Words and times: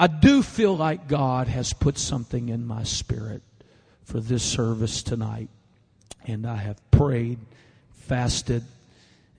I 0.00 0.06
do 0.06 0.42
feel 0.42 0.74
like 0.74 1.08
God 1.08 1.46
has 1.48 1.74
put 1.74 1.98
something 1.98 2.48
in 2.48 2.66
my 2.66 2.84
spirit 2.84 3.42
for 4.02 4.18
this 4.18 4.42
service 4.42 5.02
tonight. 5.02 5.50
And 6.26 6.46
I 6.46 6.56
have 6.56 6.90
prayed, 6.90 7.38
fasted, 7.92 8.64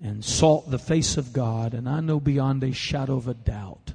and 0.04 0.24
sought 0.24 0.70
the 0.70 0.78
face 0.78 1.18
of 1.18 1.34
God. 1.34 1.74
And 1.74 1.90
I 1.90 2.00
know 2.00 2.20
beyond 2.20 2.64
a 2.64 2.74
shadow 2.74 3.18
of 3.18 3.28
a 3.28 3.34
doubt 3.34 3.94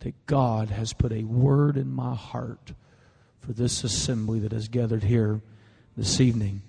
that 0.00 0.26
God 0.26 0.70
has 0.70 0.92
put 0.92 1.12
a 1.12 1.22
word 1.22 1.76
in 1.76 1.94
my 1.94 2.16
heart 2.16 2.72
for 3.38 3.52
this 3.52 3.84
assembly 3.84 4.40
that 4.40 4.50
has 4.50 4.66
gathered 4.66 5.04
here 5.04 5.40
this 5.96 6.20
evening. 6.20 6.62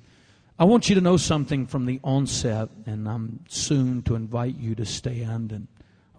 I 0.60 0.66
want 0.66 0.90
you 0.90 0.96
to 0.96 1.02
know 1.02 1.18
something 1.18 1.66
from 1.66 1.88
the 1.88 2.00
onset, 2.04 2.70
and 2.86 3.10
I'm 3.10 3.40
soon 3.50 4.04
to 4.04 4.14
invite 4.14 4.58
you 4.58 4.76
to 4.76 4.86
stand 4.86 5.52
and 5.52 5.68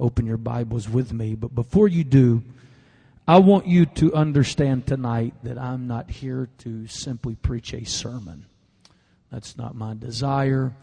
open 0.00 0.26
your 0.26 0.36
Bibles 0.36 0.88
with 0.88 1.12
me. 1.12 1.36
But 1.36 1.54
before 1.54 1.86
you 1.86 2.02
do, 2.02 2.42
I 3.26 3.38
want 3.38 3.66
you 3.66 3.86
to 3.86 4.14
understand 4.14 4.86
tonight 4.86 5.32
that 5.44 5.56
I'm 5.56 5.86
not 5.86 6.10
here 6.10 6.50
to 6.58 6.86
simply 6.88 7.34
preach 7.34 7.72
a 7.72 7.84
sermon. 7.84 8.44
That's 9.32 9.56
not 9.56 9.74
my 9.74 9.94
desire. 9.94 10.74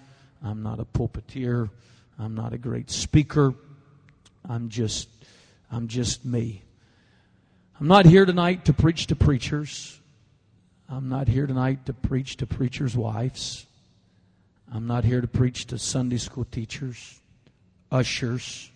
I'm 0.44 0.64
not 0.64 0.80
a 0.80 0.86
pulpiteer. 0.86 1.70
I'm 2.18 2.34
not 2.34 2.54
a 2.54 2.58
great 2.58 2.90
speaker. 2.90 3.54
I'm 4.50 4.70
just 4.70 5.08
I'm 5.72 5.88
just 5.88 6.26
me. 6.26 6.64
I'm 7.80 7.88
not 7.88 8.08
here 8.08 8.26
tonight 8.26 8.66
to 8.66 8.74
preach 8.74 9.06
to 9.08 9.16
preachers. 9.16 10.00
I'm 10.90 11.10
not 11.10 11.28
here 11.28 11.46
tonight 11.46 11.86
to 11.86 11.94
preach 11.94 12.38
to 12.38 12.48
preachers' 12.48 12.98
wives. 12.98 13.68
I'm 14.74 14.88
not 14.88 15.04
here 15.06 15.22
to 15.22 15.28
preach 15.28 15.68
to 15.68 15.78
Sunday 15.78 16.18
school 16.18 16.46
teachers, 16.46 17.22
ushers, 17.92 18.72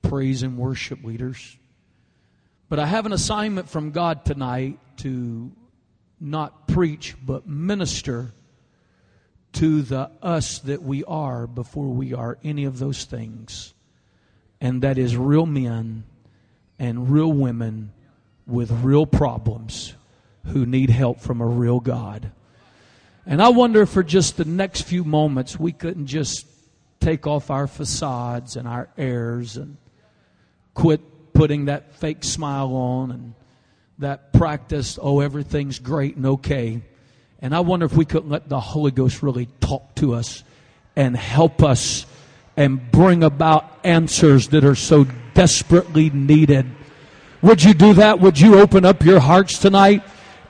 praise 0.00 0.42
and 0.42 0.56
worship 0.56 1.04
leaders. 1.04 1.58
But 2.68 2.78
I 2.78 2.86
have 2.86 3.06
an 3.06 3.12
assignment 3.12 3.68
from 3.68 3.92
God 3.92 4.24
tonight 4.24 4.78
to 4.98 5.52
not 6.20 6.66
preach, 6.66 7.14
but 7.24 7.46
minister 7.46 8.32
to 9.52 9.82
the 9.82 10.10
us 10.20 10.58
that 10.60 10.82
we 10.82 11.04
are 11.04 11.46
before 11.46 11.88
we 11.88 12.12
are 12.12 12.38
any 12.42 12.64
of 12.64 12.78
those 12.78 13.04
things. 13.04 13.72
And 14.60 14.82
that 14.82 14.98
is 14.98 15.16
real 15.16 15.46
men 15.46 16.04
and 16.78 17.10
real 17.10 17.32
women 17.32 17.92
with 18.46 18.70
real 18.70 19.06
problems 19.06 19.94
who 20.46 20.66
need 20.66 20.90
help 20.90 21.20
from 21.20 21.40
a 21.40 21.46
real 21.46 21.80
God. 21.80 22.30
And 23.26 23.42
I 23.42 23.48
wonder 23.48 23.82
if 23.82 23.90
for 23.90 24.02
just 24.02 24.36
the 24.36 24.44
next 24.44 24.82
few 24.82 25.04
moments 25.04 25.58
we 25.58 25.72
couldn't 25.72 26.06
just 26.06 26.46
take 27.00 27.26
off 27.26 27.50
our 27.50 27.66
facades 27.66 28.56
and 28.56 28.66
our 28.66 28.88
airs 28.96 29.56
and 29.56 29.76
quit 30.74 31.00
putting 31.36 31.66
that 31.66 31.94
fake 31.96 32.24
smile 32.24 32.74
on 32.74 33.10
and 33.10 33.34
that 33.98 34.32
practice, 34.32 34.98
oh, 35.00 35.20
everything's 35.20 35.78
great 35.78 36.16
and 36.16 36.24
okay. 36.24 36.80
And 37.40 37.54
I 37.54 37.60
wonder 37.60 37.84
if 37.84 37.92
we 37.92 38.06
couldn't 38.06 38.30
let 38.30 38.48
the 38.48 38.58
Holy 38.58 38.90
Ghost 38.90 39.22
really 39.22 39.46
talk 39.60 39.94
to 39.96 40.14
us 40.14 40.42
and 40.96 41.14
help 41.14 41.62
us 41.62 42.06
and 42.56 42.90
bring 42.90 43.22
about 43.22 43.70
answers 43.84 44.48
that 44.48 44.64
are 44.64 44.74
so 44.74 45.06
desperately 45.34 46.08
needed. 46.08 46.64
Would 47.42 47.62
you 47.62 47.74
do 47.74 47.92
that? 47.94 48.18
Would 48.18 48.40
you 48.40 48.58
open 48.58 48.86
up 48.86 49.04
your 49.04 49.20
hearts 49.20 49.58
tonight 49.58 50.02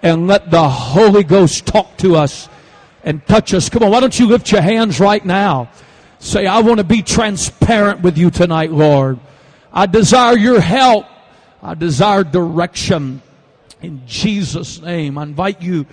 and 0.03 0.29
let 0.29 0.53
the 0.53 0.69
Holy 0.69 1.25
Ghost 1.25 1.67
talk 1.67 1.97
to 1.99 2.15
us 2.15 2.49
and 3.03 3.27
touch 3.27 3.53
us? 3.55 3.69
Come 3.69 3.83
on, 3.83 3.91
why 3.91 3.99
don't 3.99 4.17
you 4.17 4.29
lift 4.29 4.53
your 4.53 4.63
hands 4.63 5.01
right 5.01 5.25
now? 5.25 5.69
Say, 6.21 6.47
I 6.47 6.61
want 6.61 6.79
to 6.79 6.85
be 6.85 7.03
transparent 7.03 8.03
with 8.03 8.17
you 8.17 8.31
tonight, 8.31 8.71
Lord. 8.71 9.19
I 9.77 9.85
desire 9.85 10.39
your 10.39 10.59
help. 10.59 11.05
I 11.63 11.75
desire 11.75 12.25
direction. 12.25 13.21
In 13.83 14.07
Jesus' 14.07 14.81
name, 14.81 15.19
I 15.19 15.25
invite 15.25 15.61
you 15.61 15.85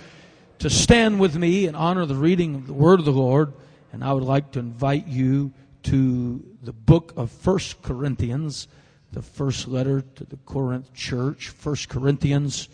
to 0.60 0.70
stand 0.70 1.20
with 1.20 1.36
me 1.36 1.66
and 1.66 1.76
honor 1.76 2.06
the 2.06 2.14
reading 2.14 2.54
of 2.54 2.66
the 2.66 2.72
Word 2.72 2.98
of 2.98 3.04
the 3.04 3.12
Lord. 3.12 3.52
And 3.92 4.02
I 4.02 4.14
would 4.14 4.22
like 4.22 4.52
to 4.52 4.58
invite 4.58 5.06
you 5.06 5.52
to 5.82 6.42
the 6.62 6.72
book 6.72 7.12
of 7.16 7.30
First 7.30 7.82
Corinthians, 7.82 8.68
the 9.12 9.20
first 9.20 9.68
letter 9.68 10.00
to 10.00 10.24
the 10.24 10.38
Corinth 10.46 10.94
church, 10.94 11.50
First 11.50 11.90
Corinthians 11.90 12.70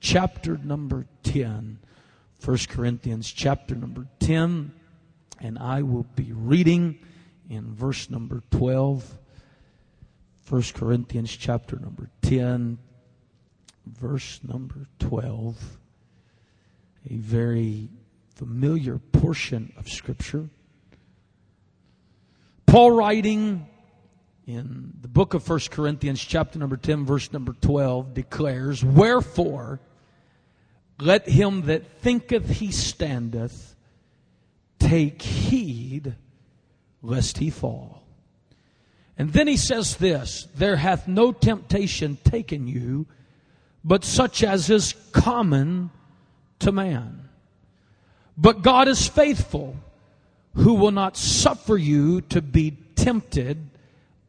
chapter 0.00 0.56
number 0.56 1.04
10. 1.24 1.78
1 2.42 2.58
Corinthians 2.70 3.30
chapter 3.30 3.74
number 3.74 4.06
10. 4.20 4.72
And 5.38 5.58
I 5.58 5.82
will 5.82 6.06
be 6.16 6.32
reading 6.32 6.98
in 7.50 7.74
verse 7.74 8.08
number 8.08 8.42
12. 8.52 9.18
1 10.48 10.62
Corinthians 10.74 11.34
chapter 11.36 11.76
number 11.76 12.08
10, 12.22 12.78
verse 13.84 14.40
number 14.46 14.86
12. 15.00 15.78
A 17.10 17.16
very 17.16 17.88
familiar 18.34 18.98
portion 18.98 19.72
of 19.76 19.88
Scripture. 19.88 20.48
Paul 22.66 22.92
writing 22.92 23.66
in 24.46 24.92
the 25.00 25.08
book 25.08 25.34
of 25.34 25.48
1 25.48 25.60
Corinthians, 25.70 26.22
chapter 26.22 26.60
number 26.60 26.76
10, 26.76 27.04
verse 27.04 27.32
number 27.32 27.52
12, 27.60 28.14
declares, 28.14 28.84
Wherefore, 28.84 29.80
let 31.00 31.28
him 31.28 31.62
that 31.62 32.00
thinketh 32.00 32.48
he 32.48 32.70
standeth 32.70 33.74
take 34.78 35.20
heed 35.22 36.14
lest 37.02 37.38
he 37.38 37.50
fall. 37.50 38.05
And 39.18 39.32
then 39.32 39.46
he 39.46 39.56
says 39.56 39.96
this 39.96 40.46
There 40.54 40.76
hath 40.76 41.08
no 41.08 41.32
temptation 41.32 42.18
taken 42.24 42.68
you, 42.68 43.06
but 43.84 44.04
such 44.04 44.42
as 44.42 44.70
is 44.70 44.94
common 45.12 45.90
to 46.60 46.72
man. 46.72 47.28
But 48.36 48.62
God 48.62 48.88
is 48.88 49.08
faithful, 49.08 49.76
who 50.54 50.74
will 50.74 50.90
not 50.90 51.16
suffer 51.16 51.76
you 51.76 52.20
to 52.22 52.42
be 52.42 52.76
tempted 52.96 53.70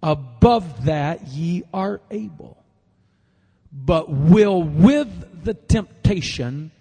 above 0.01 0.85
that 0.85 1.27
ye 1.27 1.63
are 1.73 1.99
able, 2.09 2.63
but 3.73 4.09
will 4.09 4.63
with 4.63 5.43
the 5.43 5.53
temptation 5.53 6.71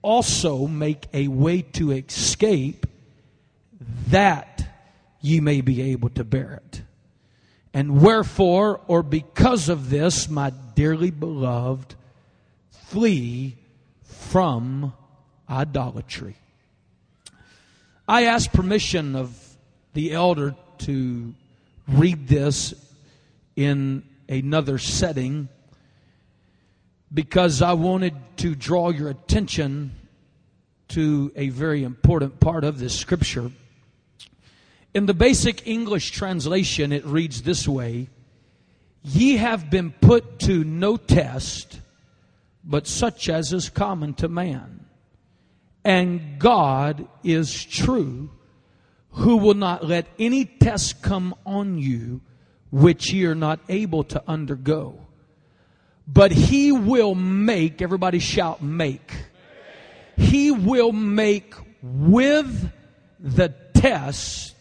also 0.00 0.66
make 0.66 1.06
a 1.12 1.28
way 1.28 1.62
to 1.62 1.90
escape 1.92 2.86
that 4.08 4.64
ye 5.20 5.40
may 5.40 5.60
be 5.60 5.82
able 5.82 6.08
to 6.10 6.24
bear 6.24 6.60
it. 6.64 6.82
And 7.74 8.02
wherefore, 8.02 8.80
or 8.86 9.02
because 9.02 9.68
of 9.68 9.88
this, 9.88 10.28
my 10.28 10.50
dearly 10.74 11.10
beloved, 11.10 11.94
flee 12.70 13.56
from 14.02 14.92
idolatry. 15.48 16.36
I 18.06 18.24
asked 18.24 18.52
permission 18.52 19.16
of 19.16 19.38
the 19.94 20.12
elder 20.12 20.54
to 20.78 21.34
read 21.88 22.28
this 22.28 22.74
in 23.56 24.02
another 24.28 24.78
setting 24.78 25.48
because 27.12 27.62
I 27.62 27.74
wanted 27.74 28.14
to 28.38 28.54
draw 28.54 28.90
your 28.90 29.08
attention 29.08 29.92
to 30.88 31.32
a 31.36 31.48
very 31.50 31.84
important 31.84 32.40
part 32.40 32.64
of 32.64 32.78
this 32.78 32.98
scripture. 32.98 33.50
In 34.94 35.06
the 35.06 35.14
basic 35.14 35.66
English 35.66 36.10
translation, 36.10 36.92
it 36.92 37.04
reads 37.06 37.42
this 37.42 37.66
way 37.66 38.08
Ye 39.02 39.36
have 39.38 39.70
been 39.70 39.90
put 39.90 40.38
to 40.40 40.64
no 40.64 40.96
test, 40.96 41.80
but 42.64 42.86
such 42.86 43.28
as 43.28 43.52
is 43.52 43.70
common 43.70 44.14
to 44.14 44.28
man. 44.28 44.86
And 45.84 46.38
God 46.38 47.08
is 47.24 47.64
true, 47.64 48.30
who 49.10 49.38
will 49.38 49.54
not 49.54 49.84
let 49.84 50.06
any 50.18 50.44
test 50.44 51.02
come 51.02 51.34
on 51.44 51.78
you 51.78 52.20
which 52.70 53.12
ye 53.12 53.24
are 53.26 53.34
not 53.34 53.60
able 53.68 54.04
to 54.04 54.22
undergo. 54.26 54.98
But 56.06 56.32
he 56.32 56.72
will 56.72 57.14
make, 57.14 57.82
everybody 57.82 58.18
shout, 58.18 58.62
make. 58.62 59.12
He 60.16 60.50
will 60.50 60.92
make 60.92 61.54
with 61.82 62.70
the 63.20 63.54
test 63.74 64.51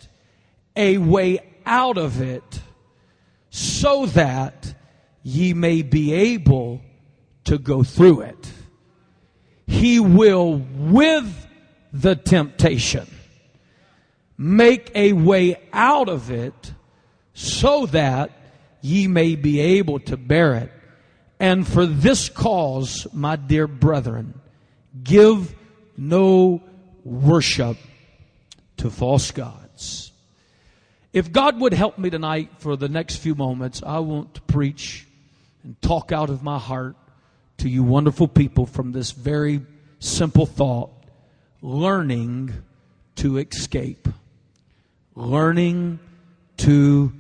a 0.76 0.98
way 0.98 1.40
out 1.66 1.98
of 1.98 2.22
it 2.22 2.62
so 3.50 4.06
that 4.08 4.74
ye 5.24 5.54
may 5.54 5.82
be 5.82 6.14
able 6.14 6.82
to 7.44 7.58
go 7.58 7.84
through 7.84 8.22
it. 8.22 8.52
He 9.68 10.00
will, 10.00 10.58
with 10.76 11.48
the 11.94 12.16
temptation, 12.16 13.08
make 14.38 14.92
a 14.96 15.14
way 15.14 15.62
out 15.72 16.10
of 16.10 16.32
it 16.32 16.74
so 17.34 17.86
that 17.88 18.32
ye 18.82 19.08
may 19.08 19.36
be 19.36 19.60
able 19.60 20.00
to 20.00 20.18
bear 20.18 20.56
it. 20.56 20.72
And 21.40 21.68
for 21.68 21.86
this 21.86 22.30
cause, 22.30 23.08
my 23.14 23.36
dear 23.36 23.68
brethren, 23.68 24.40
give 25.04 25.56
no 25.98 26.62
worship 27.04 27.78
to 28.78 28.90
false 28.90 29.32
gods. 29.32 30.11
If 31.14 31.32
God 31.32 31.60
would 31.60 31.74
help 31.74 31.98
me 31.98 32.10
tonight 32.10 32.52
for 32.60 32.78
the 32.78 32.88
next 32.88 33.18
few 33.18 33.36
moments, 33.36 33.84
I 33.86 34.00
want 34.00 34.36
to 34.36 34.42
preach 34.42 35.06
and 35.64 35.80
talk 35.82 36.12
out 36.12 36.30
of 36.30 36.42
my 36.42 36.58
heart 36.58 36.96
to 37.58 37.70
you 37.70 37.84
wonderful 37.84 38.28
people 38.28 38.66
from 38.66 38.94
this 38.94 39.12
very 39.12 39.62
simple 40.00 40.46
thought 40.46 40.90
learning 41.62 42.54
to 43.18 43.38
escape. 43.38 44.08
Learning 45.14 46.00
to 46.58 47.12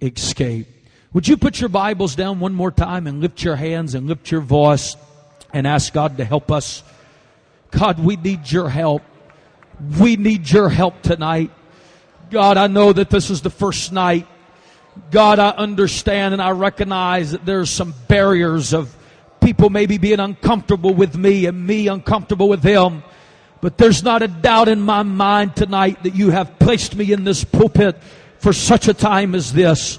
escape. 0.00 0.68
Would 1.12 1.26
you 1.26 1.36
put 1.36 1.60
your 1.60 1.68
Bibles 1.68 2.14
down 2.14 2.38
one 2.38 2.54
more 2.54 2.70
time 2.70 3.08
and 3.08 3.20
lift 3.20 3.42
your 3.42 3.56
hands 3.56 3.94
and 3.96 4.06
lift 4.06 4.30
your 4.30 4.40
voice 4.40 4.96
and 5.52 5.66
ask 5.66 5.92
God 5.92 6.18
to 6.18 6.24
help 6.24 6.52
us? 6.52 6.84
God, 7.72 7.98
we 7.98 8.14
need 8.14 8.50
your 8.50 8.68
help. 8.68 9.02
We 9.98 10.14
need 10.14 10.48
your 10.48 10.68
help 10.68 11.02
tonight. 11.02 11.50
God, 12.30 12.56
I 12.56 12.68
know 12.68 12.92
that 12.92 13.10
this 13.10 13.28
is 13.28 13.42
the 13.42 13.50
first 13.50 13.90
night. 13.90 14.26
God, 15.10 15.40
I 15.40 15.50
understand 15.50 16.32
and 16.32 16.40
I 16.40 16.50
recognize 16.50 17.32
that 17.32 17.44
there's 17.44 17.70
some 17.70 17.92
barriers 18.06 18.72
of 18.72 18.96
people 19.40 19.68
maybe 19.68 19.98
being 19.98 20.20
uncomfortable 20.20 20.94
with 20.94 21.16
me 21.16 21.46
and 21.46 21.66
me 21.66 21.88
uncomfortable 21.88 22.48
with 22.48 22.62
them. 22.62 23.02
But 23.60 23.78
there's 23.78 24.04
not 24.04 24.22
a 24.22 24.28
doubt 24.28 24.68
in 24.68 24.80
my 24.80 25.02
mind 25.02 25.56
tonight 25.56 26.04
that 26.04 26.14
you 26.14 26.30
have 26.30 26.56
placed 26.60 26.94
me 26.94 27.12
in 27.12 27.24
this 27.24 27.42
pulpit 27.42 28.00
for 28.38 28.52
such 28.52 28.86
a 28.86 28.94
time 28.94 29.34
as 29.34 29.52
this. 29.52 29.98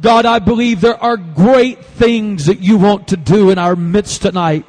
God, 0.00 0.26
I 0.26 0.38
believe 0.38 0.80
there 0.80 1.02
are 1.02 1.16
great 1.16 1.84
things 1.84 2.46
that 2.46 2.60
you 2.60 2.76
want 2.78 3.08
to 3.08 3.16
do 3.16 3.50
in 3.50 3.58
our 3.58 3.74
midst 3.74 4.22
tonight. 4.22 4.64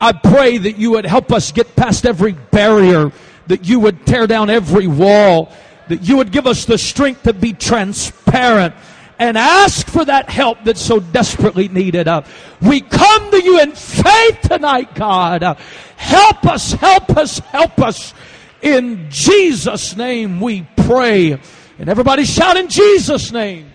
I 0.00 0.12
pray 0.12 0.58
that 0.58 0.76
you 0.76 0.90
would 0.92 1.06
help 1.06 1.32
us 1.32 1.52
get 1.52 1.76
past 1.76 2.04
every 2.04 2.32
barrier, 2.32 3.12
that 3.46 3.68
you 3.68 3.78
would 3.80 4.06
tear 4.06 4.26
down 4.26 4.50
every 4.50 4.88
wall, 4.88 5.52
that 5.88 6.02
you 6.02 6.16
would 6.16 6.32
give 6.32 6.46
us 6.46 6.64
the 6.64 6.78
strength 6.78 7.22
to 7.24 7.32
be 7.32 7.52
transparent 7.52 8.74
and 9.18 9.36
ask 9.36 9.86
for 9.88 10.04
that 10.04 10.30
help 10.30 10.58
that's 10.64 10.80
so 10.80 11.00
desperately 11.00 11.68
needed. 11.68 12.06
Uh, 12.06 12.22
we 12.62 12.80
come 12.80 13.30
to 13.30 13.42
you 13.42 13.60
in 13.60 13.72
faith 13.72 14.40
tonight, 14.42 14.94
God. 14.94 15.42
Uh, 15.42 15.54
help 15.96 16.46
us, 16.46 16.72
help 16.72 17.10
us, 17.16 17.38
help 17.40 17.80
us. 17.80 18.14
In 18.62 19.08
Jesus' 19.10 19.96
name 19.96 20.40
we 20.40 20.66
pray. 20.76 21.32
And 21.78 21.88
everybody 21.88 22.24
shout 22.24 22.56
in 22.56 22.68
Jesus' 22.68 23.32
name. 23.32 23.72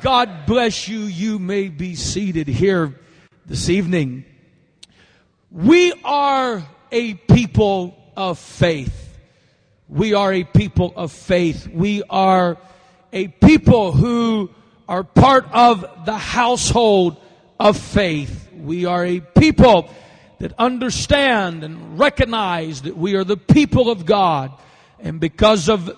God 0.00 0.46
bless 0.46 0.88
you. 0.88 1.00
You 1.00 1.38
may 1.38 1.68
be 1.68 1.94
seated 1.94 2.48
here 2.48 2.98
this 3.46 3.68
evening. 3.68 4.24
We 5.50 5.92
are 6.04 6.62
a 6.90 7.14
people 7.14 7.96
of 8.16 8.38
faith. 8.38 9.01
We 9.92 10.14
are 10.14 10.32
a 10.32 10.44
people 10.44 10.94
of 10.96 11.12
faith. 11.12 11.68
We 11.68 12.02
are 12.08 12.56
a 13.12 13.28
people 13.28 13.92
who 13.92 14.48
are 14.88 15.04
part 15.04 15.44
of 15.52 15.84
the 16.06 16.16
household 16.16 17.18
of 17.60 17.76
faith. 17.76 18.48
We 18.56 18.86
are 18.86 19.04
a 19.04 19.20
people 19.20 19.90
that 20.38 20.54
understand 20.58 21.62
and 21.62 21.98
recognize 21.98 22.82
that 22.82 22.96
we 22.96 23.16
are 23.16 23.24
the 23.24 23.36
people 23.36 23.90
of 23.90 24.06
God. 24.06 24.52
And 24.98 25.20
because 25.20 25.68
of 25.68 25.94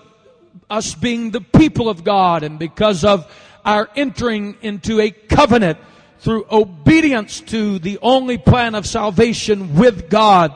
us 0.69 0.93
being 0.93 1.31
the 1.31 1.39
people 1.39 1.87
of 1.87 2.03
God 2.03 2.43
and 2.43 2.59
because 2.59 3.05
of 3.05 3.33
our 3.63 3.89
entering 3.95 4.57
into 4.61 4.99
a 4.99 5.09
covenant 5.09 5.79
through 6.19 6.47
obedience 6.51 7.39
to 7.39 7.79
the 7.79 7.97
only 8.01 8.37
plan 8.37 8.75
of 8.75 8.85
salvation 8.85 9.77
with 9.77 10.09
God, 10.09 10.53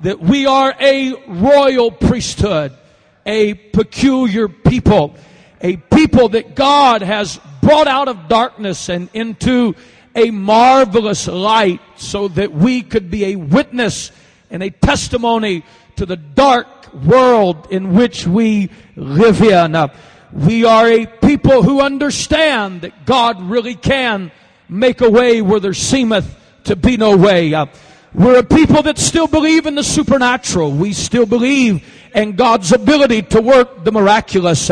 that 0.00 0.20
we 0.20 0.46
are 0.46 0.74
a 0.78 1.14
royal 1.26 1.90
priesthood, 1.90 2.72
a 3.26 3.54
peculiar 3.54 4.48
people, 4.48 5.16
a 5.60 5.76
people 5.76 6.28
that 6.30 6.54
God 6.54 7.02
has 7.02 7.40
brought 7.60 7.88
out 7.88 8.08
of 8.08 8.28
darkness 8.28 8.88
and 8.88 9.08
into 9.12 9.74
a 10.14 10.30
marvelous 10.30 11.26
light 11.26 11.80
so 11.96 12.28
that 12.28 12.52
we 12.52 12.82
could 12.82 13.10
be 13.10 13.26
a 13.26 13.36
witness 13.36 14.10
and 14.50 14.62
a 14.62 14.70
testimony 14.70 15.64
to 15.96 16.06
the 16.06 16.16
dark 16.16 16.92
world 16.94 17.68
in 17.70 17.94
which 17.94 18.26
we 18.26 18.70
live 18.96 19.42
in. 19.42 19.74
Uh, 19.74 19.88
we 20.32 20.64
are 20.64 20.88
a 20.88 21.06
people 21.06 21.62
who 21.62 21.80
understand 21.80 22.82
that 22.82 23.06
God 23.06 23.42
really 23.42 23.74
can 23.74 24.30
make 24.68 25.00
a 25.00 25.10
way 25.10 25.42
where 25.42 25.60
there 25.60 25.74
seemeth 25.74 26.36
to 26.64 26.76
be 26.76 26.96
no 26.96 27.16
way. 27.16 27.54
Uh, 28.08 28.22
we're 28.22 28.38
a 28.38 28.44
people 28.44 28.82
that 28.82 28.98
still 28.98 29.26
believe 29.26 29.66
in 29.66 29.74
the 29.74 29.82
supernatural. 29.82 30.72
We 30.72 30.92
still 30.92 31.26
believe 31.26 31.84
in 32.14 32.36
God's 32.36 32.72
ability 32.72 33.22
to 33.22 33.40
work 33.40 33.84
the 33.84 33.92
miraculous. 33.92 34.70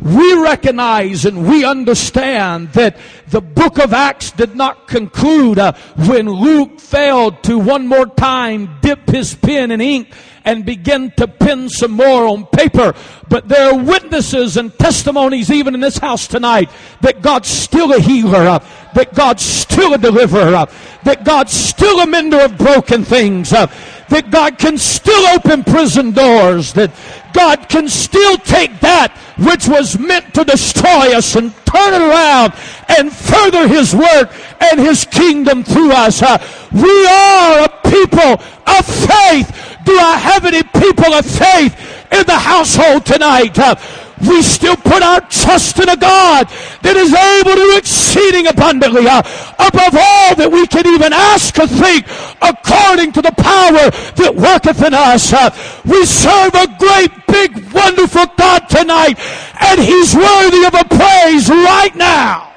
We 0.00 0.34
recognize 0.42 1.24
and 1.24 1.48
we 1.48 1.64
understand 1.64 2.72
that 2.72 2.96
the 3.28 3.40
book 3.40 3.78
of 3.78 3.92
Acts 3.92 4.30
did 4.30 4.54
not 4.54 4.86
conclude 4.88 5.58
uh, 5.58 5.72
when 5.96 6.28
Luke 6.28 6.80
failed 6.80 7.42
to 7.44 7.58
one 7.58 7.86
more 7.86 8.06
time 8.06 8.78
dip 8.82 9.08
his 9.08 9.34
pen 9.34 9.70
in 9.70 9.80
ink 9.80 10.12
and 10.46 10.64
begin 10.64 11.10
to 11.16 11.26
pen 11.26 11.68
some 11.68 11.90
more 11.90 12.26
on 12.26 12.46
paper. 12.46 12.94
But 13.28 13.48
there 13.48 13.72
are 13.72 13.78
witnesses 13.78 14.56
and 14.56 14.72
testimonies 14.78 15.50
even 15.50 15.74
in 15.74 15.80
this 15.80 15.98
house 15.98 16.28
tonight 16.28 16.70
that 17.00 17.20
God's 17.20 17.48
still 17.48 17.92
a 17.92 17.98
healer, 17.98 18.46
uh, 18.46 18.64
that 18.94 19.12
God's 19.12 19.42
still 19.42 19.94
a 19.94 19.98
deliverer, 19.98 20.54
uh, 20.54 20.66
that 21.02 21.24
God's 21.24 21.52
still 21.52 21.98
a 22.00 22.06
mender 22.06 22.40
of 22.40 22.56
broken 22.56 23.04
things, 23.04 23.52
uh, 23.52 23.66
that 24.08 24.30
God 24.30 24.56
can 24.56 24.78
still 24.78 25.26
open 25.34 25.64
prison 25.64 26.12
doors, 26.12 26.72
that 26.74 26.92
God 27.36 27.68
can 27.68 27.86
still 27.86 28.38
take 28.38 28.80
that 28.80 29.12
which 29.36 29.68
was 29.68 29.98
meant 29.98 30.32
to 30.34 30.44
destroy 30.44 31.14
us 31.14 31.36
and 31.36 31.52
turn 31.66 31.92
it 31.92 32.00
around 32.00 32.54
and 32.88 33.12
further 33.12 33.68
His 33.68 33.94
work 33.94 34.32
and 34.58 34.80
His 34.80 35.04
kingdom 35.04 35.62
through 35.62 35.92
us. 35.92 36.22
Uh, 36.22 36.38
we 36.72 37.06
are 37.06 37.64
a 37.64 37.90
people 37.90 38.32
of 38.66 38.86
faith. 38.86 39.76
Do 39.84 39.92
I 39.98 40.16
have 40.16 40.46
any 40.46 40.62
people 40.62 41.12
of 41.12 41.26
faith 41.26 41.76
in 42.10 42.24
the 42.24 42.38
household 42.38 43.04
tonight? 43.04 43.58
Uh, 43.58 43.76
we 44.20 44.42
still 44.42 44.76
put 44.76 45.02
our 45.02 45.20
trust 45.28 45.78
in 45.78 45.88
a 45.88 45.96
God 45.96 46.48
that 46.80 46.96
is 46.96 47.12
able 47.12 47.52
to 47.52 47.56
do 47.56 47.76
exceeding 47.76 48.46
abundantly 48.46 49.06
uh, 49.06 49.20
above 49.60 49.92
all 49.92 50.34
that 50.36 50.48
we 50.50 50.66
can 50.66 50.86
even 50.86 51.12
ask 51.12 51.58
or 51.58 51.66
think 51.66 52.06
according 52.40 53.12
to 53.12 53.20
the 53.20 53.32
power 53.36 53.92
that 54.16 54.32
worketh 54.34 54.82
in 54.82 54.94
us. 54.94 55.32
Uh, 55.32 55.50
we 55.84 56.04
serve 56.06 56.54
a 56.54 56.66
great, 56.78 57.12
big, 57.28 57.72
wonderful 57.72 58.24
God 58.38 58.68
tonight 58.68 59.20
and 59.60 59.80
He's 59.80 60.14
worthy 60.14 60.64
of 60.64 60.74
a 60.74 60.84
praise 60.88 61.48
right 61.50 61.94
now. 61.94 62.54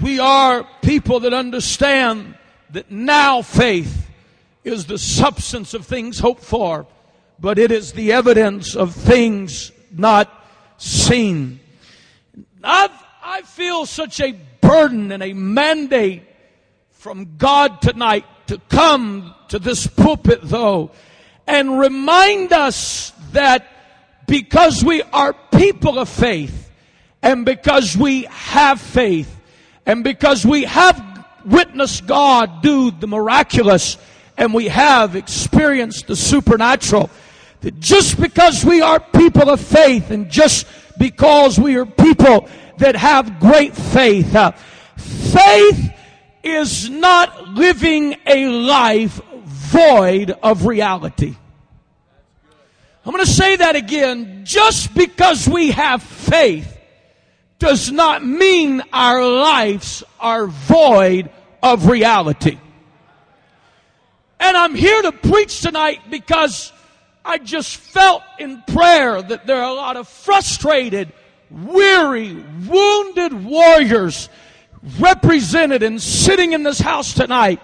We 0.00 0.18
are 0.18 0.66
people 0.80 1.20
that 1.20 1.34
understand 1.34 2.36
that 2.72 2.90
now 2.90 3.42
faith 3.42 4.08
is 4.64 4.86
the 4.86 4.98
substance 4.98 5.74
of 5.74 5.86
things 5.86 6.18
hoped 6.18 6.44
for, 6.44 6.86
but 7.38 7.58
it 7.58 7.70
is 7.70 7.92
the 7.92 8.12
evidence 8.12 8.76
of 8.76 8.94
things 8.94 9.72
not 9.90 10.30
seen. 10.76 11.60
I've, 12.62 12.90
I 13.22 13.42
feel 13.42 13.86
such 13.86 14.20
a 14.20 14.32
burden 14.60 15.12
and 15.12 15.22
a 15.22 15.32
mandate 15.32 16.22
from 16.90 17.36
God 17.38 17.80
tonight 17.80 18.26
to 18.48 18.58
come 18.68 19.34
to 19.48 19.58
this 19.58 19.86
pulpit 19.86 20.40
though 20.42 20.90
and 21.46 21.78
remind 21.78 22.52
us 22.52 23.12
that 23.32 23.66
because 24.26 24.84
we 24.84 25.02
are 25.02 25.34
people 25.54 25.98
of 25.98 26.08
faith 26.08 26.70
and 27.22 27.44
because 27.44 27.96
we 27.96 28.24
have 28.24 28.80
faith 28.80 29.36
and 29.86 30.04
because 30.04 30.46
we 30.46 30.64
have 30.64 31.09
witnessed 31.46 32.06
God 32.06 32.62
do 32.62 32.90
the 32.90 33.06
miraculous 33.06 33.96
and 34.36 34.54
we 34.54 34.68
have 34.68 35.16
experienced 35.16 36.06
the 36.06 36.16
supernatural, 36.16 37.10
that 37.60 37.78
just 37.78 38.18
because 38.18 38.64
we 38.64 38.80
are 38.80 38.98
people 38.98 39.50
of 39.50 39.60
faith 39.60 40.10
and 40.10 40.30
just 40.30 40.66
because 40.98 41.58
we 41.58 41.76
are 41.76 41.84
people 41.84 42.48
that 42.78 42.96
have 42.96 43.38
great 43.38 43.74
faith, 43.74 44.34
uh, 44.34 44.52
faith 44.96 45.92
is 46.42 46.88
not 46.88 47.48
living 47.48 48.16
a 48.26 48.46
life 48.48 49.20
void 49.44 50.30
of 50.42 50.64
reality. 50.64 51.36
I'm 53.04 53.12
going 53.12 53.24
to 53.24 53.30
say 53.30 53.56
that 53.56 53.76
again. 53.76 54.44
Just 54.44 54.94
because 54.94 55.48
we 55.48 55.70
have 55.70 56.02
faith 56.02 56.79
does 57.60 57.92
not 57.92 58.24
mean 58.24 58.82
our 58.92 59.24
lives 59.24 60.02
are 60.18 60.48
void 60.48 61.30
of 61.62 61.86
reality. 61.86 62.58
And 64.40 64.56
I'm 64.56 64.74
here 64.74 65.02
to 65.02 65.12
preach 65.12 65.60
tonight 65.60 66.00
because 66.10 66.72
I 67.24 67.38
just 67.38 67.76
felt 67.76 68.22
in 68.38 68.62
prayer 68.66 69.20
that 69.20 69.46
there 69.46 69.58
are 69.58 69.70
a 69.70 69.74
lot 69.74 69.96
of 69.98 70.08
frustrated, 70.08 71.12
weary, 71.50 72.34
wounded 72.66 73.44
warriors 73.44 74.30
represented 74.98 75.82
and 75.82 76.00
sitting 76.00 76.54
in 76.54 76.62
this 76.62 76.80
house 76.80 77.12
tonight. 77.12 77.60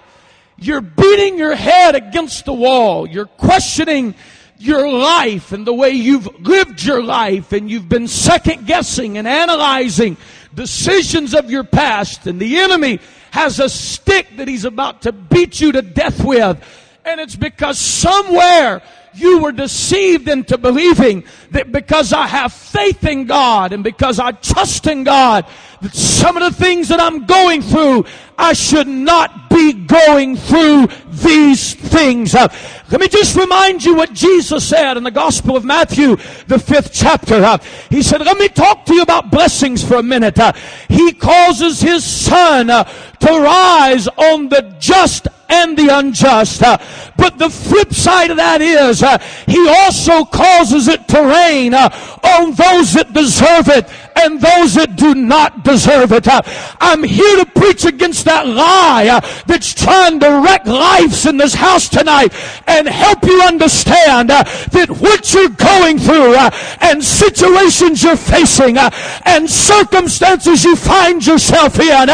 You're 0.59 0.83
beating 0.83 1.39
your 1.39 1.55
head 1.55 1.95
against 1.95 2.45
the 2.45 2.53
wall. 2.53 3.09
You're 3.09 3.27
questioning 3.27 4.15
your 4.59 4.91
life 4.91 5.53
and 5.53 5.67
the 5.67 5.73
way 5.73 5.91
you've 5.91 6.27
lived 6.41 6.83
your 6.83 7.03
life 7.03 7.53
and 7.53 7.71
you've 7.71 7.89
been 7.89 8.09
second 8.09 8.67
guessing 8.67 9.19
and 9.19 9.29
analyzing 9.29 10.17
decisions 10.55 11.35
of 11.35 11.51
your 11.51 11.65
past 11.65 12.27
and 12.27 12.41
the 12.41 12.59
enemy 12.59 12.99
has 13.31 13.61
a 13.61 13.69
stick 13.69 14.27
that 14.37 14.49
he's 14.49 14.65
about 14.65 15.03
to 15.03 15.13
beat 15.13 15.61
you 15.61 15.73
to 15.73 15.83
death 15.83 16.25
with. 16.25 16.59
And 17.05 17.21
it's 17.21 17.37
because 17.37 17.79
somewhere 17.79 18.83
you 19.17 19.43
were 19.43 19.53
deceived 19.53 20.29
into 20.29 20.59
believing 20.59 21.25
that 21.51 21.73
because 21.73 22.13
I 22.13 22.27
have 22.27 22.53
faith 22.53 23.05
in 23.05 23.27
God 23.27 23.73
and 23.73 23.83
because 23.83 24.19
I 24.19 24.33
trust 24.33 24.87
in 24.87 25.05
God, 25.05 25.47
that 25.81 25.95
some 25.95 26.37
of 26.37 26.43
the 26.43 26.65
things 26.65 26.89
that 26.89 27.01
I'm 27.01 27.27
going 27.27 27.63
through, 27.63 28.05
I 28.39 28.53
should 28.53 28.89
not 28.89 29.49
be 29.51 29.73
going 29.73 30.37
through 30.37 30.89
these 31.09 31.75
things. 31.75 32.35
Uh, 32.35 32.49
let 32.91 33.01
me 33.01 33.09
just 33.09 33.37
remind 33.37 33.85
you 33.85 33.95
what 33.95 34.13
Jesus 34.13 34.69
said 34.69 34.97
in 34.97 35.03
the 35.03 35.11
Gospel 35.11 35.57
of 35.57 35.65
Matthew, 35.65 36.17
the 36.47 36.59
fifth 36.59 36.93
chapter. 36.93 37.37
Uh, 37.37 37.59
he 37.91 38.03
said, 38.03 38.21
let 38.21 38.39
me 38.39 38.49
talk 38.49 38.85
to 38.87 38.95
you 38.95 39.03
about 39.03 39.31
blessings 39.31 39.83
for 39.83 39.97
a 39.97 40.03
minute. 40.03 40.39
Uh, 40.39 40.53
he 40.89 41.13
causes 41.13 41.81
his 41.81 42.05
sun 42.05 42.71
uh, 42.71 42.85
to 42.85 43.29
rise 43.29 44.09
on 44.09 44.49
the 44.49 44.77
just 44.79 45.29
and 45.49 45.77
the 45.77 45.89
unjust. 45.89 46.63
Uh, 46.63 46.79
but 47.17 47.39
the 47.39 47.51
flip 47.51 47.93
side 47.93 48.31
of 48.31 48.37
that 48.37 48.61
is, 48.61 49.03
uh, 49.03 49.19
he 49.47 49.69
also 49.69 50.25
causes 50.25 50.89
it 50.89 51.07
to 51.09 51.21
rain 51.23 51.75
on 51.75 52.55
those 52.55 52.95
that 52.95 53.13
deserve 53.13 53.69
it 53.69 53.89
and 54.17 54.41
those 54.41 54.75
that 54.75 54.97
do 54.97 55.15
not 55.15 55.65
deserve 55.65 56.13
it. 56.13 56.27
Uh, 56.27 56.41
I'm 56.81 57.03
here 57.03 57.45
to 57.45 57.47
preach 57.47 57.85
against 57.85 58.25
that 58.25 58.47
lie 58.47 59.09
uh, 59.09 59.21
that's 59.47 59.75
trying 59.75 60.21
to 60.21 60.43
wreck 60.45 60.67
lives 60.67 61.27
in 61.27 61.37
this 61.37 61.55
house 61.55 61.89
tonight 61.89 62.33
and 62.67 62.89
help 62.89 63.25
you 63.25 63.41
understand 63.43 64.31
uh, 64.31 64.43
that 64.73 64.89
what 64.91 65.33
you're 65.35 65.49
going 65.51 65.99
through 65.99 66.37
and 66.81 67.03
situations 67.03 68.03
you're 68.03 68.17
facing 68.17 68.79
and 68.79 69.49
circumstances 69.49 70.65
you 70.65 70.77
find 70.77 71.27
yourself 71.27 71.79
in, 71.79 72.09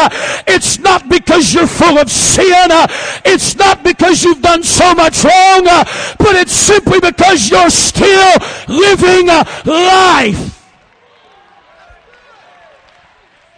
it's 0.47 0.79
not 0.79 1.07
because 1.09 1.53
you're 1.53 1.67
full 1.67 1.97
of 1.97 2.11
sin. 2.11 2.69
It's 3.25 3.55
not 3.55 3.83
because 3.83 4.23
you've 4.23 4.41
done 4.41 4.63
so 4.63 4.93
much 4.93 5.23
wrong, 5.23 5.67
uh, 5.67 5.83
but 6.17 6.35
it's 6.35 6.51
simply 6.51 6.99
because 6.99 7.49
you're 7.49 7.69
still 7.69 8.37
living 8.67 9.29
uh, 9.29 9.43
life. 9.65 10.63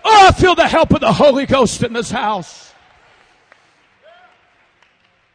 Oh, 0.03 0.27
I 0.27 0.31
feel 0.34 0.53
the 0.53 0.67
help 0.67 0.93
of 0.93 1.01
the 1.01 1.12
Holy 1.12 1.48
Ghost 1.48 1.81
in 1.81 1.93
this 1.93 2.12
house. 2.12 2.74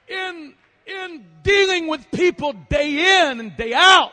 In, 0.07 0.55
in 0.87 1.25
dealing 1.43 1.89
with 1.89 2.09
people 2.13 2.53
day 2.69 3.31
in 3.31 3.41
and 3.41 3.57
day 3.57 3.75
out, 3.75 4.13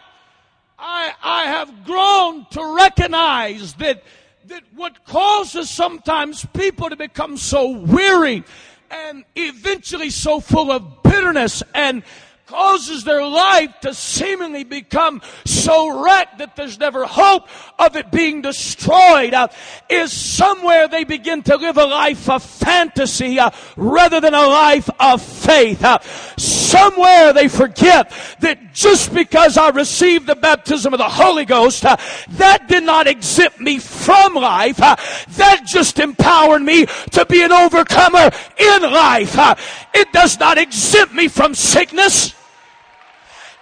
I, 0.80 1.14
I 1.24 1.44
have 1.46 1.86
grown 1.86 2.46
to 2.52 2.76
recognize 2.76 3.74
that, 3.76 4.04
that 4.46 4.64
what 4.76 5.06
causes 5.06 5.70
sometimes 5.70 6.46
people 6.54 6.90
to 6.90 6.96
become 6.96 7.38
so 7.38 7.70
weary 7.70 8.44
and 8.90 9.24
eventually 9.36 10.10
so 10.10 10.40
full 10.40 10.72
of 10.72 11.04
bitterness 11.04 11.64
and 11.74 12.04
causes 12.48 13.04
their 13.04 13.26
life 13.26 13.78
to 13.82 13.94
seemingly 13.94 14.64
become 14.64 15.22
so 15.46 16.02
wrecked 16.02 16.38
that 16.38 16.56
there's 16.56 16.80
never 16.80 17.06
hope 17.06 17.46
of 17.78 17.98
it 17.98 18.10
being 18.10 18.42
destroyed 18.42 19.34
uh, 19.34 19.50
is 19.90 20.14
somewhere 20.14 20.88
they 20.88 21.04
begin 21.04 21.44
to 21.44 21.58
live 21.58 21.78
a 21.78 21.86
life 21.86 22.30
of 22.30 22.42
fantasy 22.42 23.38
uh, 23.38 23.50
rather 23.76 24.22
than 24.22 24.34
a 24.34 24.48
life 24.48 24.90
of 24.98 25.22
faith. 25.22 25.84
Uh, 25.84 26.00
somewhere 26.38 27.34
they 27.34 27.50
forget 27.50 28.14
that 28.40 28.74
just 28.74 29.14
because 29.14 29.58
I 29.58 29.70
received 29.70 30.26
the 30.26 30.36
baptism 30.36 30.94
of 30.94 31.00
the 31.00 31.10
Holy 31.10 31.44
Ghost, 31.44 31.84
uh, 31.84 31.98
that 32.30 32.70
did 32.70 32.84
not 32.84 33.08
exempt 33.08 33.60
me 33.60 33.78
from 33.80 34.36
life. 34.36 34.82
Uh, 34.82 34.96
that 35.32 35.64
just 35.66 36.00
empowered 36.00 36.62
me 36.62 36.86
to 37.12 37.26
be 37.26 37.42
an 37.42 37.52
overcomer 37.52 38.32
in 38.58 38.82
life. 38.84 39.38
Uh, 39.38 39.56
it 39.94 40.14
does 40.14 40.40
not 40.40 40.58
exempt 40.58 41.14
me 41.14 41.28
from 41.28 41.54
sickness. 41.54 42.37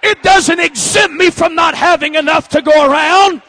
It 0.08 0.22
doesn't 0.22 0.60
exempt 0.60 1.16
me 1.16 1.32
from 1.32 1.56
not 1.56 1.74
having 1.74 2.14
enough 2.14 2.48
to 2.50 2.62
go 2.62 2.92
around. 2.92 3.42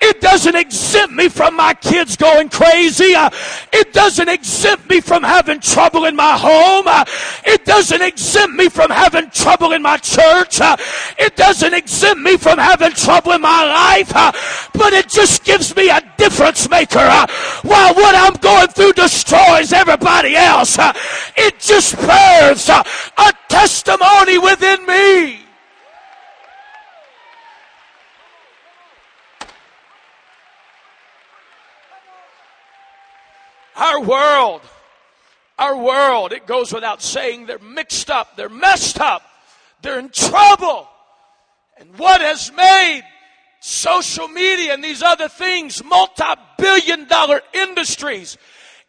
It 0.00 0.22
doesn't 0.22 0.54
exempt 0.54 1.14
me 1.14 1.28
from 1.28 1.54
my 1.54 1.74
kids 1.74 2.16
going 2.16 2.48
crazy. 2.48 3.14
Uh, 3.14 3.28
it 3.70 3.92
doesn't 3.92 4.30
exempt 4.30 4.88
me 4.88 5.02
from 5.02 5.22
having 5.22 5.60
trouble 5.60 6.06
in 6.06 6.16
my 6.16 6.38
home. 6.38 6.86
Uh, 6.86 7.04
it 7.44 7.66
doesn't 7.66 8.00
exempt 8.00 8.56
me 8.56 8.70
from 8.70 8.90
having 8.90 9.28
trouble 9.28 9.72
in 9.72 9.82
my 9.82 9.98
church. 9.98 10.58
Uh, 10.58 10.74
it 11.18 11.36
doesn't 11.36 11.74
exempt 11.74 12.22
me 12.22 12.38
from 12.38 12.56
having 12.56 12.92
trouble 12.92 13.32
in 13.32 13.42
my 13.42 13.62
life. 13.66 14.10
But 14.72 14.94
it 14.94 15.10
just 15.10 15.44
gives 15.44 15.76
me 15.76 15.90
a 15.90 16.00
difference 16.16 16.66
maker. 16.70 17.06
While 17.60 17.94
what 17.94 18.14
I'm 18.14 18.40
going 18.40 18.68
through 18.68 18.94
destroys 18.94 19.74
everybody 19.74 20.34
else, 20.34 20.78
it 21.36 21.60
just 21.60 21.94
births 21.96 22.70
a 22.70 23.32
testimony 23.50 24.38
within 24.38 24.86
me. 24.86 25.39
Our 33.80 34.02
world, 34.02 34.60
our 35.58 35.74
world, 35.74 36.32
it 36.32 36.46
goes 36.46 36.70
without 36.70 37.00
saying, 37.00 37.46
they're 37.46 37.58
mixed 37.58 38.10
up, 38.10 38.36
they're 38.36 38.50
messed 38.50 39.00
up, 39.00 39.22
they're 39.80 39.98
in 39.98 40.10
trouble. 40.10 40.86
And 41.78 41.96
what 41.98 42.20
has 42.20 42.52
made 42.52 43.02
social 43.60 44.28
media 44.28 44.74
and 44.74 44.84
these 44.84 45.02
other 45.02 45.28
things 45.28 45.82
multi 45.82 46.24
billion 46.58 47.08
dollar 47.08 47.40
industries 47.54 48.36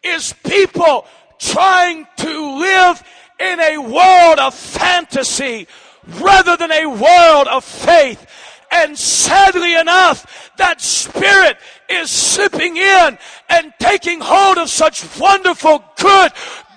is 0.04 0.34
people 0.46 1.06
trying 1.40 2.06
to 2.18 2.60
live 2.60 3.02
in 3.40 3.62
a 3.62 3.78
world 3.78 4.40
of 4.40 4.54
fantasy 4.54 5.68
rather 6.20 6.58
than 6.58 6.72
a 6.72 6.86
world 6.86 7.48
of 7.48 7.64
faith. 7.64 8.26
And 8.72 8.98
sadly 8.98 9.76
enough, 9.76 10.52
that 10.58 10.80
spirit 10.82 11.58
is 11.90 12.10
slipping 12.10 12.78
in 12.78 13.18
and 13.50 13.74
taking 13.80 14.22
hold 14.22 14.58
of 14.58 14.70
such 14.70 15.06
wonderful, 15.20 15.84
good, 15.98 16.32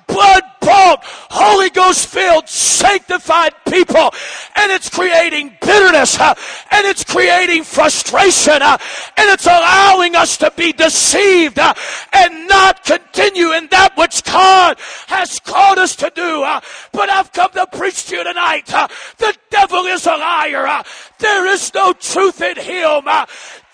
blood 0.07 0.43
bought, 0.61 1.01
Holy 1.05 1.71
Ghost 1.71 2.09
filled, 2.09 2.49
sanctified 2.49 3.55
people. 3.69 4.11
And 4.57 4.73
it's 4.73 4.89
creating 4.89 5.57
bitterness, 5.61 6.19
uh, 6.19 6.35
and 6.71 6.87
it's 6.87 7.05
creating 7.05 7.65
frustration, 7.65 8.63
uh, 8.63 8.79
and 9.17 9.31
it's 9.31 9.47
allowing 9.47 10.17
us 10.17 10.37
to 10.39 10.53
be 10.57 10.73
deceived 10.73 11.59
uh, 11.59 11.75
and 12.13 12.49
not 12.49 12.85
continue 12.85 13.53
in 13.53 13.69
that 13.69 13.97
which 13.97 14.23
God 14.25 14.79
has 15.09 15.39
called 15.41 15.79
us 15.79 15.97
to 15.97 16.11
do. 16.15 16.45
But 16.93 17.11
I've 17.11 17.33
come 17.33 17.51
to 17.53 17.67
preach 17.67 18.07
to 18.07 18.17
you 18.17 18.25
tonight. 18.25 18.67
The 18.67 19.37
devil 19.51 19.85
is 19.87 20.07
a 20.07 20.17
liar. 20.17 20.83
There 21.19 21.47
is 21.47 21.73
no 21.75 21.93
truth 21.93 22.41
in 22.41 22.57
him. 22.57 23.05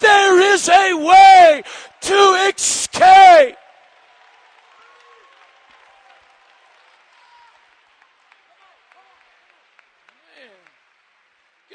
There 0.00 0.40
is 0.54 0.68
a 0.68 0.94
way 0.94 1.62
to 2.02 2.50
escape. 2.54 3.56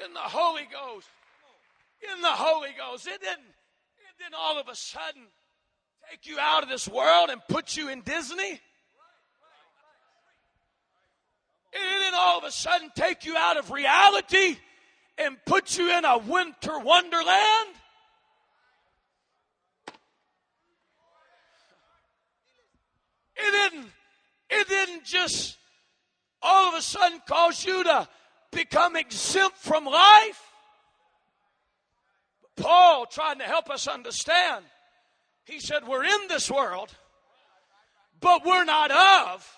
In 0.06 0.14
the 0.14 0.20
Holy 0.20 0.68
Ghost. 0.72 1.08
In 2.14 2.22
the 2.22 2.28
Holy 2.28 2.70
Ghost. 2.78 3.08
It 3.08 3.20
didn't, 3.20 3.40
it 3.40 4.18
didn't 4.20 4.36
all 4.38 4.60
of 4.60 4.68
a 4.68 4.76
sudden 4.76 5.24
take 6.10 6.28
you 6.28 6.38
out 6.40 6.64
of 6.64 6.70
this 6.70 6.88
world 6.88 7.30
and 7.30 7.42
put 7.50 7.76
you 7.76 7.90
in 7.90 8.02
Disney. 8.02 8.62
It 11.74 12.02
didn't 12.02 12.14
all 12.16 12.38
of 12.38 12.44
a 12.44 12.52
sudden 12.52 12.90
take 12.96 13.26
you 13.26 13.36
out 13.36 13.58
of 13.58 13.72
reality 13.72 14.58
and 15.18 15.38
put 15.46 15.78
you 15.78 15.98
in 15.98 16.06
a 16.06 16.18
winter 16.18 16.80
wonderland. 16.80 17.70
It 23.36 23.52
didn't, 23.52 23.88
it 24.50 24.68
didn't 24.70 25.04
just 25.04 25.58
all 26.42 26.70
of 26.70 26.76
a 26.76 26.82
sudden 26.82 27.20
cause 27.28 27.66
you 27.66 27.84
to 27.84 28.08
become 28.56 28.96
exempt 28.96 29.58
from 29.58 29.86
life. 29.86 30.42
Paul, 32.56 33.06
trying 33.06 33.40
to 33.40 33.44
help 33.44 33.70
us 33.70 33.88
understand, 33.88 34.64
he 35.44 35.60
said, 35.60 35.88
We're 35.88 36.06
in 36.06 36.28
this 36.30 36.50
world, 36.50 36.90
but 38.22 38.46
we're 38.46 38.64
not 38.64 38.92
of, 38.92 39.58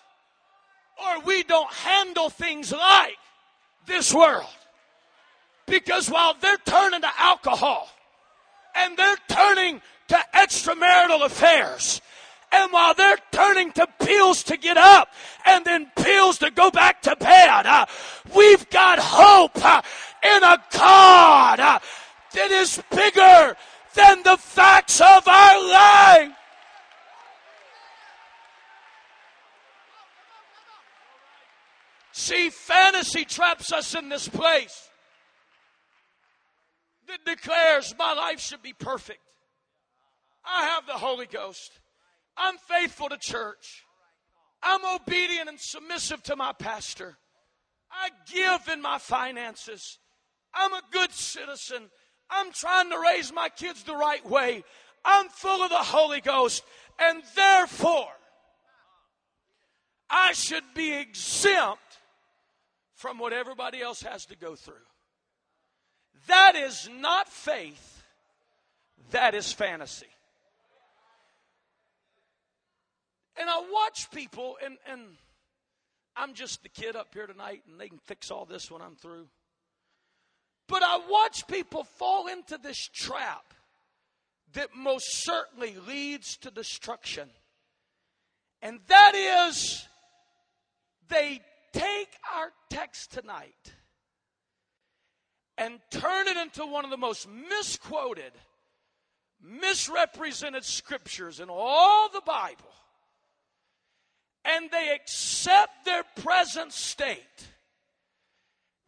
or 1.00 1.22
we 1.22 1.44
don't 1.44 1.72
handle 1.72 2.30
things 2.30 2.72
like 2.72 3.18
this 3.86 4.14
world. 4.14 4.46
Because 5.68 6.10
while 6.10 6.34
they're 6.40 6.58
turning 6.66 7.02
to 7.02 7.10
alcohol 7.20 7.90
and 8.76 8.98
they're 8.98 9.18
turning 9.30 9.82
to 10.08 10.18
extramarital 10.34 11.26
affairs 11.26 12.02
And 12.52 12.72
while 12.72 12.94
they're 12.94 13.18
turning 13.32 13.72
to 13.74 13.88
pills 14.00 14.44
to 14.44 14.58
get 14.58 14.78
up 14.78 15.10
and 15.46 15.66
then 15.66 15.92
pills 15.98 16.38
to 16.40 16.50
go 16.52 16.72
back 16.72 17.02
to 17.04 17.16
bed, 17.16 17.66
uh, 17.66 17.86
we've 18.36 18.70
got 18.70 19.00
hope 19.00 19.64
uh, 19.64 19.82
in 20.24 20.44
a 20.44 20.58
God 20.72 21.60
uh, 21.60 21.80
that 22.34 22.52
is 22.52 22.82
bigger 22.90 23.56
than 23.96 24.24
the 24.24 24.38
facts 24.38 25.02
of 25.02 25.28
our 25.28 25.68
life. 25.70 26.32
See, 32.12 32.50
fantasy 32.50 33.26
traps 33.26 33.72
us 33.72 33.94
in 33.94 34.10
this 34.10 34.28
place 34.28 34.90
that 37.08 37.24
declares 37.26 37.94
my 37.98 38.14
life 38.14 38.40
should 38.40 38.62
be 38.62 38.74
perfect. 38.74 39.20
I 40.46 40.66
have 40.66 40.86
the 40.86 40.94
Holy 40.94 41.26
Ghost. 41.26 41.80
I'm 42.38 42.58
faithful 42.58 43.10
to 43.10 43.18
church. 43.18 43.84
I'm 44.62 44.82
obedient 44.86 45.50
and 45.50 45.60
submissive 45.60 46.24
to 46.24 46.36
my 46.36 46.54
pastor. 46.54 47.18
I 47.92 48.10
give 48.32 48.74
in 48.74 48.82
my 48.82 48.98
finances. 48.98 50.00
I'm 50.54 50.74
a 50.74 50.82
good 50.92 51.12
citizen. 51.14 51.90
I'm 52.30 52.52
trying 52.52 52.90
to 52.90 53.00
raise 53.00 53.32
my 53.34 53.50
kids 53.50 53.84
the 53.84 53.96
right 53.96 54.28
way. 54.28 54.64
I'm 55.06 55.30
full 55.30 55.64
of 55.64 55.70
the 55.70 55.76
Holy 55.78 56.22
Ghost. 56.22 56.64
And 57.00 57.22
therefore, 57.36 58.10
I 60.10 60.34
should 60.34 60.64
be 60.74 60.94
exempt 60.94 61.82
from 62.96 63.20
what 63.20 63.34
everybody 63.34 63.82
else 63.82 64.02
has 64.02 64.26
to 64.26 64.36
go 64.36 64.56
through. 64.56 64.74
That 66.28 66.56
is 66.56 66.90
not 66.92 67.30
faith, 67.30 68.04
that 69.12 69.36
is 69.36 69.54
fantasy. 69.54 70.08
And 73.40 73.50
I 73.50 73.64
watch 73.72 74.10
people, 74.12 74.58
and, 74.64 74.78
and 74.92 75.02
I'm 76.16 76.34
just 76.34 76.64
the 76.64 76.70
kid 76.70 76.96
up 76.96 77.14
here 77.14 77.28
tonight, 77.28 77.64
and 77.70 77.80
they 77.80 77.88
can 77.88 78.00
fix 78.00 78.32
all 78.32 78.46
this 78.46 78.72
when 78.72 78.82
I'm 78.82 78.96
through. 78.96 79.28
But 80.68 80.82
I 80.84 81.00
watch 81.10 81.48
people 81.48 81.84
fall 81.84 82.28
into 82.28 82.58
this 82.58 82.90
trap 82.94 83.54
that 84.54 84.70
most 84.76 85.06
certainly 85.24 85.76
leads 85.88 86.38
to 86.38 86.52
destruction. 86.52 87.30
And 88.62 88.80
that 88.88 89.14
is, 89.54 89.86
they 91.10 91.42
take 91.74 92.10
our 92.36 92.52
text 92.70 93.12
tonight 93.12 93.74
and 95.58 95.80
turn 95.92 96.28
it 96.28 96.38
into 96.38 96.66
one 96.66 96.86
of 96.86 96.92
the 96.92 96.98
most 96.98 97.28
misquoted, 97.30 98.32
misrepresented 99.42 100.64
scriptures 100.64 101.40
in 101.40 101.50
all 101.50 102.10
the 102.10 102.22
Bible 102.26 102.74
and 104.48 104.72
they 104.72 104.94
accept 104.96 105.86
their 105.86 106.04
present 106.24 106.74
state. 106.74 107.48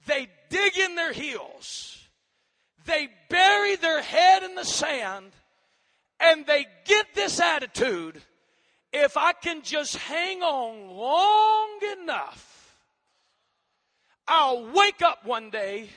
They 0.08 0.28
dig 0.50 0.78
in 0.78 0.96
their 0.96 1.14
heels. 1.14 1.98
They 2.86 3.10
bury 3.30 3.76
their 3.76 4.02
head 4.02 4.44
in 4.44 4.56
the 4.56 4.64
sand 4.64 5.32
and 6.20 6.46
they 6.46 6.66
get 6.86 7.14
this 7.14 7.40
attitude 7.40 8.22
if 8.92 9.18
I 9.18 9.34
can 9.34 9.62
just 9.62 9.96
hang 9.98 10.42
on 10.42 10.90
long 10.90 12.02
enough, 12.02 12.76
I'll 14.28 14.72
wake 14.72 15.02
up 15.02 15.26
one 15.26 15.50
day 15.50 15.90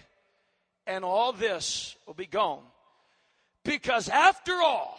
and 0.87 1.05
all 1.05 1.33
this 1.33 1.97
will 2.07 2.15
be 2.15 2.27
gone. 2.27 2.63
Because 3.65 4.09
after 4.09 4.53
all, 4.55 4.99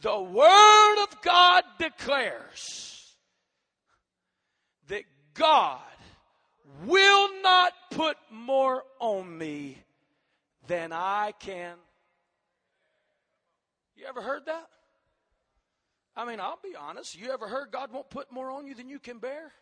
the 0.00 0.20
Word 0.20 1.02
of 1.02 1.22
God 1.22 1.64
declares 1.78 2.97
God 5.38 5.78
will 6.84 7.30
not 7.42 7.72
put 7.92 8.16
more 8.30 8.82
on 8.98 9.38
me 9.38 9.78
than 10.66 10.92
I 10.92 11.32
can. 11.38 11.76
You 13.96 14.06
ever 14.06 14.20
heard 14.20 14.46
that? 14.46 14.66
I 16.16 16.24
mean, 16.24 16.40
I'll 16.40 16.58
be 16.62 16.74
honest. 16.76 17.18
You 17.18 17.30
ever 17.30 17.46
heard 17.46 17.70
God 17.70 17.92
won't 17.92 18.10
put 18.10 18.32
more 18.32 18.50
on 18.50 18.66
you 18.66 18.74
than 18.74 18.88
you 18.88 18.98
can 18.98 19.18
bear? 19.18 19.52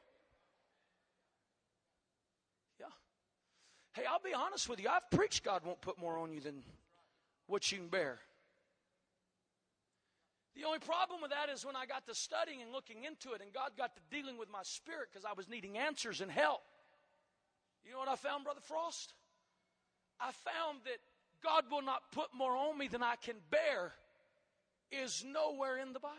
Yeah. 2.81 2.87
Hey, 3.93 4.05
I'll 4.11 4.23
be 4.25 4.35
honest 4.35 4.69
with 4.69 4.81
you. 4.81 4.89
I've 4.89 5.11
preached 5.11 5.45
God 5.45 5.63
won't 5.65 5.81
put 5.81 5.99
more 5.99 6.19
on 6.19 6.33
you 6.33 6.41
than 6.41 6.63
what 7.47 7.71
you 7.71 7.79
can 7.79 7.89
bear. 7.89 8.19
The 10.57 10.65
only 10.65 10.79
problem 10.79 11.21
with 11.21 11.33
that 11.33 11.51
is 11.53 11.67
when 11.67 11.77
I 11.77 11.85
got 11.85 12.07
to 12.07 12.15
studying 12.15 12.63
and 12.63 12.73
looking 12.73 13.05
into 13.05 13.35
it, 13.35 13.43
and 13.43 13.53
God 13.53 13.73
got 13.77 13.95
to 13.95 14.03
dealing 14.11 14.39
with 14.39 14.51
my 14.51 14.63
spirit 14.63 15.09
because 15.13 15.27
I 15.27 15.35
was 15.35 15.49
needing 15.49 15.77
answers 15.77 16.23
and 16.23 16.31
help. 16.31 16.63
You 17.85 17.93
know 17.93 17.99
what 17.99 18.09
I 18.09 18.17
found, 18.17 18.45
Brother 18.45 18.63
Frost? 18.63 19.13
I 20.19 20.33
found 20.33 20.81
that 20.85 20.99
God 21.45 21.65
will 21.71 21.83
not 21.83 22.11
put 22.11 22.29
more 22.35 22.57
on 22.57 22.79
me 22.79 22.89
than 22.89 23.03
I 23.03 23.17
can 23.17 23.37
bear 23.51 23.93
is 24.91 25.25
nowhere 25.31 25.77
in 25.77 25.93
the 25.93 26.01
Bible. 26.01 26.17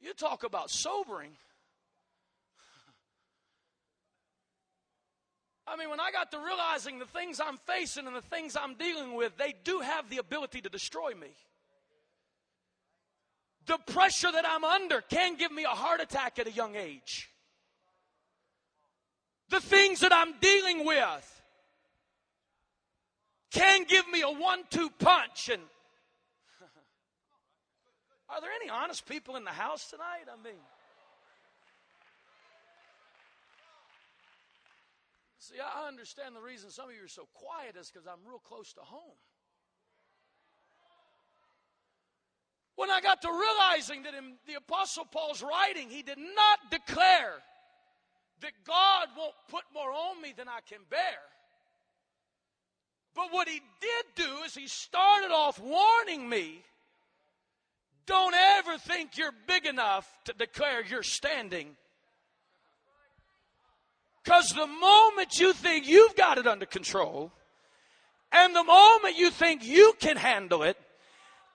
You 0.00 0.14
talk 0.14 0.44
about 0.44 0.70
sobering. 0.70 1.32
I 5.68 5.76
mean, 5.76 5.90
when 5.90 5.98
I 5.98 6.12
got 6.12 6.30
to 6.30 6.38
realizing 6.38 6.98
the 6.98 7.06
things 7.06 7.40
I'm 7.40 7.58
facing 7.66 8.06
and 8.06 8.14
the 8.14 8.22
things 8.22 8.56
I'm 8.56 8.74
dealing 8.74 9.14
with, 9.14 9.36
they 9.36 9.54
do 9.64 9.80
have 9.80 10.08
the 10.08 10.18
ability 10.18 10.60
to 10.60 10.68
destroy 10.68 11.12
me. 11.14 11.34
The 13.66 13.78
pressure 13.78 14.30
that 14.30 14.44
I'm 14.46 14.62
under 14.62 15.00
can 15.00 15.34
give 15.36 15.50
me 15.50 15.64
a 15.64 15.68
heart 15.68 16.00
attack 16.00 16.38
at 16.38 16.46
a 16.46 16.52
young 16.52 16.76
age. 16.76 17.28
The 19.48 19.60
things 19.60 20.00
that 20.00 20.12
I'm 20.12 20.34
dealing 20.40 20.84
with 20.84 21.42
can 23.50 23.84
give 23.84 24.08
me 24.08 24.22
a 24.22 24.30
one 24.30 24.62
two 24.70 24.90
punch. 25.00 25.48
And 25.52 25.62
are 28.28 28.40
there 28.40 28.50
any 28.60 28.70
honest 28.70 29.06
people 29.06 29.34
in 29.34 29.44
the 29.44 29.50
house 29.50 29.90
tonight? 29.90 30.26
I 30.32 30.36
mean, 30.44 30.58
See, 35.46 35.60
I 35.60 35.86
understand 35.86 36.34
the 36.34 36.40
reason 36.40 36.70
some 36.70 36.88
of 36.88 36.96
you 36.96 37.04
are 37.04 37.08
so 37.08 37.28
quiet 37.32 37.76
is 37.76 37.88
because 37.88 38.08
I'm 38.08 38.18
real 38.26 38.40
close 38.40 38.72
to 38.72 38.80
home. 38.80 39.14
When 42.74 42.90
I 42.90 43.00
got 43.00 43.22
to 43.22 43.28
realizing 43.28 44.02
that 44.02 44.14
in 44.14 44.34
the 44.48 44.54
Apostle 44.54 45.04
Paul's 45.04 45.44
writing, 45.44 45.88
he 45.88 46.02
did 46.02 46.18
not 46.18 46.58
declare 46.72 47.34
that 48.40 48.52
God 48.66 49.06
won't 49.16 49.34
put 49.48 49.62
more 49.72 49.92
on 49.92 50.20
me 50.20 50.34
than 50.36 50.48
I 50.48 50.58
can 50.68 50.80
bear. 50.90 51.20
But 53.14 53.28
what 53.30 53.48
he 53.48 53.62
did 53.80 54.26
do 54.26 54.42
is 54.44 54.54
he 54.54 54.66
started 54.66 55.30
off 55.30 55.60
warning 55.60 56.28
me 56.28 56.64
don't 58.06 58.34
ever 58.34 58.78
think 58.78 59.16
you're 59.16 59.34
big 59.46 59.64
enough 59.64 60.08
to 60.24 60.32
declare 60.32 60.84
you're 60.84 61.04
standing 61.04 61.76
because 64.26 64.48
the 64.48 64.66
moment 64.66 65.38
you 65.38 65.52
think 65.52 65.86
you've 65.86 66.16
got 66.16 66.36
it 66.36 66.48
under 66.48 66.66
control, 66.66 67.30
and 68.32 68.56
the 68.56 68.64
moment 68.64 69.16
you 69.16 69.30
think 69.30 69.64
you 69.64 69.92
can 70.00 70.16
handle 70.16 70.64
it, 70.64 70.76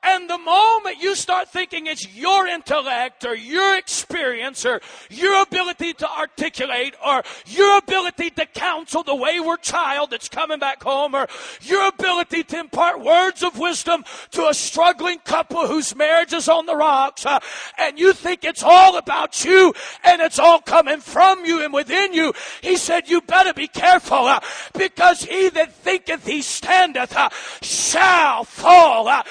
and 0.04 0.30
the 0.30 0.38
moment 0.38 0.98
you 1.00 1.16
start 1.16 1.50
thinking 1.50 1.86
it's 1.86 2.16
your 2.16 2.48
intellect 2.48 3.24
or 3.26 3.36
your 3.36 3.78
experience 3.78 4.66
or 4.66 4.82
your 5.10 5.44
ability 5.44 5.94
to 5.94 6.10
articulate 6.10 6.96
or 7.06 7.22
your 7.46 7.78
ability 7.78 8.32
to 8.32 8.46
counsel 8.48 9.04
the 9.04 9.16
wayward 9.16 9.62
child 9.62 10.10
that's 10.10 10.28
coming 10.28 10.60
back 10.60 10.82
home 10.82 11.14
or 11.14 11.28
your 11.62 11.88
ability 11.88 12.44
to 12.44 12.60
impart 12.60 13.04
words 13.04 13.44
of 13.44 13.60
wisdom 13.60 14.04
to 14.32 14.48
a 14.48 14.54
struggling 14.54 15.20
couple 15.20 15.68
whose 15.68 15.96
marriage 15.96 16.34
is 16.34 16.50
on 16.50 16.66
the 16.66 16.76
rocks, 16.76 17.26
uh, 17.26 17.40
and 17.78 18.00
you 18.00 18.14
think 18.14 18.44
it's 18.44 18.64
all 18.64 18.98
about 18.98 19.46
you 19.46 19.74
and 20.04 20.22
it's 20.22 20.40
all 20.40 20.60
coming 20.60 21.00
from 21.00 21.46
you 21.46 21.64
and 21.64 21.74
within 21.74 22.14
you, 22.14 22.34
he 22.62 22.76
said, 22.76 23.08
You 23.08 23.22
better 23.22 23.54
be 23.54 23.68
careful 23.68 24.18
uh, 24.18 24.40
because 24.74 25.24
he 25.24 25.50
that 25.50 25.74
thinketh 25.74 26.26
he 26.26 26.42
standeth 26.42 27.16
uh, 27.16 27.30
shall 27.62 28.44
fall. 28.44 29.24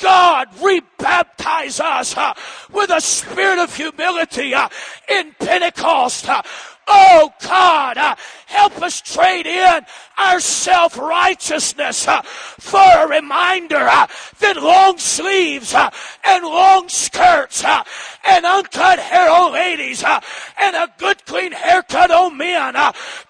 God 0.00 0.48
rebaptize 0.56 1.80
us 1.80 2.16
uh, 2.16 2.34
with 2.72 2.90
a 2.90 3.00
spirit 3.00 3.58
of 3.58 3.74
humility 3.74 4.54
uh, 4.54 4.68
in 5.08 5.34
Pentecost. 5.38 6.28
Uh, 6.28 6.42
Oh 6.90 7.30
God, 7.42 7.98
uh, 7.98 8.16
help 8.46 8.80
us 8.80 9.02
trade 9.02 9.46
in 9.46 9.84
our 10.16 10.40
self 10.40 10.96
righteousness 10.96 12.08
uh, 12.08 12.22
for 12.22 12.80
a 12.80 13.06
reminder 13.06 13.76
uh, 13.76 14.06
that 14.38 14.56
long 14.56 14.96
sleeves 14.96 15.74
and 15.74 16.44
long 16.44 16.88
skirts 16.88 17.62
and 17.62 18.46
uncut 18.46 18.98
hair 18.98 19.30
old 19.30 19.52
ladies 19.52 20.02
uh, 20.02 20.18
and 20.58 20.76
a 20.76 20.88
good 20.96 21.24
clean 21.26 21.52
haircut 21.52 22.10
old 22.10 22.34
men 22.34 22.74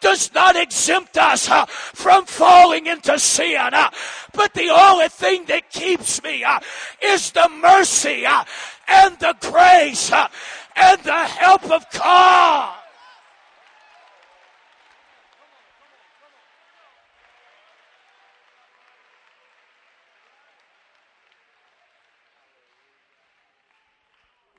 does 0.00 0.32
not 0.34 0.56
exempt 0.56 1.16
us 1.16 1.48
uh, 1.50 1.66
from 1.66 2.24
falling 2.26 2.86
into 2.86 3.18
sin. 3.18 3.56
Uh. 3.72 3.90
but 4.32 4.54
the 4.54 4.70
only 4.70 5.08
thing 5.08 5.44
that 5.46 5.70
keeps 5.70 6.22
me 6.22 6.44
uh, 6.44 6.60
is 7.02 7.30
the 7.32 7.48
mercy 7.60 8.24
and 8.88 9.18
the 9.18 9.34
grace 9.40 10.12
and 10.76 11.00
the 11.02 11.12
help 11.12 11.70
of 11.70 11.84
God. 11.92 12.74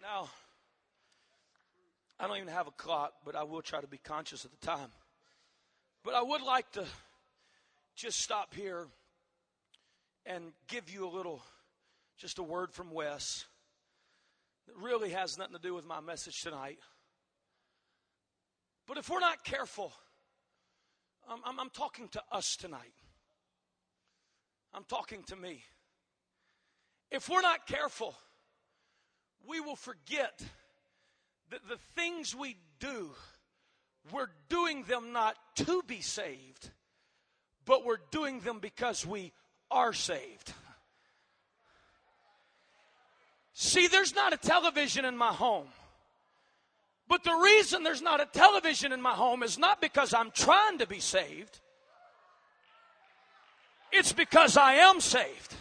Now, 0.01 0.29
I 2.19 2.27
don't 2.27 2.37
even 2.37 2.49
have 2.49 2.67
a 2.67 2.71
clock, 2.71 3.13
but 3.23 3.35
I 3.35 3.43
will 3.43 3.61
try 3.61 3.79
to 3.79 3.87
be 3.87 3.99
conscious 3.99 4.43
of 4.43 4.51
the 4.51 4.65
time. 4.65 4.89
But 6.09 6.17
I 6.17 6.23
would 6.23 6.41
like 6.41 6.71
to 6.71 6.85
just 7.95 8.19
stop 8.19 8.55
here 8.55 8.87
and 10.25 10.53
give 10.67 10.89
you 10.89 11.07
a 11.07 11.11
little, 11.11 11.43
just 12.17 12.39
a 12.39 12.43
word 12.43 12.73
from 12.73 12.89
Wes 12.89 13.45
that 14.65 14.75
really 14.77 15.11
has 15.11 15.37
nothing 15.37 15.53
to 15.53 15.61
do 15.61 15.75
with 15.75 15.85
my 15.85 15.99
message 15.99 16.41
tonight. 16.41 16.79
But 18.87 18.97
if 18.97 19.07
we're 19.07 19.19
not 19.19 19.43
careful, 19.43 19.93
I'm, 21.29 21.41
I'm, 21.45 21.59
I'm 21.59 21.69
talking 21.69 22.07
to 22.07 22.23
us 22.31 22.55
tonight. 22.55 22.95
I'm 24.73 24.85
talking 24.85 25.21
to 25.27 25.35
me. 25.35 25.61
If 27.11 27.29
we're 27.29 27.41
not 27.41 27.67
careful, 27.67 28.15
we 29.47 29.59
will 29.59 29.75
forget 29.75 30.41
that 31.51 31.67
the 31.69 31.77
things 31.93 32.35
we 32.35 32.57
do, 32.79 33.11
we're 34.11 34.29
doing 34.49 34.83
them 34.83 35.11
not 35.13 35.35
to 35.57 35.83
be 35.87 36.01
saved, 36.01 36.69
but 37.65 37.85
we're 37.85 37.99
doing 38.11 38.39
them 38.41 38.59
because 38.59 39.05
we 39.05 39.31
are 39.71 39.93
saved. 39.93 40.53
See, 43.53 43.87
there's 43.87 44.15
not 44.15 44.33
a 44.33 44.37
television 44.37 45.05
in 45.05 45.17
my 45.17 45.33
home. 45.33 45.67
But 47.09 47.23
the 47.23 47.33
reason 47.33 47.83
there's 47.83 48.01
not 48.01 48.21
a 48.21 48.25
television 48.25 48.91
in 48.91 49.01
my 49.01 49.13
home 49.13 49.41
is 49.41 49.57
not 49.57 49.81
because 49.81 50.13
I'm 50.13 50.31
trying 50.31 50.77
to 50.77 50.87
be 50.87 50.99
saved. 50.99 51.59
It's 53.91 54.13
because 54.13 54.55
I 54.55 54.75
am 54.75 55.01
saved. 55.01 55.55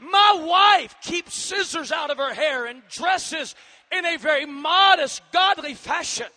My 0.00 0.40
wife 0.40 0.94
keeps 1.02 1.34
scissors 1.34 1.92
out 1.92 2.10
of 2.10 2.18
her 2.18 2.32
hair 2.32 2.64
and 2.66 2.82
dresses 2.88 3.54
in 3.92 4.06
a 4.06 4.16
very 4.16 4.46
modest, 4.46 5.20
godly 5.32 5.74
fashion. 5.74 6.28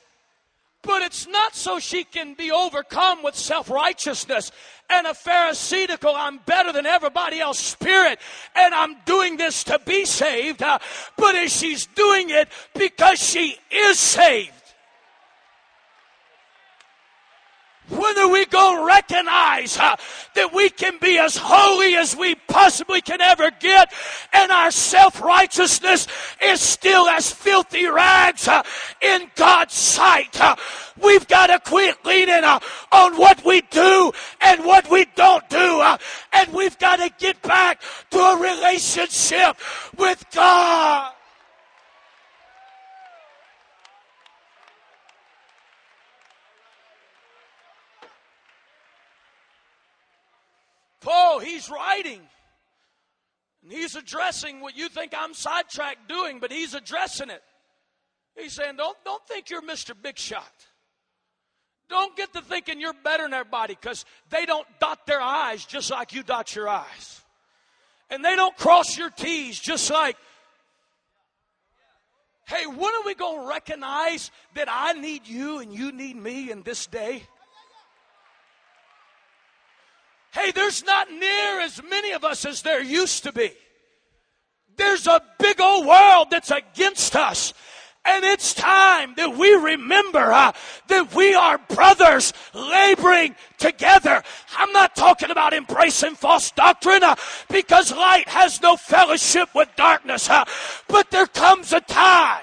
But 0.84 1.02
it's 1.02 1.28
not 1.28 1.56
so 1.56 1.80
she 1.80 2.04
can 2.04 2.34
be 2.34 2.52
overcome 2.52 3.24
with 3.24 3.36
self 3.36 3.70
righteousness 3.70 4.52
and 4.90 5.08
a 5.08 5.14
Pharisaical, 5.14 6.14
I'm 6.16 6.40
better 6.40 6.72
than 6.72 6.86
everybody 6.86 7.40
else 7.40 7.60
spirit, 7.60 8.20
and 8.56 8.74
I'm 8.74 8.96
doing 9.06 9.38
this 9.38 9.64
to 9.66 9.80
be 9.80 10.06
saved, 10.06 10.62
uh, 10.62 10.80
but 11.18 11.36
as 11.36 11.56
she's 11.56 11.88
doing 11.88 12.30
it 12.30 12.50
because 12.76 13.20
she 13.20 13.58
is 13.72 13.98
saved. 13.98 14.63
When 17.90 18.18
are 18.18 18.30
we 18.30 18.46
going 18.46 18.78
to 18.78 18.86
recognize 18.86 19.78
uh, 19.78 19.96
that 20.36 20.54
we 20.54 20.70
can 20.70 20.98
be 21.00 21.18
as 21.18 21.36
holy 21.36 21.96
as 21.96 22.16
we 22.16 22.36
possibly 22.36 23.02
can 23.02 23.20
ever 23.20 23.52
get 23.60 23.94
and 24.32 24.52
our 24.52 24.72
self-righteousness 24.72 26.08
is 26.42 26.62
still 26.62 27.08
as 27.10 27.32
filthy 27.32 27.86
rags 27.88 28.48
uh, 28.48 28.64
in 29.02 29.30
God's 29.36 29.74
sight? 29.74 30.40
Uh, 30.40 30.56
we've 31.02 31.28
got 31.28 31.48
to 31.48 31.60
quit 31.60 31.98
leaning 32.06 32.44
uh, 32.44 32.60
on 32.92 33.18
what 33.18 33.44
we 33.44 33.62
do 33.70 34.12
and 34.42 34.64
what 34.64 34.90
we 34.90 35.06
don't 35.16 35.48
do. 35.50 35.82
Uh, 35.82 35.98
and 36.32 36.54
we've 36.54 36.78
got 36.80 36.98
to 36.98 37.12
get 37.20 37.42
back 37.42 37.82
to 38.12 38.18
a 38.18 38.40
relationship 38.40 39.58
with 39.98 40.24
God. 40.32 41.12
Paul, 51.04 51.40
he's 51.40 51.70
writing. 51.70 52.22
And 53.62 53.72
he's 53.72 53.96
addressing 53.96 54.62
what 54.62 54.76
you 54.76 54.90
think 54.90 55.14
I'm 55.18 55.34
sidetracked 55.34 56.10
doing, 56.10 56.40
but 56.40 56.52
he's 56.52 56.74
addressing 56.74 57.30
it. 57.30 57.42
He's 58.36 58.54
saying, 58.54 58.78
don't, 58.78 58.98
don't 59.06 59.26
think 59.28 59.50
you're 59.50 59.62
Mr. 59.62 59.94
Big 60.02 60.18
Shot. 60.18 60.52
Don't 61.90 62.16
get 62.16 62.34
to 62.34 62.42
thinking 62.42 62.80
you're 62.82 62.94
better 63.04 63.24
than 63.24 63.34
everybody 63.34 63.78
because 63.80 64.06
they 64.30 64.46
don't 64.46 64.66
dot 64.80 65.06
their 65.06 65.22
I's 65.22 65.66
just 65.66 65.92
like 65.92 66.14
you 66.14 66.24
dot 66.24 66.56
your 66.56 66.68
I's. 66.68 67.22
And 68.10 68.24
they 68.24 68.36
don't 68.36 68.56
cross 68.58 68.98
your 68.98 69.10
T's 69.10 69.60
just 69.60 69.92
like, 69.92 70.18
hey, 72.48 72.66
when 72.66 72.94
are 72.94 73.06
we 73.06 73.14
going 73.14 73.42
to 73.42 73.48
recognize 73.48 74.32
that 74.56 74.68
I 74.72 74.94
need 74.94 75.28
you 75.28 75.60
and 75.60 75.74
you 75.74 75.92
need 75.92 76.16
me 76.16 76.50
in 76.50 76.64
this 76.64 76.88
day? 76.88 77.24
Hey, 80.34 80.52
there's 80.52 80.84
not 80.84 81.12
near 81.12 81.62
as 81.62 81.82
many 81.84 82.12
of 82.12 82.24
us 82.24 82.46
as 82.46 82.64
there 82.64 82.82
used 82.82 83.24
to 83.24 83.32
be. 83.32 83.52
There's 84.76 85.06
a 85.06 85.22
big 85.38 85.62
old 85.62 85.86
world 85.86 86.28
that's 86.32 86.50
against 86.50 87.16
us. 87.16 87.54
And 88.06 88.26
it's 88.26 88.54
time 88.54 89.14
that 89.16 89.38
we 89.38 89.54
remember 89.54 90.34
uh, 90.34 90.52
that 90.88 91.16
we 91.16 91.36
are 91.36 91.58
brothers 91.70 92.34
laboring 92.54 93.36
together. 93.58 94.22
I'm 94.58 94.74
not 94.74 94.96
talking 94.96 95.32
about 95.32 95.54
embracing 95.54 96.16
false 96.16 96.52
doctrine 96.52 97.04
uh, 97.04 97.16
because 97.50 97.96
light 97.96 98.28
has 98.28 98.62
no 98.62 98.76
fellowship 98.76 99.50
with 99.56 99.70
darkness. 99.78 100.30
Uh, 100.30 100.44
but 100.90 101.12
there 101.12 101.28
comes 101.28 101.72
a 101.72 101.80
time 101.80 102.42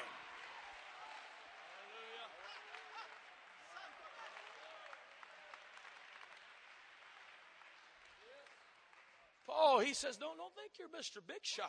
Oh, 9.62 9.78
he 9.78 9.92
says, 9.92 10.16
don't, 10.16 10.38
don't 10.38 10.54
think 10.54 10.72
you're 10.78 10.88
Mr. 10.88 11.20
Big 11.24 11.44
Shot. 11.44 11.68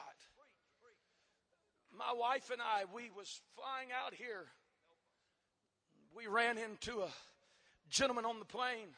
My 1.92 2.14
wife 2.18 2.50
and 2.50 2.62
I, 2.62 2.86
we 2.96 3.12
was 3.16 3.42
flying 3.54 3.90
out 3.92 4.14
here. 4.14 4.48
We 6.16 6.28
ran 6.28 6.58
into 6.58 7.02
a 7.02 7.10
gentleman 7.90 8.24
on 8.24 8.40
the 8.40 8.46
plane. 8.46 8.96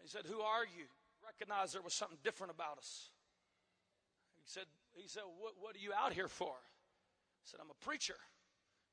He 0.00 0.08
said, 0.08 0.22
Who 0.26 0.40
are 0.40 0.62
you? 0.62 0.86
Recognized 1.26 1.74
there 1.74 1.82
was 1.82 1.94
something 1.94 2.18
different 2.22 2.52
about 2.52 2.78
us. 2.78 3.10
He 4.36 4.46
said, 4.46 4.64
he 4.94 5.08
said 5.08 5.24
what, 5.40 5.54
what 5.60 5.74
are 5.74 5.80
you 5.80 5.92
out 5.92 6.12
here 6.12 6.28
for? 6.28 6.54
I 6.54 7.44
said, 7.44 7.58
I'm 7.60 7.70
a 7.70 7.84
preacher. 7.84 8.16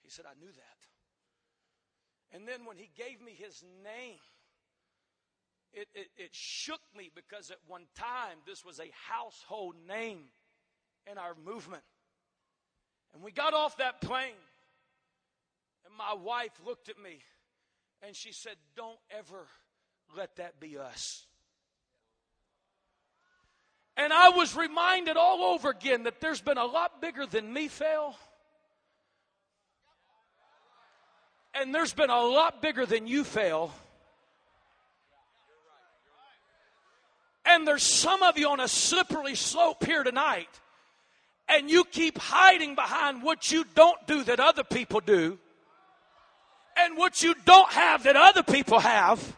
He 0.04 0.10
said, 0.10 0.26
I 0.26 0.34
knew 0.40 0.52
that. 0.52 0.80
And 2.34 2.48
then 2.48 2.66
when 2.66 2.78
he 2.78 2.90
gave 2.98 3.22
me 3.22 3.34
his 3.38 3.64
name, 3.84 4.20
it, 5.76 5.88
it, 5.94 6.08
it 6.18 6.30
shook 6.32 6.80
me 6.98 7.12
because 7.14 7.52
at 7.52 7.58
one 7.68 7.84
time 7.96 8.38
this 8.48 8.64
was 8.64 8.80
a 8.80 8.90
household 9.10 9.76
name 9.88 10.20
in 11.12 11.18
our 11.18 11.36
movement. 11.46 11.84
And 13.14 13.22
we 13.22 13.32
got 13.32 13.54
off 13.54 13.78
that 13.78 14.02
plane, 14.02 14.34
and 15.86 15.96
my 15.96 16.14
wife 16.14 16.52
looked 16.66 16.90
at 16.90 16.98
me 16.98 17.20
and 18.06 18.16
she 18.16 18.32
said, 18.32 18.56
Don't 18.76 19.00
ever 19.12 19.48
let 20.16 20.36
that 20.38 20.60
be 20.60 20.78
us. 20.78 21.26
And 23.98 24.12
I 24.12 24.30
was 24.30 24.56
reminded 24.56 25.16
all 25.16 25.54
over 25.54 25.70
again 25.70 26.04
that 26.04 26.20
there's 26.20 26.42
been 26.42 26.58
a 26.58 26.66
lot 26.66 27.02
bigger 27.02 27.26
than 27.26 27.52
me 27.52 27.70
fail. 27.70 28.16
And 31.54 31.74
there's 31.74 31.94
been 31.94 32.10
a 32.10 32.22
lot 32.22 32.62
bigger 32.62 32.86
than 32.86 33.08
you 33.08 33.24
fail. 33.24 33.72
And 37.46 37.68
there's 37.68 37.84
some 37.84 38.24
of 38.24 38.38
you 38.38 38.50
on 38.50 38.60
a 38.60 38.68
slippery 38.68 39.36
slope 39.36 39.86
here 39.86 40.04
tonight, 40.04 40.50
and 41.48 41.70
you 41.70 41.86
keep 41.86 42.18
hiding 42.18 42.76
behind 42.76 43.22
what 43.22 43.52
you 43.52 43.66
don't 43.76 44.06
do 44.08 44.24
that 44.24 44.40
other 44.40 44.64
people 44.64 45.00
do, 45.00 45.38
and 46.78 46.98
what 46.98 47.22
you 47.24 47.36
don't 47.46 47.72
have 47.72 48.04
that 48.04 48.16
other 48.16 48.44
people 48.44 48.80
have. 48.80 49.36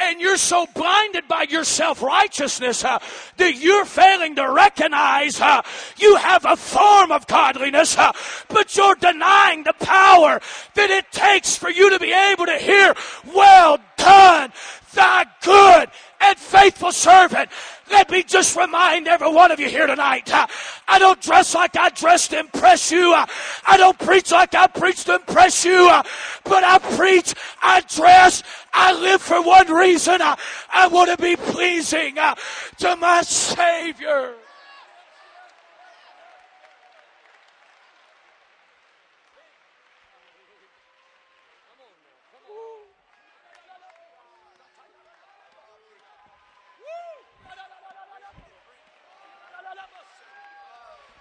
and 0.00 0.20
you're 0.20 0.36
so 0.36 0.66
blinded 0.74 1.28
by 1.28 1.46
your 1.48 1.64
self-righteousness 1.64 2.84
uh, 2.84 2.98
that 3.36 3.56
you're 3.56 3.84
failing 3.84 4.34
to 4.36 4.50
recognize 4.50 5.40
uh, 5.40 5.62
you 5.98 6.16
have 6.16 6.44
a 6.44 6.56
form 6.56 7.12
of 7.12 7.26
godliness, 7.26 7.96
uh, 7.96 8.12
but 8.48 8.76
you're 8.76 8.94
denying 8.96 9.62
the 9.64 9.72
power 9.74 10.40
that 10.74 10.90
it 10.90 11.10
takes 11.12 11.56
for 11.56 11.70
you 11.70 11.90
to 11.90 11.98
be 11.98 12.12
able 12.12 12.46
to 12.46 12.58
hear, 12.58 12.94
well 13.34 13.78
done, 14.02 14.52
thy 14.94 15.24
good 15.42 15.90
and 16.20 16.38
faithful 16.38 16.92
servant. 16.92 17.50
Let 17.90 18.10
me 18.10 18.22
just 18.22 18.56
remind 18.56 19.06
every 19.06 19.30
one 19.30 19.50
of 19.50 19.60
you 19.60 19.68
here 19.68 19.86
tonight. 19.86 20.32
Uh, 20.32 20.46
I 20.88 20.98
don't 20.98 21.20
dress 21.20 21.54
like 21.54 21.76
I 21.76 21.90
dress 21.90 22.28
to 22.28 22.40
impress 22.40 22.90
you. 22.90 23.12
Uh, 23.14 23.26
I 23.66 23.76
don't 23.76 23.98
preach 23.98 24.32
like 24.32 24.54
I 24.54 24.66
preach 24.66 25.04
to 25.04 25.16
impress 25.16 25.64
you. 25.64 25.88
Uh, 25.90 26.02
but 26.44 26.64
I 26.64 26.78
preach, 26.96 27.34
I 27.60 27.82
dress, 27.82 28.42
I 28.72 28.98
live 28.98 29.20
for 29.20 29.42
one 29.42 29.70
reason. 29.70 30.20
I 30.20 30.88
want 30.88 31.10
to 31.10 31.22
be 31.22 31.36
pleasing 31.36 32.16
to 32.78 32.96
my 32.96 33.22
Savior. 33.22 34.34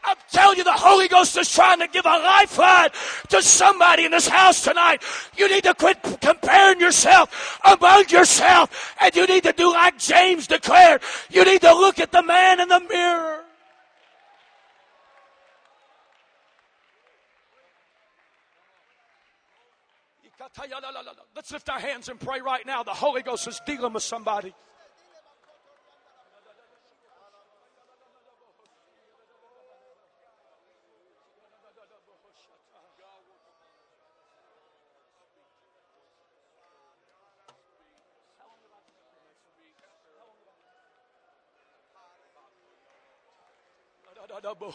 I'm 0.03 0.17
telling 0.29 0.57
you, 0.57 0.63
the 0.63 0.71
Holy 1.01 1.09
Ghost 1.09 1.35
is 1.35 1.51
trying 1.51 1.79
to 1.79 1.87
give 1.87 2.05
a 2.05 2.09
lifeline 2.09 2.91
to 3.29 3.41
somebody 3.41 4.05
in 4.05 4.11
this 4.11 4.27
house 4.27 4.63
tonight. 4.63 5.01
You 5.35 5.49
need 5.49 5.63
to 5.63 5.73
quit 5.73 5.97
comparing 6.21 6.79
yourself 6.79 7.59
among 7.65 8.09
yourself, 8.09 8.95
and 9.01 9.15
you 9.15 9.25
need 9.25 9.41
to 9.45 9.51
do 9.51 9.71
like 9.71 9.97
James 9.97 10.45
declared. 10.45 11.01
You 11.31 11.43
need 11.43 11.61
to 11.61 11.73
look 11.73 11.97
at 11.97 12.11
the 12.11 12.21
man 12.21 12.59
in 12.59 12.67
the 12.67 12.81
mirror. 12.81 13.39
Let's 21.35 21.51
lift 21.51 21.67
our 21.71 21.79
hands 21.79 22.09
and 22.09 22.19
pray 22.19 22.41
right 22.41 22.63
now. 22.67 22.83
The 22.83 22.91
Holy 22.91 23.23
Ghost 23.23 23.47
is 23.47 23.59
dealing 23.65 23.93
with 23.93 24.03
somebody. 24.03 24.53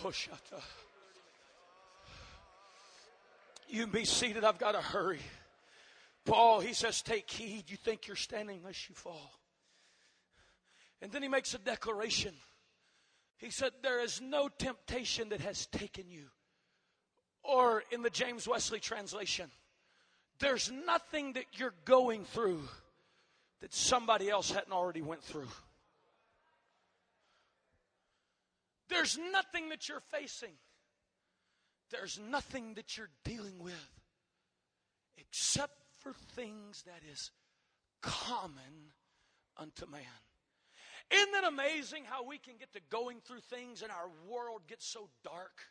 Oh, 0.04 0.12
you 3.68 3.82
can 3.82 3.90
be 3.90 4.04
seated. 4.04 4.44
I've 4.44 4.58
got 4.58 4.72
to 4.72 4.80
hurry. 4.80 5.20
Paul, 6.24 6.60
he 6.60 6.72
says, 6.72 7.02
Take 7.02 7.30
heed. 7.30 7.70
You 7.70 7.76
think 7.76 8.06
you're 8.06 8.16
standing 8.16 8.58
unless 8.58 8.88
you 8.88 8.94
fall. 8.94 9.32
And 11.00 11.12
then 11.12 11.22
he 11.22 11.28
makes 11.28 11.54
a 11.54 11.58
declaration. 11.58 12.34
He 13.38 13.50
said, 13.50 13.72
There 13.82 14.02
is 14.02 14.20
no 14.20 14.48
temptation 14.48 15.30
that 15.30 15.40
has 15.40 15.66
taken 15.66 16.10
you. 16.10 16.24
Or 17.42 17.82
in 17.92 18.02
the 18.02 18.10
James 18.10 18.48
Wesley 18.48 18.80
translation, 18.80 19.50
there's 20.40 20.70
nothing 20.70 21.34
that 21.34 21.44
you're 21.54 21.74
going 21.84 22.24
through 22.24 22.62
that 23.60 23.72
somebody 23.72 24.28
else 24.28 24.50
hadn't 24.50 24.72
already 24.72 25.02
went 25.02 25.22
through. 25.22 25.48
There's 28.88 29.18
nothing 29.32 29.70
that 29.70 29.88
you're 29.88 30.00
facing. 30.00 30.52
There's 31.90 32.18
nothing 32.18 32.74
that 32.74 32.96
you're 32.96 33.10
dealing 33.24 33.58
with 33.58 33.90
except 35.16 35.74
for 36.00 36.12
things 36.34 36.82
that 36.84 37.00
is 37.12 37.30
common 38.02 38.92
unto 39.56 39.86
man. 39.86 40.02
Isn't 41.10 41.34
it 41.34 41.44
amazing 41.44 42.04
how 42.04 42.24
we 42.24 42.38
can 42.38 42.54
get 42.58 42.72
to 42.72 42.80
going 42.90 43.20
through 43.20 43.40
things 43.40 43.82
and 43.82 43.90
our 43.90 44.08
world 44.28 44.62
gets 44.68 44.86
so 44.86 45.08
dark 45.22 45.62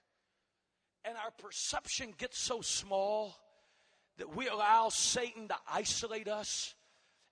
and 1.03 1.17
our 1.17 1.31
perception 1.31 2.13
gets 2.17 2.39
so 2.39 2.61
small 2.61 3.35
that 4.17 4.33
we 4.33 4.47
allow 4.47 4.89
Satan 4.89 5.49
to 5.49 5.55
isolate 5.71 6.29
us 6.29 6.73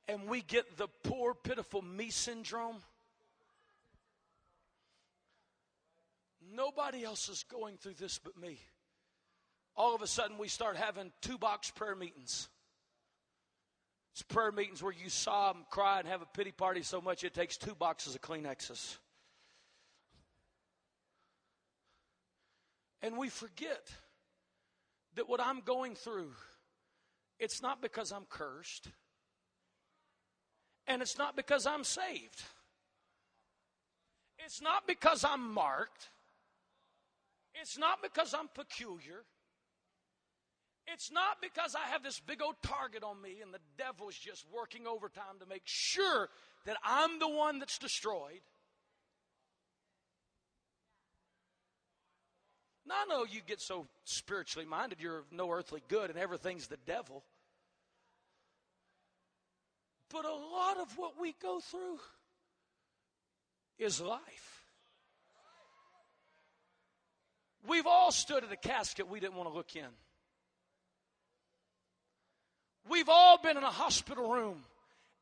and 0.08 0.28
we 0.28 0.42
get 0.42 0.78
the 0.78 0.90
poor, 1.04 1.34
pitiful 1.34 1.82
me 1.82 2.10
syndrome? 2.10 2.84
Nobody 6.52 7.04
else 7.04 7.30
is 7.30 7.44
going 7.44 7.78
through 7.78 7.96
this 7.96 8.20
but 8.20 8.38
me. 8.40 8.60
All 9.76 9.96
of 9.96 10.02
a 10.02 10.08
sudden, 10.08 10.38
we 10.38 10.48
start 10.48 10.78
having 10.78 11.12
two 11.22 11.38
box 11.38 11.72
prayer 11.72 11.96
meetings. 11.96 12.50
It's 14.14 14.22
prayer 14.22 14.52
meetings 14.52 14.84
where 14.84 14.94
you 14.94 15.10
sob 15.10 15.56
and 15.56 15.70
cry 15.70 16.00
and 16.00 16.08
have 16.08 16.22
a 16.22 16.28
pity 16.28 16.52
party 16.52 16.84
so 16.84 17.02
much 17.02 17.24
it 17.24 17.34
takes 17.34 17.58
two 17.58 17.74
boxes 17.74 18.14
of 18.14 18.22
Kleenexes. 18.22 18.98
And 23.02 23.18
we 23.18 23.30
forget 23.30 23.90
that 25.16 25.28
what 25.28 25.42
I'm 25.42 25.62
going 25.62 25.96
through, 25.96 26.32
it's 27.40 27.62
not 27.62 27.82
because 27.82 28.12
I'm 28.12 28.26
cursed, 28.30 28.88
and 30.88 31.02
it's 31.02 31.18
not 31.18 31.36
because 31.36 31.66
I'm 31.66 31.84
saved. 31.84 32.44
It's 34.46 34.62
not 34.62 34.88
because 34.88 35.26
I'm 35.26 35.54
marked. 35.54 36.10
It's 37.62 37.78
not 37.78 38.02
because 38.02 38.34
I'm 38.34 38.48
peculiar. 38.54 39.24
It's 40.88 41.12
not 41.12 41.42
because 41.42 41.76
I 41.76 41.92
have 41.92 42.04
this 42.04 42.20
big 42.20 42.42
old 42.42 42.56
target 42.62 43.04
on 43.04 43.22
me 43.22 43.38
and 43.42 43.54
the 43.54 43.60
devil's 43.78 44.16
just 44.16 44.46
working 44.54 44.86
overtime 44.86 45.40
to 45.40 45.46
make 45.46 45.62
sure 45.66 46.30
that 46.66 46.78
I'm 46.84 47.20
the 47.20 47.30
one 47.30 47.60
that's 47.60 47.78
destroyed. 47.78 48.42
Now, 52.86 52.96
I 53.02 53.06
know 53.06 53.26
you 53.30 53.40
get 53.46 53.62
so 53.62 53.88
spiritually 54.04 54.68
minded, 54.68 55.00
you're 55.00 55.20
of 55.20 55.32
no 55.32 55.50
earthly 55.52 55.82
good 55.88 56.10
and 56.10 56.20
everything's 56.20 56.68
the 56.68 56.78
devil. 56.86 57.24
But 60.10 60.26
a 60.26 60.34
lot 60.34 60.78
of 60.78 60.98
what 60.98 61.20
we 61.20 61.34
go 61.42 61.60
through 61.60 62.00
is 63.80 64.02
life. 64.02 64.53
We've 67.68 67.88
all 67.88 68.12
stood 68.12 68.44
at 68.44 68.52
a 68.52 68.58
casket 68.58 69.08
we 69.08 69.20
didn't 69.20 69.36
want 69.36 69.50
to 69.50 69.56
look 69.56 69.76
in. 69.76 69.88
We've 72.90 73.10
all 73.10 73.38
been 73.42 73.56
in 73.56 73.64
a 73.64 73.72
hospital 73.72 74.30
room 74.30 74.64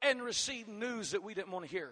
and 0.01 0.21
received 0.23 0.67
news 0.67 1.12
that 1.12 1.23
we 1.23 1.34
didn't 1.34 1.51
want 1.51 1.65
to 1.65 1.71
hear. 1.71 1.91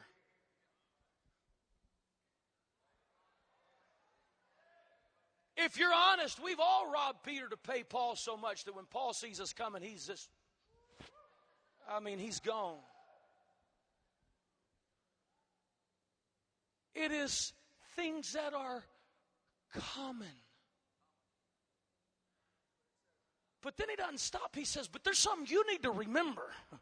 If 5.62 5.78
you're 5.78 5.94
honest, 5.94 6.42
we've 6.42 6.60
all 6.60 6.90
robbed 6.92 7.24
Peter 7.24 7.48
to 7.50 7.58
pay 7.58 7.84
Paul 7.84 8.16
so 8.16 8.38
much 8.38 8.64
that 8.64 8.76
when 8.76 8.86
Paul 8.86 9.14
sees 9.14 9.42
us 9.42 9.52
coming, 9.52 9.82
he's 9.82 10.08
just, 10.08 10.30
I 11.88 12.00
mean, 12.00 12.18
he's 12.18 12.40
gone. 12.40 12.78
It 16.96 17.12
is 17.12 17.54
things 17.96 18.34
that 18.34 18.54
are 18.54 18.84
common. 19.74 20.28
But 23.62 23.78
then 23.78 23.88
he 23.90 23.96
doesn't 23.96 24.20
stop. 24.20 24.56
He 24.56 24.66
says, 24.66 24.88
But 24.88 25.04
there's 25.04 25.20
something 25.20 25.46
you 25.48 25.66
need 25.70 25.84
to 25.84 25.92
remember. 25.92 26.50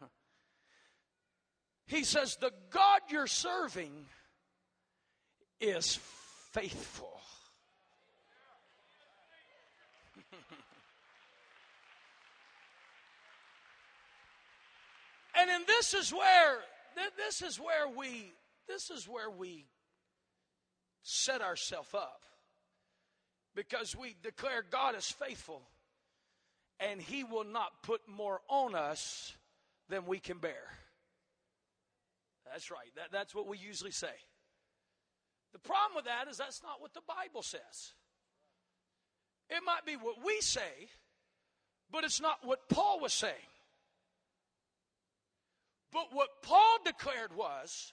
he 1.88 2.04
says, 2.04 2.38
The 2.40 2.52
God 2.70 3.02
you're 3.10 3.26
serving 3.28 4.06
is 5.60 6.00
faithful. 6.52 7.20
and 15.40 15.50
then 15.50 15.64
this 15.66 15.96
is 15.96 16.12
where 16.14 16.60
this 17.18 17.42
is 17.42 17.60
where 17.60 17.88
we 17.88 18.34
this 18.68 18.92
is 18.92 19.08
where 19.08 19.30
we 19.32 19.66
set 21.02 21.42
ourselves 21.42 21.94
up 21.94 22.22
because 23.58 23.96
we 23.96 24.16
declare 24.22 24.64
God 24.70 24.96
is 24.96 25.10
faithful 25.10 25.64
and 26.80 27.02
He 27.02 27.24
will 27.24 27.44
not 27.44 27.82
put 27.82 28.08
more 28.08 28.40
on 28.48 28.76
us 28.76 29.36
than 29.90 30.06
we 30.06 30.20
can 30.20 30.38
bear. 30.38 30.70
That's 32.46 32.70
right. 32.70 32.94
That, 32.96 33.12
that's 33.12 33.34
what 33.34 33.48
we 33.48 33.58
usually 33.58 33.92
say. 33.92 34.14
The 35.54 35.60
problem 35.60 35.96
with 35.96 36.06
that 36.06 36.28
is 36.30 36.38
that's 36.38 36.62
not 36.62 36.80
what 36.80 36.94
the 36.94 37.02
Bible 37.08 37.42
says. 37.42 37.94
It 39.50 39.62
might 39.66 39.88
be 39.88 39.96
what 39.96 40.24
we 40.24 40.40
say, 40.40 40.90
but 41.92 42.04
it's 42.04 42.22
not 42.22 42.38
what 42.44 42.70
Paul 42.70 43.00
was 43.00 43.14
saying. 43.14 43.34
But 45.92 46.10
what 46.12 46.44
Paul 46.44 46.78
declared 46.86 47.36
was, 47.36 47.92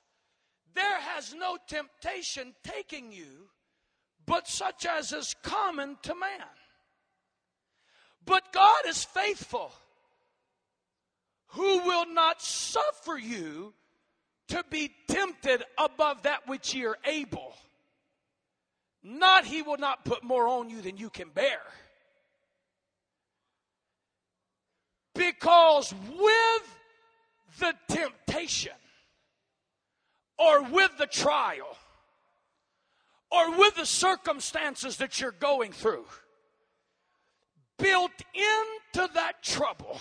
There 0.75 1.01
has 1.01 1.33
no 1.33 1.57
temptation 1.67 2.55
taking 2.65 3.13
you, 3.13 3.49
but 4.27 4.49
such 4.49 4.87
as 4.87 5.13
is 5.13 5.35
common 5.43 5.97
to 6.03 6.15
man. 6.15 6.47
But 8.25 8.53
God 8.53 8.87
is 8.87 9.05
faithful, 9.05 9.73
who 11.49 11.79
will 11.81 12.07
not 12.07 12.41
suffer 12.41 13.19
you 13.19 13.75
to 14.49 14.65
be 14.71 14.91
tempted 15.09 15.63
above 15.79 16.23
that 16.23 16.47
which 16.47 16.75
ye 16.75 16.85
are 16.87 16.97
able. 17.05 17.55
Not 19.03 19.45
he 19.45 19.61
will 19.61 19.77
not 19.77 20.05
put 20.05 20.25
more 20.25 20.49
on 20.49 20.71
you 20.71 20.81
than 20.81 20.97
you 20.97 21.11
can 21.11 21.29
bear. 21.29 21.61
Because 25.15 25.93
with 25.93 26.79
the 27.59 27.75
temptation, 27.89 28.73
or 30.39 30.63
with 30.65 30.91
the 30.99 31.07
trial, 31.07 31.77
or 33.35 33.59
with 33.59 33.75
the 33.77 33.87
circumstances 33.87 34.99
that 34.99 35.21
you're 35.21 35.33
going 35.33 35.73
through, 35.73 36.05
built 37.79 38.13
into 38.35 39.09
that 39.15 39.43
trouble, 39.43 39.99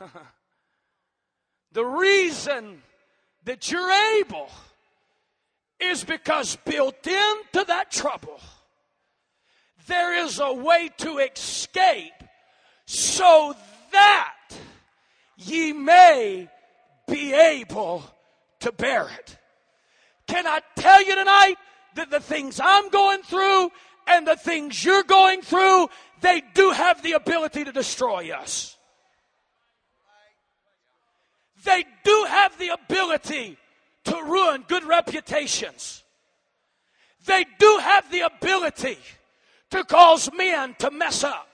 the 1.72 1.84
reason 1.84 2.82
that 3.44 3.70
you're 3.70 3.92
able 4.18 4.50
is 5.78 6.02
because 6.04 6.56
built 6.64 7.06
into 7.06 7.64
that 7.66 7.90
trouble, 7.90 8.40
there 9.86 10.24
is 10.24 10.40
a 10.40 10.52
way 10.52 10.90
to 10.98 11.18
escape 11.18 12.12
so 12.86 13.54
that 13.92 14.34
ye 15.36 15.72
may 15.72 16.48
be 17.08 17.32
able 17.32 18.02
to 18.60 18.72
bear 18.72 19.08
it. 19.08 19.38
Can 20.26 20.46
I 20.46 20.60
tell 20.76 21.04
you 21.04 21.14
tonight 21.14 21.56
that 21.94 22.10
the 22.10 22.20
things 22.20 22.60
I'm 22.62 22.88
going 22.90 23.22
through 23.22 23.70
and 24.06 24.26
the 24.26 24.36
things 24.36 24.84
you're 24.84 25.02
going 25.02 25.42
through, 25.42 25.88
they 26.20 26.42
do 26.54 26.70
have 26.70 27.02
the 27.02 27.12
ability 27.12 27.64
to 27.64 27.72
destroy 27.72 28.30
us. 28.30 28.76
They 31.64 31.84
do 32.04 32.26
have 32.28 32.58
the 32.58 32.70
ability 32.70 33.56
to 34.04 34.16
ruin 34.22 34.64
good 34.66 34.84
reputations. 34.84 36.02
They 37.26 37.44
do 37.58 37.78
have 37.80 38.10
the 38.10 38.22
ability 38.22 38.98
to 39.70 39.84
cause 39.84 40.28
men 40.32 40.74
to 40.80 40.90
mess 40.90 41.22
up. 41.22 41.48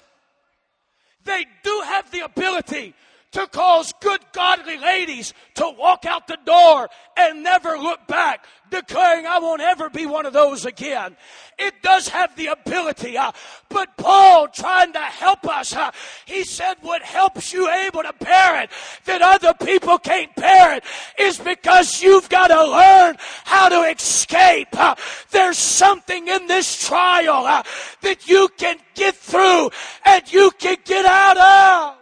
They 1.24 1.44
do 1.62 1.82
have 1.84 2.10
the 2.10 2.20
ability 2.20 2.94
to 3.32 3.46
cause 3.48 3.92
good 4.00 4.20
godly 4.32 4.78
ladies 4.78 5.34
to 5.54 5.74
walk 5.78 6.04
out 6.06 6.26
the 6.26 6.38
door 6.44 6.88
and 7.16 7.42
never 7.42 7.76
look 7.76 8.06
back, 8.06 8.46
declaring, 8.70 9.26
I 9.26 9.38
won't 9.38 9.60
ever 9.60 9.90
be 9.90 10.06
one 10.06 10.24
of 10.24 10.32
those 10.32 10.64
again. 10.64 11.16
It 11.58 11.74
does 11.82 12.08
have 12.08 12.34
the 12.36 12.46
ability, 12.46 13.18
uh, 13.18 13.32
but 13.68 13.96
Paul 13.96 14.48
trying 14.48 14.92
to 14.94 15.00
help 15.00 15.46
us, 15.46 15.74
uh, 15.74 15.90
he 16.24 16.44
said 16.44 16.76
what 16.80 17.02
helps 17.02 17.52
you 17.52 17.68
able 17.68 18.02
to 18.02 18.14
bear 18.18 18.62
it, 18.62 18.70
that 19.04 19.20
other 19.20 19.52
people 19.54 19.98
can't 19.98 20.34
bear 20.34 20.76
it, 20.76 20.84
is 21.18 21.38
because 21.38 22.02
you've 22.02 22.28
got 22.28 22.48
to 22.48 22.64
learn 22.64 23.16
how 23.44 23.68
to 23.68 23.90
escape. 23.90 24.68
Uh, 24.72 24.94
there's 25.30 25.58
something 25.58 26.28
in 26.28 26.46
this 26.46 26.86
trial 26.86 27.44
uh, 27.44 27.62
that 28.02 28.28
you 28.28 28.48
can 28.56 28.78
get 28.94 29.16
through 29.16 29.70
and 30.04 30.32
you 30.32 30.50
can 30.58 30.76
get 30.84 31.04
out 31.04 31.36
of. 31.36 31.98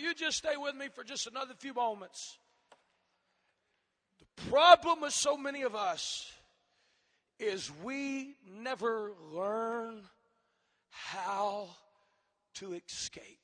You 0.00 0.14
just 0.14 0.38
stay 0.38 0.56
with 0.56 0.74
me 0.74 0.88
for 0.94 1.04
just 1.04 1.26
another 1.26 1.54
few 1.58 1.74
moments. 1.74 2.38
The 4.18 4.50
problem 4.50 5.00
with 5.00 5.12
so 5.12 5.36
many 5.36 5.62
of 5.62 5.74
us 5.74 6.30
is 7.38 7.70
we 7.82 8.36
never 8.62 9.12
learn 9.32 10.02
how 10.90 11.68
to 12.54 12.74
escape. 12.74 13.38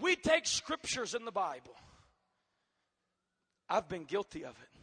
We 0.00 0.16
take 0.16 0.46
scriptures 0.46 1.14
in 1.14 1.24
the 1.24 1.30
Bible. 1.30 1.74
I've 3.68 3.88
been 3.88 4.04
guilty 4.04 4.44
of 4.44 4.56
it. 4.60 4.80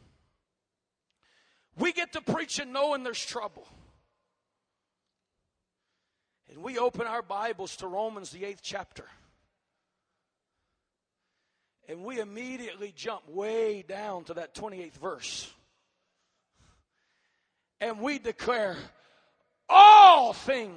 We 1.78 1.92
get 1.92 2.14
to 2.14 2.22
preaching 2.22 2.72
knowing 2.72 3.04
there's 3.04 3.24
trouble. 3.24 3.68
And 6.50 6.64
we 6.64 6.78
open 6.78 7.08
our 7.08 7.22
Bibles 7.22 7.76
to 7.78 7.88
Romans, 7.88 8.32
the 8.32 8.46
eighth 8.46 8.62
chapter. 8.64 9.06
And 11.90 12.04
we 12.04 12.20
immediately 12.20 12.94
jump 12.96 13.30
way 13.30 13.84
down 13.88 14.26
to 14.26 14.36
that 14.36 14.54
28th 14.54 14.98
verse. 14.98 15.54
And 17.80 18.00
we 18.00 18.20
declare, 18.20 18.76
all 19.70 20.34
things 20.34 20.74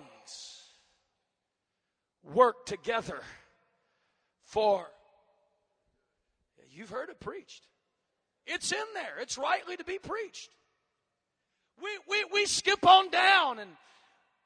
work 2.23 2.67
together 2.67 3.21
for. 4.43 4.87
You've 6.73 6.91
heard 6.91 7.09
it 7.09 7.21
preached. 7.21 7.67
It's 8.47 8.73
in 8.73 8.79
there. 8.95 9.19
It's 9.21 9.39
rightly 9.39 9.77
to 9.77 9.85
be 9.85 9.99
preached. 9.99 10.51
We, 11.83 11.89
we, 12.09 12.25
we 12.33 12.47
skip 12.47 12.87
on 12.87 13.11
down 13.11 13.59
and 13.59 13.71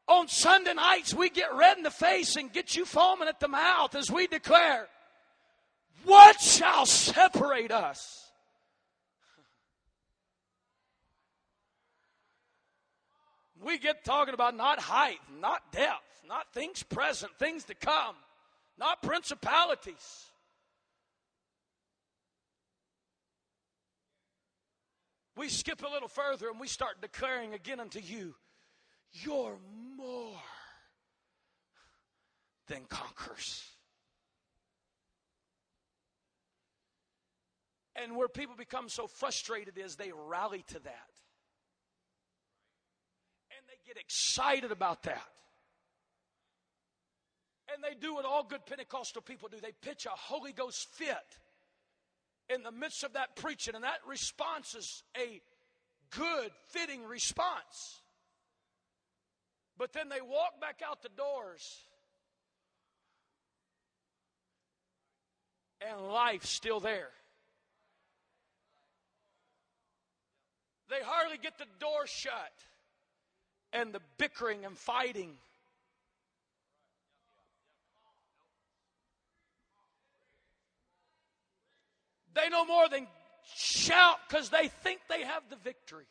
on 0.07 0.29
Sunday 0.29 0.75
nights, 0.75 1.15
we 1.15 1.31
get 1.31 1.55
red 1.55 1.79
in 1.79 1.83
the 1.83 1.91
face 1.91 2.37
and 2.37 2.53
get 2.53 2.77
you 2.77 2.85
foaming 2.85 3.29
at 3.29 3.41
the 3.41 3.49
mouth 3.49 3.95
as 3.95 4.11
we 4.11 4.27
declare, 4.27 4.87
What 6.05 6.41
shall 6.41 6.87
separate 6.87 7.71
us? 7.71 8.21
We 13.63 13.79
get 13.79 14.05
talking 14.05 14.35
about 14.35 14.55
not 14.55 14.79
height, 14.79 15.21
not 15.41 15.73
depth, 15.73 16.23
not 16.29 16.53
things 16.53 16.83
present, 16.83 17.33
things 17.39 17.65
to 17.65 17.75
come, 17.75 18.15
not 18.79 19.03
principalities. 19.03 20.27
We 25.37 25.49
skip 25.49 25.83
a 25.83 25.89
little 25.89 26.09
further 26.09 26.51
and 26.51 26.61
we 26.61 26.69
start 26.69 27.01
declaring 27.01 27.55
again 27.55 27.81
unto 27.81 28.01
you 28.01 28.35
you're 29.23 29.59
more 29.97 30.41
than 32.69 32.85
conquerors. 32.89 33.65
And 37.97 38.17
where 38.17 38.29
people 38.29 38.57
become 38.57 38.89
so 38.89 39.07
frustrated 39.07 39.79
is 39.79 39.97
they 39.97 40.11
rally 40.29 40.65
to 40.69 40.81
that. 40.81 41.11
And 43.57 43.67
they 43.69 43.79
get 43.87 43.97
excited 44.01 44.73
about 44.73 45.05
that. 45.05 45.23
And 47.73 47.83
they 47.83 47.95
do 47.99 48.15
what 48.15 48.25
all 48.25 48.45
good 48.45 48.67
Pentecostal 48.67 49.23
people 49.23 49.49
do 49.49 49.59
they 49.61 49.73
pitch 49.81 50.07
a 50.07 50.11
Holy 50.11 50.53
Ghost 50.53 50.89
fit 50.93 51.39
in 52.53 52.63
the 52.63 52.73
midst 52.73 53.05
of 53.05 53.13
that 53.15 53.37
preaching. 53.37 53.75
And 53.75 53.85
that 53.85 54.01
response 54.07 54.75
is 54.75 55.03
a 55.17 55.41
good, 56.11 56.51
fitting 56.71 57.05
response. 57.05 58.03
But 59.77 59.93
then 59.93 60.09
they 60.09 60.21
walk 60.21 60.61
back 60.61 60.81
out 60.87 61.03
the 61.03 61.09
doors, 61.09 61.81
and 65.81 66.09
life's 66.09 66.49
still 66.49 66.81
there. 66.81 67.11
They 70.89 71.03
hardly 71.05 71.39
get 71.39 71.59
the 71.59 71.67
door 71.81 72.07
shut, 72.07 72.53
and 73.73 73.93
the 73.93 74.01
bickering 74.17 74.65
and 74.65 74.79
fighting. 74.79 75.33
They 82.35 82.49
no 82.49 82.65
more 82.65 82.89
than 82.89 83.07
shout 83.57 84.19
because 84.29 84.51
they 84.51 84.69
think 84.69 85.01
they 85.09 85.23
have 85.23 85.43
the 85.51 85.57
victory. 85.57 86.07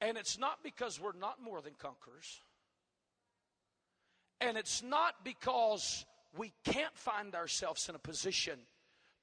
And 0.00 0.16
it's 0.16 0.38
not 0.38 0.62
because 0.62 1.00
we're 1.00 1.12
not 1.18 1.42
more 1.42 1.60
than 1.60 1.74
conquerors. 1.78 2.40
And 4.40 4.56
it's 4.56 4.82
not 4.82 5.24
because 5.24 6.04
we 6.36 6.52
can't 6.64 6.96
find 6.96 7.34
ourselves 7.34 7.88
in 7.88 7.94
a 7.94 7.98
position 7.98 8.58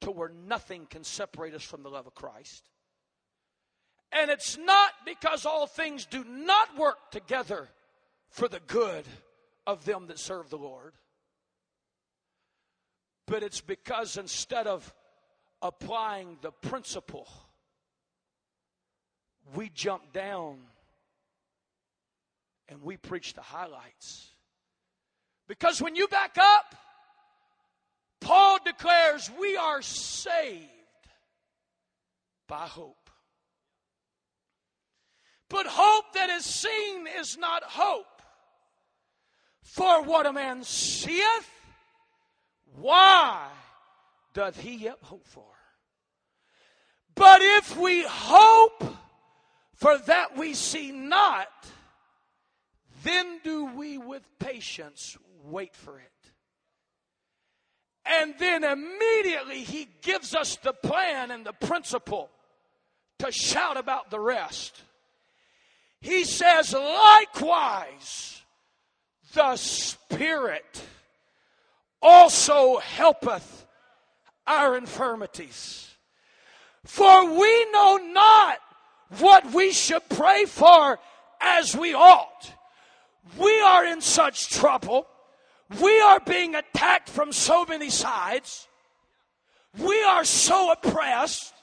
to 0.02 0.12
where 0.12 0.32
nothing 0.48 0.86
can 0.90 1.04
separate 1.04 1.54
us 1.54 1.64
from 1.64 1.84
the 1.84 1.90
love 1.90 2.08
of 2.08 2.16
Christ. 2.16 2.70
And 4.12 4.30
it's 4.30 4.58
not 4.58 4.92
because 5.06 5.46
all 5.46 5.68
things 5.68 6.06
do 6.06 6.24
not 6.24 6.78
work 6.78 7.12
together 7.12 7.70
for 8.30 8.48
the 8.48 8.62
good 8.68 9.06
of 9.66 9.86
them 9.86 10.08
that 10.08 10.20
serve 10.20 10.50
the 10.50 10.58
Lord. 10.58 10.94
But 13.28 13.44
it's 13.44 13.62
because 13.62 14.18
instead 14.18 14.68
of 14.68 14.94
applying 15.62 16.38
the 16.42 16.52
principle 16.52 17.28
we 19.54 19.70
jump 19.70 20.14
down 20.14 20.58
and 22.68 22.82
we 22.82 22.98
preach 22.98 23.34
the 23.34 23.42
highlights. 23.42 24.32
Because 25.48 25.82
when 25.82 25.96
you 25.96 26.08
back 26.08 26.38
up, 26.40 26.76
Paul 28.22 28.58
declares 28.66 29.30
we 29.40 29.56
are 29.56 29.82
saved 29.82 30.66
by 32.48 32.66
hope. 32.66 33.10
But 35.50 35.68
hope 35.68 36.06
that 36.16 36.32
is 36.32 36.44
seen 36.44 37.06
is 37.20 37.38
not 37.38 37.64
hope. 37.64 38.06
For 39.62 40.02
what 40.04 40.26
a 40.26 40.34
man 40.34 40.64
seeth, 40.64 41.50
why 42.76 43.48
doth 44.34 44.60
he 44.60 44.76
yet 44.76 44.98
hope 45.02 45.28
for? 45.28 45.46
But 47.14 47.42
if 47.42 47.78
we 47.78 48.04
hope 48.08 48.84
for 49.76 49.98
that 49.98 50.38
we 50.38 50.54
see 50.54 50.92
not, 50.92 51.48
then 53.04 53.40
do 53.44 53.66
we 53.66 53.98
with 53.98 54.24
patience 54.40 55.18
wait 55.44 55.76
for 55.76 56.00
it. 56.00 56.12
And 58.06 58.36
then 58.38 58.64
immediately 58.64 59.64
he 59.64 59.88
gives 60.02 60.36
us 60.36 60.58
the 60.58 60.74
plan 60.74 61.32
and 61.32 61.46
the 61.46 61.54
principle 61.54 62.30
to 63.20 63.32
shout 63.32 63.78
about 63.78 64.12
the 64.12 64.20
rest. 64.20 64.82
He 66.02 66.24
says, 66.24 66.74
likewise, 66.74 68.42
the 69.34 69.56
Spirit 69.56 70.84
also 72.02 72.78
helpeth 72.78 73.66
our 74.46 74.78
infirmities. 74.78 75.90
For 76.86 77.26
we 77.26 77.72
know 77.72 77.98
not 77.98 78.60
what 79.20 79.54
we 79.54 79.72
should 79.72 80.08
pray 80.10 80.46
for 80.46 81.00
as 81.42 81.76
we 81.76 81.94
ought. 81.94 82.54
We 83.38 83.60
are 83.62 83.86
in 83.86 84.02
such 84.02 84.50
trouble. 84.50 85.08
We 85.82 86.00
are 86.00 86.20
being 86.20 86.56
attacked 86.56 87.10
from 87.10 87.32
so 87.32 87.66
many 87.66 87.90
sides. 87.90 88.68
We 89.78 90.04
are 90.04 90.24
so 90.24 90.72
oppressed. 90.72 91.55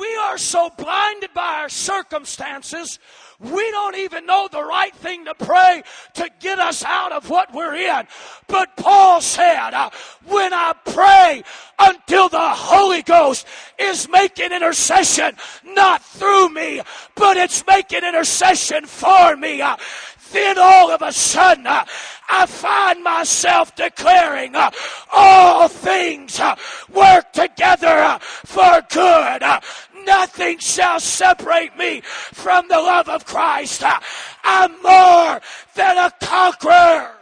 We 0.00 0.16
are 0.16 0.38
so 0.38 0.70
blinded 0.78 1.34
by 1.34 1.58
our 1.60 1.68
circumstances. 1.68 2.98
We 3.38 3.70
don't 3.70 3.96
even 3.96 4.24
know 4.24 4.48
the 4.50 4.62
right 4.62 4.94
thing 4.96 5.26
to 5.26 5.34
pray 5.34 5.82
to 6.14 6.30
get 6.40 6.58
us 6.58 6.82
out 6.82 7.12
of 7.12 7.28
what 7.28 7.52
we're 7.52 7.74
in. 7.74 8.06
But 8.46 8.78
Paul 8.78 9.20
said, 9.20 9.74
uh, 9.74 9.90
when 10.26 10.54
I 10.54 10.72
pray 10.86 11.42
until 11.78 12.30
the 12.30 12.38
Holy 12.38 13.02
Ghost 13.02 13.46
is 13.78 14.08
making 14.08 14.52
intercession, 14.52 15.36
not 15.64 16.02
through 16.02 16.48
me, 16.48 16.80
but 17.14 17.36
it's 17.36 17.62
making 17.66 18.02
intercession 18.02 18.86
for 18.86 19.36
me. 19.36 19.60
Uh, 19.60 19.76
then 20.32 20.58
all 20.58 20.90
of 20.90 21.02
a 21.02 21.12
sudden, 21.12 21.66
uh, 21.66 21.84
I 22.30 22.46
find 22.46 23.02
myself 23.02 23.74
declaring 23.74 24.54
uh, 24.54 24.70
all 25.12 25.68
things 25.68 26.38
uh, 26.38 26.54
work 26.92 27.32
together 27.32 28.18
for 28.20 28.80
good. 28.90 29.42
Nothing 30.04 30.58
shall 30.58 31.00
separate 31.00 31.76
me 31.76 32.00
from 32.02 32.68
the 32.68 32.76
love 32.76 33.08
of 33.08 33.24
Christ. 33.24 33.82
I'm 34.44 34.82
more 34.82 35.40
than 35.74 35.98
a 35.98 36.10
conqueror. 36.22 37.12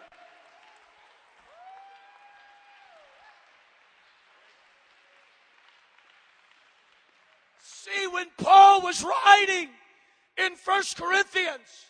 See, 7.61 8.07
when 8.09 8.27
Paul 8.37 8.83
was 8.83 9.05
writing 9.05 9.71
in 10.37 10.57
First 10.57 10.97
Corinthians, 10.97 11.87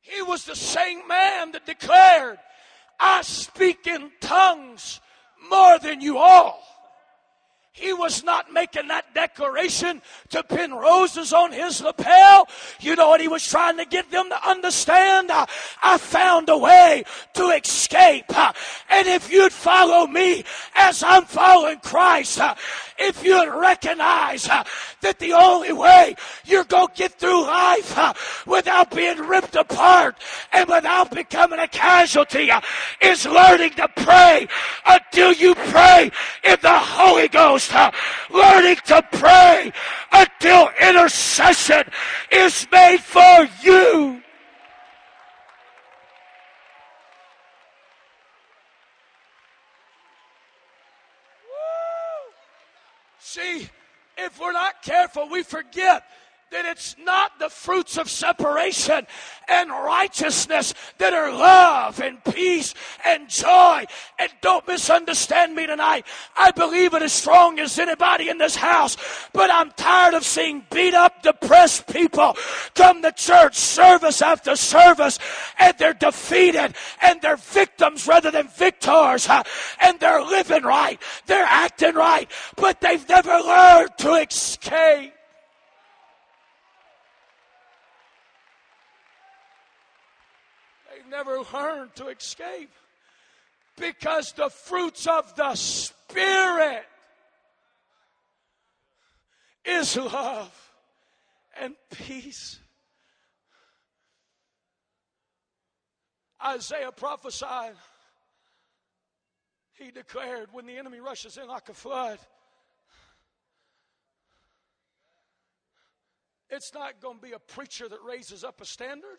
he 0.00 0.22
was 0.22 0.44
the 0.44 0.56
same 0.56 1.06
man 1.08 1.52
that 1.52 1.66
declared, 1.66 2.38
I 3.00 3.22
speak 3.22 3.86
in 3.86 4.10
tongues 4.20 5.00
more 5.50 5.78
than 5.78 6.00
you 6.00 6.18
all. 6.18 6.62
He 7.78 7.92
was 7.92 8.24
not 8.24 8.52
making 8.52 8.88
that 8.88 9.14
declaration 9.14 10.02
to 10.30 10.42
pin 10.42 10.72
roses 10.72 11.32
on 11.32 11.52
his 11.52 11.80
lapel. 11.80 12.48
You 12.80 12.96
know 12.96 13.08
what 13.08 13.20
he 13.20 13.28
was 13.28 13.46
trying 13.46 13.76
to 13.78 13.84
get 13.84 14.10
them 14.10 14.28
to 14.28 14.48
understand? 14.48 15.30
I, 15.30 15.46
I 15.82 15.98
found 15.98 16.48
a 16.48 16.58
way 16.58 17.04
to 17.34 17.50
escape. 17.50 18.24
Uh, 18.28 18.52
and 18.90 19.06
if 19.06 19.30
you'd 19.30 19.52
follow 19.52 20.06
me 20.06 20.44
as 20.74 21.04
I'm 21.04 21.24
following 21.24 21.78
Christ, 21.78 22.40
uh, 22.40 22.54
if 22.98 23.24
you'd 23.24 23.48
recognize 23.48 24.44
that 24.44 25.18
the 25.20 25.32
only 25.34 25.72
way 25.72 26.16
you're 26.44 26.64
going 26.64 26.88
to 26.88 26.94
get 26.94 27.12
through 27.12 27.42
life 27.42 28.44
without 28.46 28.90
being 28.90 29.18
ripped 29.18 29.54
apart 29.54 30.16
and 30.52 30.68
without 30.68 31.10
becoming 31.12 31.60
a 31.60 31.68
casualty 31.68 32.50
is 33.00 33.24
learning 33.24 33.70
to 33.70 33.88
pray 33.96 34.48
until 34.84 35.32
you 35.32 35.54
pray 35.54 36.10
in 36.42 36.56
the 36.60 36.78
Holy 36.78 37.28
Ghost 37.28 37.67
Uh, 37.72 37.90
learning 38.30 38.76
to 38.86 39.02
pray 39.12 39.72
until 40.12 40.70
intercession 40.80 41.82
is 42.30 42.66
made 42.72 42.98
for 42.98 43.48
you. 43.62 44.22
See, 53.18 53.68
if 54.16 54.40
we're 54.40 54.52
not 54.52 54.82
careful, 54.82 55.28
we 55.28 55.42
forget 55.42 56.04
that 56.50 56.64
it's 56.64 56.96
not 56.98 57.38
the 57.38 57.48
fruits 57.48 57.98
of 57.98 58.08
separation 58.08 59.06
and 59.48 59.70
righteousness 59.70 60.74
that 60.98 61.12
are 61.12 61.30
love 61.30 62.00
and 62.00 62.22
peace 62.24 62.74
and 63.04 63.28
joy. 63.28 63.84
And 64.18 64.30
don't 64.40 64.66
misunderstand 64.66 65.54
me 65.54 65.66
tonight. 65.66 66.06
I 66.36 66.50
believe 66.50 66.94
it 66.94 67.02
as 67.02 67.12
strong 67.12 67.58
as 67.58 67.78
anybody 67.78 68.28
in 68.28 68.38
this 68.38 68.56
house, 68.56 68.96
but 69.32 69.50
I'm 69.52 69.70
tired 69.72 70.14
of 70.14 70.24
seeing 70.24 70.64
beat 70.70 70.94
up, 70.94 71.22
depressed 71.22 71.86
people 71.86 72.36
come 72.74 73.02
to 73.02 73.12
church 73.12 73.54
service 73.54 74.22
after 74.22 74.56
service 74.56 75.18
and 75.58 75.76
they're 75.78 75.92
defeated 75.92 76.74
and 77.02 77.20
they're 77.20 77.36
victims 77.36 78.06
rather 78.06 78.30
than 78.30 78.48
victors 78.48 79.28
and 79.80 80.00
they're 80.00 80.22
living 80.22 80.62
right. 80.62 81.00
They're 81.26 81.44
acting 81.44 81.94
right, 81.94 82.30
but 82.56 82.80
they've 82.80 83.06
never 83.08 83.38
learned 83.38 83.90
to 83.98 84.14
escape. 84.14 85.14
Never 91.08 91.40
learned 91.52 91.94
to 91.96 92.08
escape 92.08 92.70
because 93.78 94.32
the 94.32 94.50
fruits 94.50 95.06
of 95.06 95.34
the 95.36 95.54
Spirit 95.54 96.84
is 99.64 99.96
love 99.96 100.72
and 101.60 101.74
peace. 101.90 102.58
Isaiah 106.44 106.92
prophesied, 106.92 107.74
he 109.74 109.90
declared, 109.90 110.48
when 110.52 110.66
the 110.66 110.76
enemy 110.76 111.00
rushes 111.00 111.36
in 111.36 111.48
like 111.48 111.68
a 111.68 111.74
flood, 111.74 112.18
it's 116.48 116.72
not 116.72 117.00
going 117.00 117.16
to 117.16 117.22
be 117.22 117.32
a 117.32 117.38
preacher 117.38 117.88
that 117.88 117.98
raises 118.04 118.44
up 118.44 118.60
a 118.60 118.64
standard. 118.64 119.18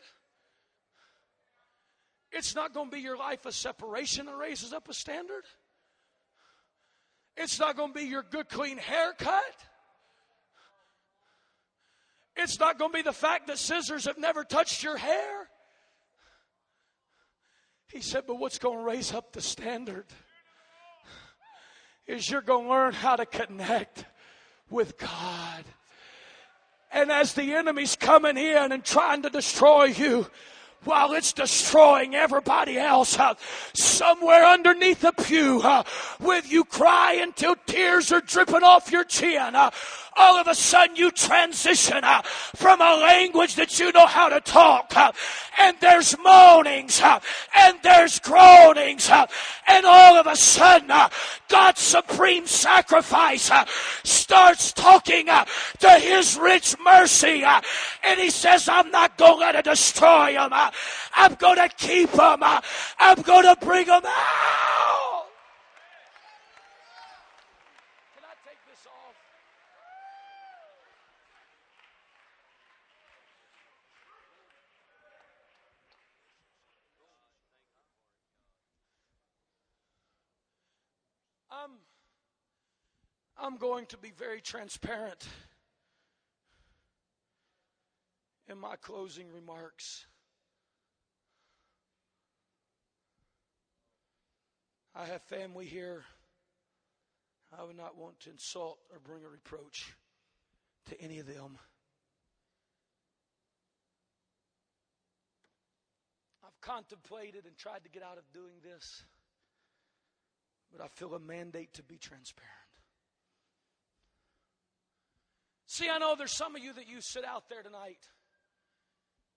It's 2.32 2.56
not 2.56 2.74
going 2.74 2.90
to 2.90 2.96
be 2.96 3.02
your 3.02 3.18
life 3.18 3.46
of 3.46 3.56
separation 3.56 4.28
that 4.28 4.36
raises 4.36 4.74
up 4.74 4.88
a 4.88 4.94
standard. 4.94 5.44
It's 7.36 7.60
not 7.60 7.78
going 7.78 7.94
to 7.94 8.00
be 8.00 8.06
your 8.06 8.24
good, 8.24 8.50
clean 8.50 8.78
haircut. 8.78 9.44
It's 12.36 12.60
not 12.60 12.78
going 12.78 12.92
to 12.92 12.98
be 12.98 13.02
the 13.02 13.14
fact 13.14 13.48
that 13.48 13.58
scissors 13.58 14.06
have 14.06 14.18
never 14.18 14.44
touched 14.44 14.84
your 14.84 14.98
hair. 14.98 15.50
He 17.92 18.02
said, 18.02 18.26
but 18.28 18.36
what's 18.36 18.60
going 18.60 18.78
to 18.78 18.84
raise 18.84 19.14
up 19.14 19.34
the 19.34 19.42
standard 19.42 20.06
is 22.06 22.30
you're 22.30 22.42
going 22.42 22.66
to 22.66 22.70
learn 22.70 22.94
how 22.94 23.16
to 23.16 23.26
connect 23.26 24.06
with 24.70 24.98
God. 24.98 25.64
And 26.92 27.12
as 27.12 27.34
the 27.34 27.54
enemy's 27.54 27.96
coming 27.96 28.38
in 28.38 28.72
and 28.72 28.84
trying 28.84 29.24
to 29.24 29.30
destroy 29.30 29.86
you, 29.86 30.28
while 30.84 31.14
it's 31.14 31.34
destroying 31.34 32.16
everybody 32.16 32.78
else 32.78 33.18
somewhere 33.74 34.46
underneath 34.46 35.02
the 35.02 35.12
pew 35.12 35.62
with 36.20 36.52
you 36.52 36.64
cry 36.66 37.20
until 37.22 37.56
tears 37.66 38.12
are 38.12 38.22
dripping 38.22 38.64
off 38.64 38.92
your 38.92 39.04
chin. 39.04 39.56
All 40.20 40.38
of 40.38 40.48
a 40.48 40.56
sudden 40.56 40.98
you 40.98 41.12
transition 41.12 42.04
uh, 42.04 42.22
from 42.56 42.82
a 42.82 42.96
language 42.98 43.56
that 43.56 43.80
you 43.80 43.94
know 43.94 44.06
how 44.06 44.28
to 44.28 44.42
talk, 44.42 44.92
uh, 44.96 45.14
and 45.58 45.78
there's 45.80 46.18
moanings, 46.20 47.02
uh, 47.02 47.22
and 47.56 47.78
there's 47.84 48.20
groanings, 48.20 49.10
uh, 49.10 49.26
and 49.68 49.86
all 49.86 50.18
of 50.18 50.28
a 50.28 50.36
sudden 50.36 50.92
uh, 50.92 51.08
God's 51.48 51.80
supreme 51.80 52.46
sacrifice 52.48 53.50
uh, 53.50 53.64
starts 54.04 54.74
talking 54.74 55.28
to 55.28 55.90
His 55.92 56.38
rich 56.38 56.76
mercy, 56.84 57.44
and 58.04 58.20
He 58.20 58.30
says, 58.30 58.68
I'm 58.68 58.92
not 58.92 59.18
going 59.18 59.54
to 59.54 59.62
destroy 59.62 60.34
them. 60.34 60.52
I'm 61.16 61.36
going 61.36 61.58
to 61.58 61.70
keep 61.78 62.12
them. 62.12 62.44
I'm 62.44 63.22
going 63.22 63.46
to 63.46 63.56
bring 63.66 63.88
them 63.88 64.04
out. 64.06 64.79
I'm, 83.38 83.46
I'm 83.46 83.58
going 83.58 83.86
to 83.88 83.98
be 83.98 84.12
very 84.12 84.42
transparent 84.42 85.28
in 88.50 88.58
my 88.58 88.76
closing 88.76 89.32
remarks. 89.32 90.06
I 94.96 95.06
have 95.06 95.22
family 95.24 95.66
here. 95.66 96.04
I 97.58 97.64
would 97.64 97.78
not 97.78 97.98
want 97.98 98.20
to 98.22 98.32
insult 98.32 98.80
or 98.92 99.00
bring 99.00 99.24
a 99.24 99.30
reproach 99.30 99.96
to 100.88 101.02
any 101.02 101.20
of 101.20 101.28
them. 101.28 101.58
I've 106.44 106.60
contemplated 106.62 107.46
and 107.46 107.56
tried 107.58 107.84
to 107.84 107.90
get 107.90 108.04
out 108.04 108.18
of 108.18 108.24
doing 108.34 108.56
this. 108.64 109.04
But 110.72 110.84
I 110.84 110.88
feel 110.88 111.14
a 111.16 111.20
mandate 111.20 111.74
to 111.74 111.84
be 111.84 111.98
transparent. 111.98 112.54
See, 115.66 115.90
I 115.90 115.98
know 116.00 116.16
there's 116.18 116.32
some 116.32 116.56
of 116.56 116.64
you 116.64 116.74
that 116.74 116.90
you 116.90 117.02
sit 117.02 117.26
out 117.26 117.50
there 117.50 117.62
tonight 117.62 118.08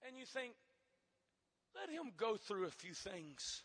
and 0.07 0.17
you 0.17 0.25
think, 0.25 0.53
let 1.75 1.91
him 1.91 2.13
go 2.17 2.37
through 2.37 2.67
a 2.67 2.71
few 2.71 2.95
things. 2.95 3.63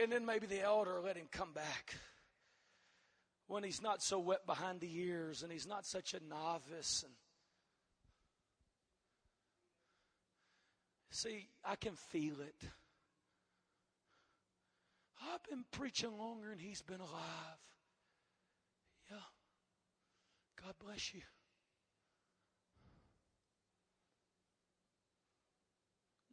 And 0.00 0.12
then 0.12 0.24
maybe 0.24 0.46
the 0.46 0.62
elder 0.62 1.00
let 1.00 1.16
him 1.16 1.26
come 1.30 1.52
back 1.52 1.94
when 3.48 3.64
he's 3.64 3.82
not 3.82 4.02
so 4.02 4.18
wet 4.18 4.46
behind 4.46 4.80
the 4.80 4.98
ears 5.00 5.42
and 5.42 5.50
he's 5.50 5.66
not 5.66 5.84
such 5.84 6.14
a 6.14 6.20
novice 6.28 7.02
and 7.02 7.12
see 11.10 11.48
i 11.64 11.74
can 11.74 11.94
feel 11.94 12.34
it 12.40 12.68
I've 15.20 15.42
been 15.48 15.64
preaching 15.72 16.16
longer 16.16 16.50
than 16.50 16.58
he's 16.58 16.82
been 16.82 17.00
alive. 17.00 17.58
Yeah. 19.10 19.16
God 20.62 20.74
bless 20.84 21.14
you. 21.14 21.22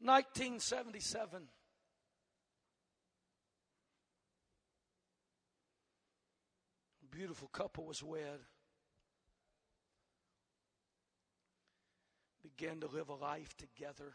Nineteen 0.02 0.60
seventy 0.60 1.00
seven. 1.00 1.48
Beautiful 7.10 7.48
couple 7.48 7.86
was 7.86 8.04
wed. 8.04 8.42
Began 12.44 12.82
to 12.82 12.88
live 12.88 13.10
a 13.10 13.16
life 13.16 13.56
together. 13.58 14.14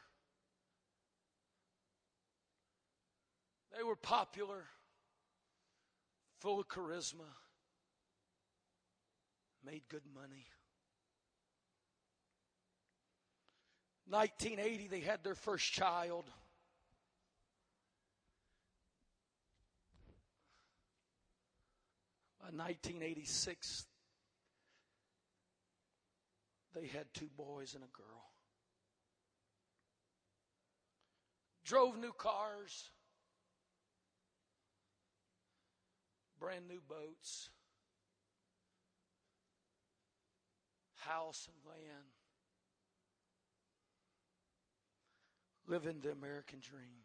They 3.76 3.82
were 3.82 3.96
popular, 3.96 4.64
full 6.40 6.60
of 6.60 6.68
charisma, 6.68 7.28
made 9.64 9.82
good 9.88 10.02
money. 10.14 10.46
1980, 14.08 14.88
they 14.88 15.00
had 15.00 15.22
their 15.22 15.36
first 15.36 15.72
child. 15.72 16.24
By 22.40 22.46
1986, 22.46 23.86
they 26.74 26.86
had 26.88 27.06
two 27.14 27.28
boys 27.36 27.74
and 27.74 27.84
a 27.84 27.96
girl. 27.96 28.24
Drove 31.64 31.96
new 31.96 32.12
cars. 32.12 32.90
Brand 36.40 36.66
new 36.66 36.80
boats, 36.88 37.50
house 40.96 41.48
and 41.48 41.72
land, 41.72 42.06
living 45.68 46.00
the 46.00 46.10
American 46.10 46.60
dream. 46.60 47.04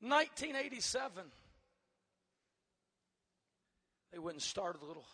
1987, 0.00 1.24
they 4.12 4.18
went 4.18 4.34
and 4.34 4.42
started 4.42 4.82
a 4.82 4.86
little 4.86 5.06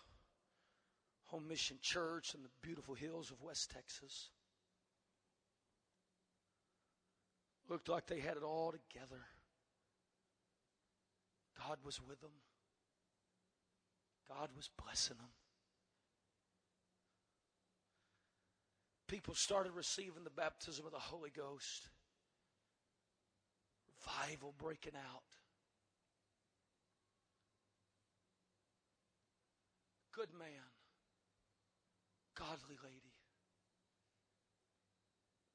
home 1.27 1.49
mission 1.49 1.77
church 1.81 2.35
in 2.35 2.43
the 2.43 2.49
beautiful 2.63 2.95
hills 2.95 3.31
of 3.31 3.43
West 3.43 3.71
Texas. 3.73 4.31
Looked 7.69 7.89
like 7.89 8.07
they 8.07 8.21
had 8.21 8.37
it 8.37 8.45
all 8.45 8.73
together. 8.73 9.23
God 11.59 11.79
was 11.85 12.01
with 12.01 12.21
them. 12.21 12.31
God 14.29 14.51
was 14.57 14.69
blessing 14.83 15.17
them. 15.17 15.31
People 19.09 19.35
started 19.35 19.73
receiving 19.73 20.25
the 20.25 20.31
baptism 20.31 20.85
of 20.85 20.93
the 20.93 20.99
Holy 20.99 21.31
Ghost. 21.31 21.89
Revival 24.05 24.53
breaking 24.59 24.95
out. 24.97 25.23
Good 30.13 30.33
man. 30.37 30.49
Godly 32.37 32.77
lady. 32.83 33.13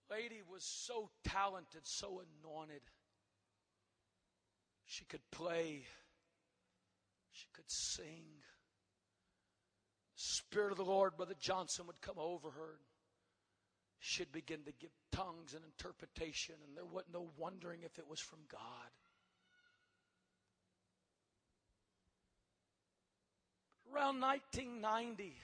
Lady 0.10 0.42
was 0.50 0.64
so 0.64 1.10
talented, 1.24 1.82
so 1.84 2.22
anointed. 2.44 2.82
She 4.92 5.06
could 5.06 5.32
play. 5.32 5.86
She 7.32 7.48
could 7.54 7.70
sing. 7.72 8.26
Spirit 10.16 10.72
of 10.72 10.78
the 10.78 10.84
Lord, 10.84 11.16
Brother 11.16 11.34
Johnson 11.40 11.88
would 11.88 12.02
come 12.02 12.20
over 12.20 12.50
her. 12.52 12.76
She'd 14.00 14.34
begin 14.34 14.64
to 14.66 14.74
give 14.82 14.90
tongues 15.14 15.54
and 15.54 15.64
interpretation, 15.64 16.56
and 16.68 16.76
there 16.76 16.84
wasn't 16.84 17.14
no 17.14 17.30
wondering 17.38 17.84
if 17.86 18.00
it 18.00 18.10
was 18.10 18.20
from 18.20 18.40
God. 18.52 18.92
Around 23.94 24.20
1990, 24.20 25.38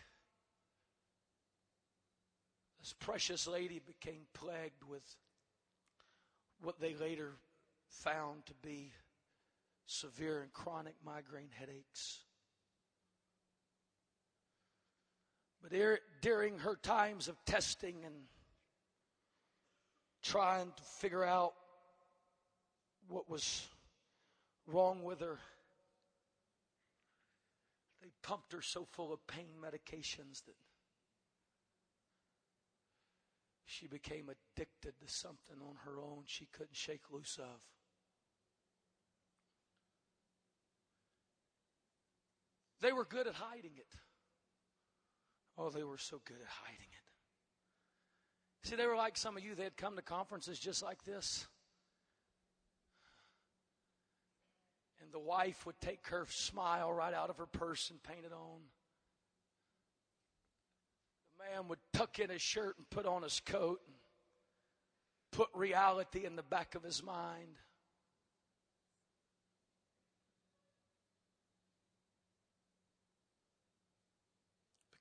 this 2.82 2.94
precious 3.00 3.48
lady 3.48 3.80
became 3.80 4.24
plagued 4.34 4.84
with 4.90 5.16
what 6.62 6.82
they 6.82 6.96
later 6.96 7.32
found 7.88 8.46
to 8.48 8.54
be 8.62 8.92
severe 9.88 10.42
and 10.42 10.54
chronic 10.54 10.96
migraine 11.04 11.50
headaches. 11.58 12.20
But 15.62 15.74
er, 15.74 16.00
during 16.22 16.60
her 16.60 16.76
times 16.76 17.28
of 17.28 17.44
testing 17.46 18.06
and 18.06 18.14
trying 20.22 20.72
to 20.76 20.84
figure 20.84 21.24
out 21.24 21.54
what 23.08 23.30
was 23.30 23.66
wrong 24.68 25.04
with 25.04 25.22
her, 25.22 25.40
they 28.02 28.10
pumped 28.22 28.52
her 28.52 28.62
so 28.62 28.86
full 28.86 29.14
of 29.14 29.26
pain 29.26 29.48
medications 29.60 30.44
that 30.46 30.56
she 33.66 33.88
became 33.88 34.30
addicted 34.30 34.94
to 35.00 35.12
something 35.12 35.58
on 35.62 35.76
her 35.86 36.00
own 36.00 36.24
she 36.26 36.48
couldn't 36.52 36.76
shake 36.76 37.12
loose 37.12 37.40
of. 37.40 37.62
They 42.82 42.92
were 42.92 43.06
good 43.06 43.28
at 43.28 43.36
hiding 43.36 43.72
it. 43.78 43.88
Oh, 45.58 45.70
they 45.70 45.84
were 45.84 45.98
so 45.98 46.22
good 46.26 46.38
at 46.40 46.48
hiding 46.48 46.78
it. 46.92 48.68
See, 48.68 48.76
they 48.76 48.86
were 48.86 48.96
like 48.96 49.18
some 49.18 49.38
of 49.38 49.44
you, 49.44 49.56
they 49.56 49.64
had 49.64 49.78
come 49.78 49.96
to 49.96 50.02
conferences 50.02 50.60
just 50.60 50.84
like 50.84 51.04
this. 51.04 51.48
And 55.02 55.12
the 55.12 55.20
wife 55.20 55.66
would 55.66 55.80
take 55.80 56.06
her 56.08 56.28
smile 56.30 56.92
right 56.92 57.14
out 57.14 57.30
of 57.30 57.38
her 57.38 57.46
purse 57.46 57.90
and 57.90 58.04
paint 58.04 58.26
it 58.26 58.34
on. 58.34 58.60
The 61.38 61.46
man 61.56 61.68
would 61.70 61.80
tuck 61.94 62.20
in 62.20 62.30
his 62.30 62.42
shirt 62.42 62.78
and 62.78 62.90
put 62.90 63.06
on 63.06 63.24
his 63.24 63.40
coat 63.40 63.80
and 63.88 63.96
put 65.32 65.48
reality 65.54 66.26
in 66.26 66.36
the 66.36 66.44
back 66.44 66.76
of 66.76 66.84
his 66.84 67.02
mind. 67.02 67.58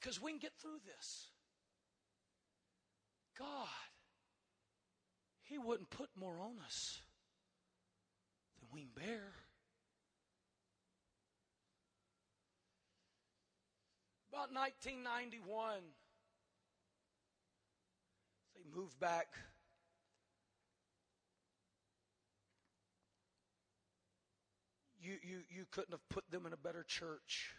Because 0.06 0.22
we 0.22 0.30
can 0.30 0.38
get 0.38 0.52
through 0.62 0.78
this. 0.86 1.30
God, 3.36 3.66
He 5.42 5.58
wouldn't 5.58 5.90
put 5.90 6.10
more 6.14 6.38
on 6.40 6.60
us 6.64 7.00
than 8.60 8.68
we 8.72 8.82
can 8.82 8.90
bear. 8.94 9.32
About 14.32 14.54
1991, 14.54 15.80
they 18.54 18.80
moved 18.80 19.00
back. 19.00 19.26
You, 25.00 25.14
you, 25.24 25.38
you 25.50 25.66
couldn't 25.72 25.90
have 25.90 26.08
put 26.10 26.30
them 26.30 26.46
in 26.46 26.52
a 26.52 26.56
better 26.56 26.84
church 26.84 27.56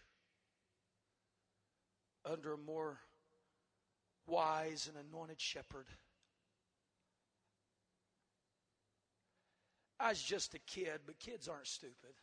under 2.32 2.54
a 2.54 2.58
more 2.58 3.00
wise 4.26 4.90
and 4.90 5.06
anointed 5.08 5.40
shepherd. 5.40 5.88
I 10.00 10.10
was 10.10 10.22
just 10.22 10.54
a 10.54 10.60
kid, 10.60 11.00
but 11.06 11.18
kids 11.20 11.48
aren't 11.48 11.68
stupid. 11.68 12.14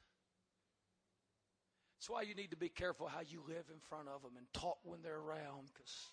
That's 1.97 2.11
why 2.11 2.23
you 2.23 2.35
need 2.35 2.51
to 2.51 2.57
be 2.57 2.69
careful 2.69 3.09
how 3.09 3.23
you 3.27 3.43
live 3.49 3.65
in 3.73 3.81
front 3.89 4.09
of 4.09 4.23
them 4.23 4.33
and 4.37 4.47
talk 4.53 4.79
when 4.85 5.01
they're 5.03 5.19
around 5.19 5.71
because. 5.73 6.11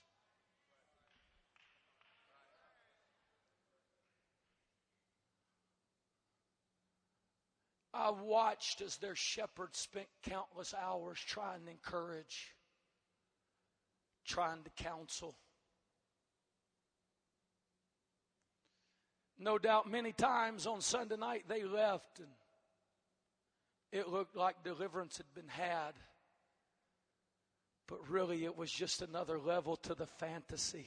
I 7.94 8.10
watched 8.10 8.80
as 8.82 8.96
their 8.98 9.16
shepherd 9.16 9.76
spent 9.76 10.08
countless 10.24 10.74
hours 10.74 11.20
trying 11.20 11.66
to 11.66 11.72
encourage, 11.72 12.56
trying 14.26 14.64
to 14.64 14.84
counsel. 14.84 15.36
No 19.38 19.58
doubt 19.58 19.90
many 19.90 20.12
times 20.12 20.68
on 20.68 20.82
Sunday 20.82 21.18
night 21.18 21.46
they 21.48 21.64
left 21.64 22.20
and 22.20 22.28
it 23.92 24.08
looked 24.08 24.36
like 24.36 24.64
deliverance 24.64 25.18
had 25.18 25.34
been 25.34 25.50
had. 25.50 25.94
But 27.88 28.10
really, 28.10 28.46
it 28.46 28.56
was 28.56 28.72
just 28.72 29.02
another 29.02 29.38
level 29.38 29.76
to 29.78 29.94
the 29.94 30.06
fantasy. 30.06 30.86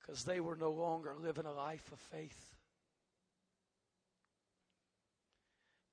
Because 0.00 0.24
they 0.24 0.40
were 0.40 0.56
no 0.56 0.70
longer 0.70 1.14
living 1.18 1.46
a 1.46 1.52
life 1.52 1.90
of 1.90 1.98
faith. 1.98 2.54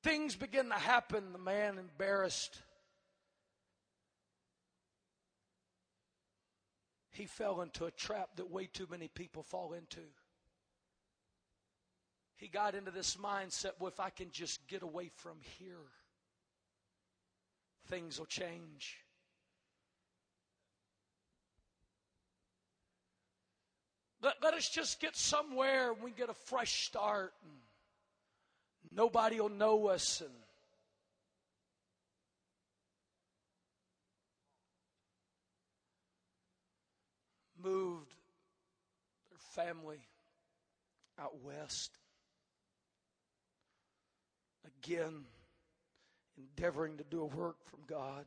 Things 0.04 0.36
begin 0.36 0.70
to 0.70 0.76
happen. 0.76 1.32
The 1.32 1.40
man, 1.40 1.78
embarrassed, 1.78 2.62
he 7.16 7.26
fell 7.26 7.62
into 7.62 7.86
a 7.86 7.92
trap 7.92 8.30
that 8.36 8.52
way 8.52 8.66
too 8.66 8.88
many 8.92 9.08
people 9.08 9.42
fall 9.42 9.72
into. 9.72 10.02
He 12.36 12.50
got 12.50 12.76
into 12.76 12.92
this 12.92 13.16
mindset 13.16 13.72
well, 13.80 13.88
if 13.88 14.02
I 14.02 14.10
can 14.10 14.32
just 14.32 14.68
get 14.68 14.84
away 14.84 15.10
from 15.16 15.38
here, 15.58 15.88
things 17.88 18.20
will 18.20 18.26
change. 18.26 18.98
Let, 24.22 24.34
let 24.44 24.54
us 24.54 24.70
just 24.70 25.00
get 25.00 25.16
somewhere 25.16 25.94
and 25.94 26.02
we 26.02 26.12
get 26.12 26.30
a 26.30 26.34
fresh 26.34 26.86
start. 26.86 27.34
And 27.44 27.54
nobody 28.92 29.40
will 29.40 29.48
know 29.48 29.88
us 29.88 30.20
and 30.20 30.32
moved 37.66 38.14
their 39.30 39.66
family 39.66 40.00
out 41.20 41.44
west. 41.44 41.98
Again, 44.84 45.26
endeavoring 46.38 46.98
to 46.98 47.04
do 47.04 47.22
a 47.22 47.26
work 47.26 47.58
from 47.66 47.80
God. 47.88 48.26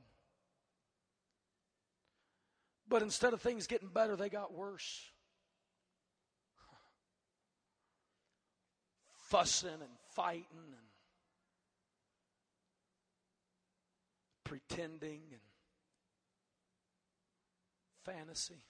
But 2.88 3.02
instead 3.02 3.32
of 3.34 3.40
things 3.40 3.66
getting 3.66 3.88
better, 3.88 4.16
they 4.16 4.28
got 4.30 4.52
worse. 4.54 5.02
Fussing 9.28 9.68
and 9.68 9.98
fighting 10.14 10.46
and 10.52 10.88
pretending 14.44 15.20
and 15.30 15.40
fantasy. 18.04 18.64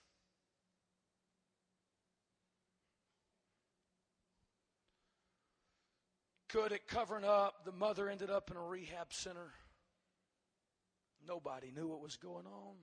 Good 6.49 6.72
at 6.72 6.86
covering 6.88 7.24
up. 7.24 7.64
The 7.64 7.72
mother 7.72 8.09
ended 8.09 8.30
up 8.30 8.51
in 8.51 8.57
a 8.57 8.62
rehab 8.62 9.12
center. 9.12 9.53
Nobody 11.26 11.70
knew 11.74 11.86
what 11.88 12.01
was 12.01 12.16
going 12.16 12.46
on. 12.46 12.74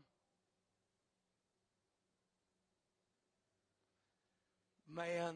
Man, 4.94 5.36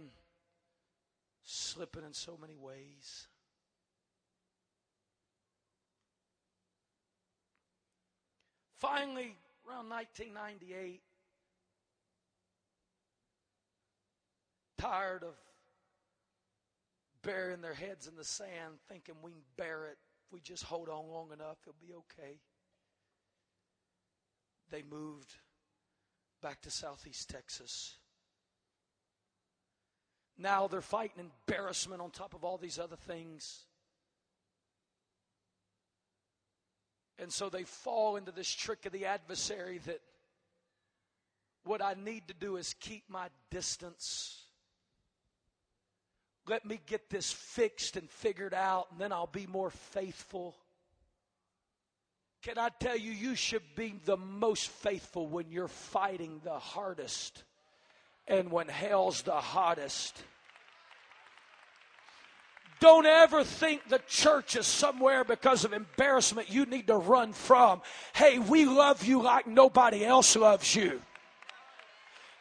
slipping 1.43 2.03
in 2.03 2.13
so 2.13 2.37
many 2.39 2.55
ways. 2.55 3.27
Finally, 8.77 9.35
around 9.67 9.89
1998, 9.89 11.01
tired 14.77 15.23
of 15.23 15.33
burying 17.23 17.61
their 17.61 17.73
heads 17.73 18.07
in 18.07 18.15
the 18.15 18.23
sand, 18.23 18.79
thinking 18.87 19.15
we 19.21 19.31
can 19.31 19.41
bear 19.57 19.85
it. 19.85 19.97
If 20.25 20.33
we 20.33 20.39
just 20.41 20.63
hold 20.63 20.89
on 20.89 21.09
long 21.09 21.31
enough, 21.31 21.57
it'll 21.63 21.75
be 21.85 21.93
okay. 21.93 22.39
They 24.71 24.83
moved 24.83 25.33
back 26.41 26.61
to 26.61 26.71
Southeast 26.71 27.29
Texas. 27.29 27.95
Now 30.37 30.67
they're 30.67 30.81
fighting 30.81 31.29
embarrassment 31.47 32.01
on 32.01 32.11
top 32.11 32.33
of 32.33 32.43
all 32.43 32.57
these 32.57 32.79
other 32.79 32.95
things. 32.95 33.65
And 37.17 37.31
so 37.31 37.49
they 37.49 37.63
fall 37.63 38.15
into 38.15 38.31
this 38.31 38.49
trick 38.49 38.85
of 38.85 38.93
the 38.93 39.05
adversary 39.05 39.79
that 39.85 39.99
what 41.65 41.81
I 41.81 41.93
need 41.93 42.29
to 42.29 42.33
do 42.33 42.55
is 42.55 42.73
keep 42.79 43.03
my 43.09 43.27
distance. 43.51 44.43
Let 46.49 46.65
me 46.65 46.79
get 46.87 47.11
this 47.11 47.31
fixed 47.31 47.95
and 47.95 48.09
figured 48.09 48.55
out, 48.55 48.87
and 48.91 48.99
then 48.99 49.11
I'll 49.11 49.27
be 49.27 49.45
more 49.45 49.69
faithful. 49.69 50.55
Can 52.41 52.57
I 52.57 52.69
tell 52.79 52.97
you, 52.97 53.11
you 53.11 53.35
should 53.35 53.61
be 53.75 53.93
the 54.05 54.17
most 54.17 54.67
faithful 54.67 55.27
when 55.27 55.51
you're 55.51 55.67
fighting 55.67 56.41
the 56.43 56.57
hardest 56.57 57.43
and 58.27 58.51
when 58.51 58.67
hell's 58.67 59.21
the 59.21 59.33
hottest. 59.33 60.23
Don't 62.79 63.05
ever 63.05 63.43
think 63.43 63.87
the 63.87 64.01
church 64.07 64.55
is 64.55 64.65
somewhere 64.65 65.23
because 65.23 65.65
of 65.65 65.73
embarrassment 65.73 66.49
you 66.49 66.65
need 66.65 66.87
to 66.87 66.95
run 66.95 67.31
from. 67.33 67.81
Hey, 68.15 68.39
we 68.39 68.65
love 68.65 69.05
you 69.05 69.21
like 69.21 69.45
nobody 69.45 70.03
else 70.03 70.35
loves 70.35 70.75
you. 70.75 70.99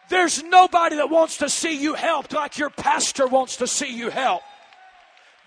There's 0.08 0.42
nobody 0.42 0.96
that 0.96 1.10
wants 1.10 1.38
to 1.38 1.48
see 1.48 1.80
you 1.80 1.94
helped 1.94 2.32
like 2.32 2.58
your 2.58 2.70
pastor 2.70 3.26
wants 3.26 3.56
to 3.58 3.66
see 3.66 3.92
you 3.94 4.10
helped. 4.10 4.44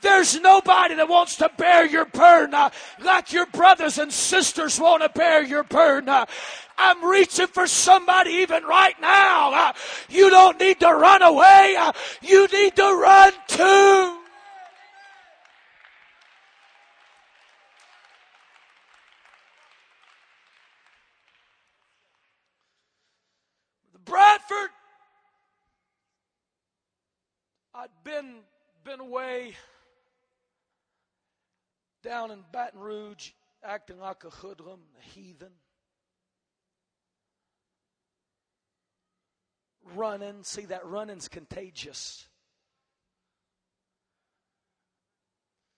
There's 0.01 0.39
nobody 0.39 0.95
that 0.95 1.07
wants 1.07 1.35
to 1.37 1.49
bear 1.57 1.85
your 1.85 2.05
burden 2.05 2.55
uh, 2.55 2.71
like 3.03 3.31
your 3.31 3.45
brothers 3.47 3.99
and 3.99 4.11
sisters 4.11 4.79
want 4.79 5.03
to 5.03 5.09
bear 5.09 5.43
your 5.43 5.63
burden. 5.63 6.09
Uh, 6.09 6.25
I'm 6.77 7.05
reaching 7.05 7.47
for 7.47 7.67
somebody 7.67 8.31
even 8.31 8.63
right 8.63 8.99
now. 8.99 9.53
Uh, 9.53 9.73
you 10.09 10.31
don't 10.31 10.59
need 10.59 10.79
to 10.79 10.87
run 10.87 11.21
away. 11.21 11.77
You 12.23 12.47
need 12.47 12.75
to 12.75 12.83
run 12.83 13.33
to. 13.49 14.20
I'd 27.81 27.89
been 28.03 28.35
been 28.83 28.99
away 28.99 29.55
down 32.03 32.29
in 32.29 32.43
Baton 32.51 32.79
Rouge 32.79 33.31
acting 33.63 33.99
like 33.99 34.23
a 34.23 34.29
hoodlum, 34.29 34.81
a 34.99 35.03
heathen. 35.03 35.49
Running. 39.95 40.43
See, 40.43 40.65
that 40.65 40.85
running's 40.85 41.27
contagious. 41.27 42.27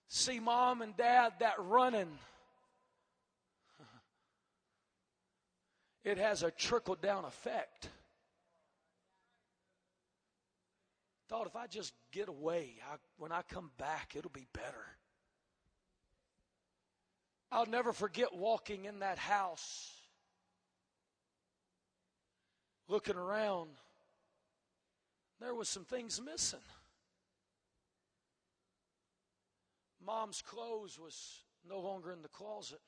See, 0.08 0.40
mom 0.40 0.82
and 0.82 0.94
dad, 0.98 1.32
that 1.40 1.54
running, 1.58 2.18
it 6.04 6.18
has 6.18 6.42
a 6.42 6.50
trickle 6.50 6.96
down 6.96 7.24
effect. 7.24 7.88
Thought 11.34 11.48
if 11.48 11.56
I 11.56 11.66
just 11.66 11.92
get 12.12 12.28
away, 12.28 12.76
I, 12.88 12.94
when 13.18 13.32
I 13.32 13.42
come 13.42 13.72
back, 13.76 14.14
it'll 14.14 14.30
be 14.30 14.46
better. 14.52 14.86
I'll 17.50 17.66
never 17.66 17.92
forget 17.92 18.32
walking 18.32 18.84
in 18.84 19.00
that 19.00 19.18
house, 19.18 19.90
looking 22.86 23.16
around. 23.16 23.70
There 25.40 25.56
was 25.56 25.68
some 25.68 25.84
things 25.84 26.20
missing. 26.24 26.60
Mom's 30.06 30.40
clothes 30.40 31.00
was 31.00 31.40
no 31.68 31.80
longer 31.80 32.12
in 32.12 32.22
the 32.22 32.28
closet. 32.28 32.80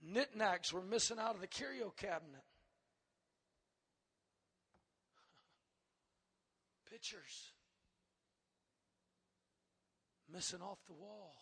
Knickknacks 0.00 0.72
were 0.72 0.82
missing 0.82 1.18
out 1.18 1.34
of 1.34 1.40
the 1.40 1.48
curio 1.48 1.92
cabinet. 1.96 2.44
Pictures 6.92 7.52
missing 10.30 10.60
off 10.60 10.78
the 10.86 10.92
wall. 10.92 11.34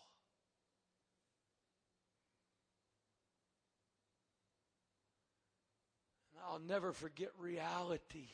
And 6.31 6.41
I'll 6.49 6.59
never 6.59 6.93
forget 6.93 7.31
reality 7.37 8.29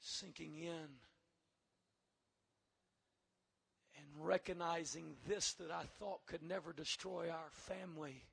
sinking 0.00 0.56
in 0.56 0.88
and 3.98 4.06
recognizing 4.18 5.16
this 5.28 5.52
that 5.54 5.70
I 5.70 5.84
thought 5.98 6.24
could 6.24 6.42
never 6.42 6.72
destroy 6.72 7.28
our 7.28 7.50
family 7.52 8.24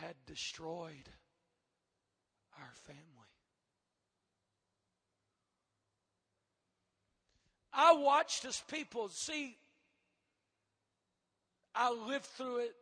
had 0.00 0.16
destroyed 0.26 1.08
our 2.58 2.72
family. 2.86 3.21
I 7.72 7.94
watched 7.94 8.44
as 8.44 8.62
people 8.70 9.08
see, 9.08 9.56
I 11.74 11.90
lived 11.90 12.26
through 12.26 12.58
it. 12.58 12.74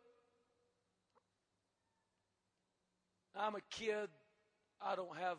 I'm 3.37 3.55
a 3.55 3.61
kid. 3.71 4.09
I 4.83 4.97
don't 4.97 5.17
have 5.17 5.39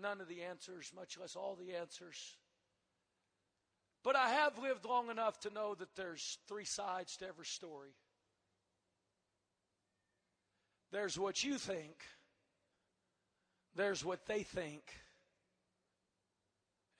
none 0.00 0.20
of 0.20 0.28
the 0.28 0.42
answers, 0.42 0.92
much 0.94 1.18
less 1.18 1.36
all 1.36 1.56
the 1.56 1.76
answers. 1.76 2.36
But 4.02 4.16
I 4.16 4.30
have 4.30 4.58
lived 4.58 4.84
long 4.84 5.10
enough 5.10 5.38
to 5.40 5.50
know 5.50 5.74
that 5.74 5.94
there's 5.94 6.38
three 6.48 6.64
sides 6.64 7.16
to 7.18 7.28
every 7.28 7.44
story. 7.44 7.90
There's 10.90 11.18
what 11.18 11.44
you 11.44 11.54
think, 11.54 11.94
there's 13.76 14.04
what 14.04 14.26
they 14.26 14.42
think, 14.42 14.82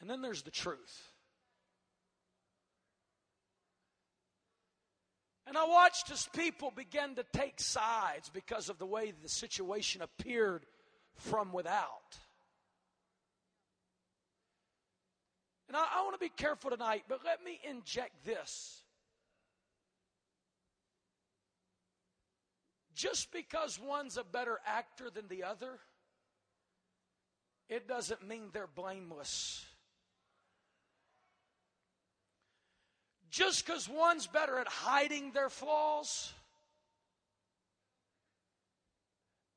and 0.00 0.08
then 0.08 0.22
there's 0.22 0.42
the 0.42 0.52
truth. 0.52 1.09
And 5.50 5.58
I 5.58 5.64
watched 5.66 6.12
as 6.12 6.28
people 6.32 6.70
began 6.70 7.16
to 7.16 7.24
take 7.32 7.58
sides 7.58 8.28
because 8.28 8.68
of 8.68 8.78
the 8.78 8.86
way 8.86 9.12
the 9.20 9.28
situation 9.28 10.00
appeared 10.00 10.64
from 11.16 11.52
without. 11.52 12.16
And 15.66 15.76
I, 15.76 15.84
I 15.96 16.02
want 16.02 16.14
to 16.14 16.20
be 16.20 16.28
careful 16.28 16.70
tonight, 16.70 17.02
but 17.08 17.22
let 17.24 17.42
me 17.42 17.58
inject 17.68 18.24
this. 18.24 18.84
Just 22.94 23.32
because 23.32 23.76
one's 23.80 24.16
a 24.18 24.24
better 24.24 24.60
actor 24.64 25.10
than 25.10 25.26
the 25.26 25.42
other, 25.42 25.80
it 27.68 27.88
doesn't 27.88 28.24
mean 28.28 28.50
they're 28.52 28.68
blameless. 28.68 29.66
Just 33.30 33.64
because 33.64 33.88
one's 33.88 34.26
better 34.26 34.58
at 34.58 34.68
hiding 34.68 35.32
their 35.32 35.48
flaws, 35.48 36.32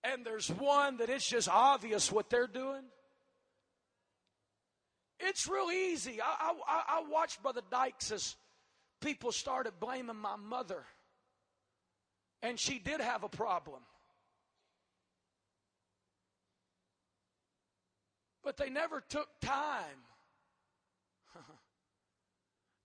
and 0.04 0.26
there's 0.26 0.50
one 0.50 0.98
that 0.98 1.10
it's 1.10 1.28
just 1.28 1.50
obvious 1.50 2.12
what 2.12 2.30
they're 2.30 2.48
doing. 2.48 2.84
It's 5.20 5.48
real 5.48 5.72
easy. 5.72 6.20
I, 6.22 6.54
I, 6.68 6.84
I 6.88 7.04
watched 7.10 7.42
Brother 7.42 7.62
Dykes 7.72 8.12
as 8.12 8.36
people 9.02 9.32
started 9.32 9.80
blaming 9.80 10.18
my 10.18 10.36
mother, 10.36 10.84
and 12.42 12.60
she 12.60 12.80
did 12.80 13.00
have 13.00 13.24
a 13.24 13.30
problem. 13.30 13.82
But 18.44 18.58
they 18.58 18.70
never 18.70 19.02
took 19.08 19.30
time 19.42 20.04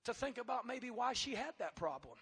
to 0.09 0.15
think 0.15 0.39
about 0.39 0.67
maybe 0.67 0.91
why 0.91 1.13
she 1.13 1.35
had 1.35 1.53
that 1.59 1.77
problem. 1.77 2.15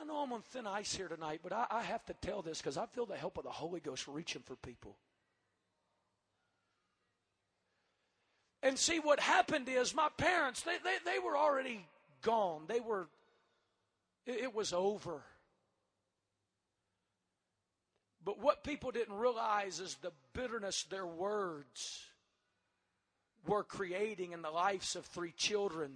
I 0.00 0.04
know 0.04 0.16
I'm 0.16 0.32
on 0.32 0.40
thin 0.40 0.66
ice 0.66 0.94
here 0.94 1.08
tonight, 1.08 1.40
but 1.42 1.52
I, 1.52 1.66
I 1.70 1.82
have 1.82 2.02
to 2.06 2.14
tell 2.14 2.40
this 2.40 2.58
because 2.58 2.78
I 2.78 2.86
feel 2.86 3.04
the 3.04 3.16
help 3.16 3.36
of 3.36 3.44
the 3.44 3.50
Holy 3.50 3.80
Ghost 3.80 4.08
reaching 4.08 4.40
for 4.42 4.56
people. 4.56 4.96
And 8.62 8.78
see, 8.78 9.00
what 9.00 9.20
happened 9.20 9.68
is 9.68 9.94
my 9.94 10.08
parents, 10.16 10.62
they, 10.62 10.76
they, 10.82 10.96
they 11.04 11.18
were 11.18 11.36
already 11.36 11.84
gone. 12.22 12.62
They 12.68 12.80
were, 12.80 13.06
it, 14.26 14.44
it 14.44 14.54
was 14.54 14.72
over. 14.72 15.20
But 18.24 18.40
what 18.40 18.64
people 18.64 18.92
didn't 18.92 19.14
realize 19.14 19.78
is 19.78 19.96
the 20.00 20.12
bitterness, 20.32 20.84
their 20.84 21.06
words 21.06 22.07
were 23.46 23.64
creating 23.64 24.32
in 24.32 24.42
the 24.42 24.50
lives 24.50 24.96
of 24.96 25.06
three 25.06 25.32
children 25.32 25.92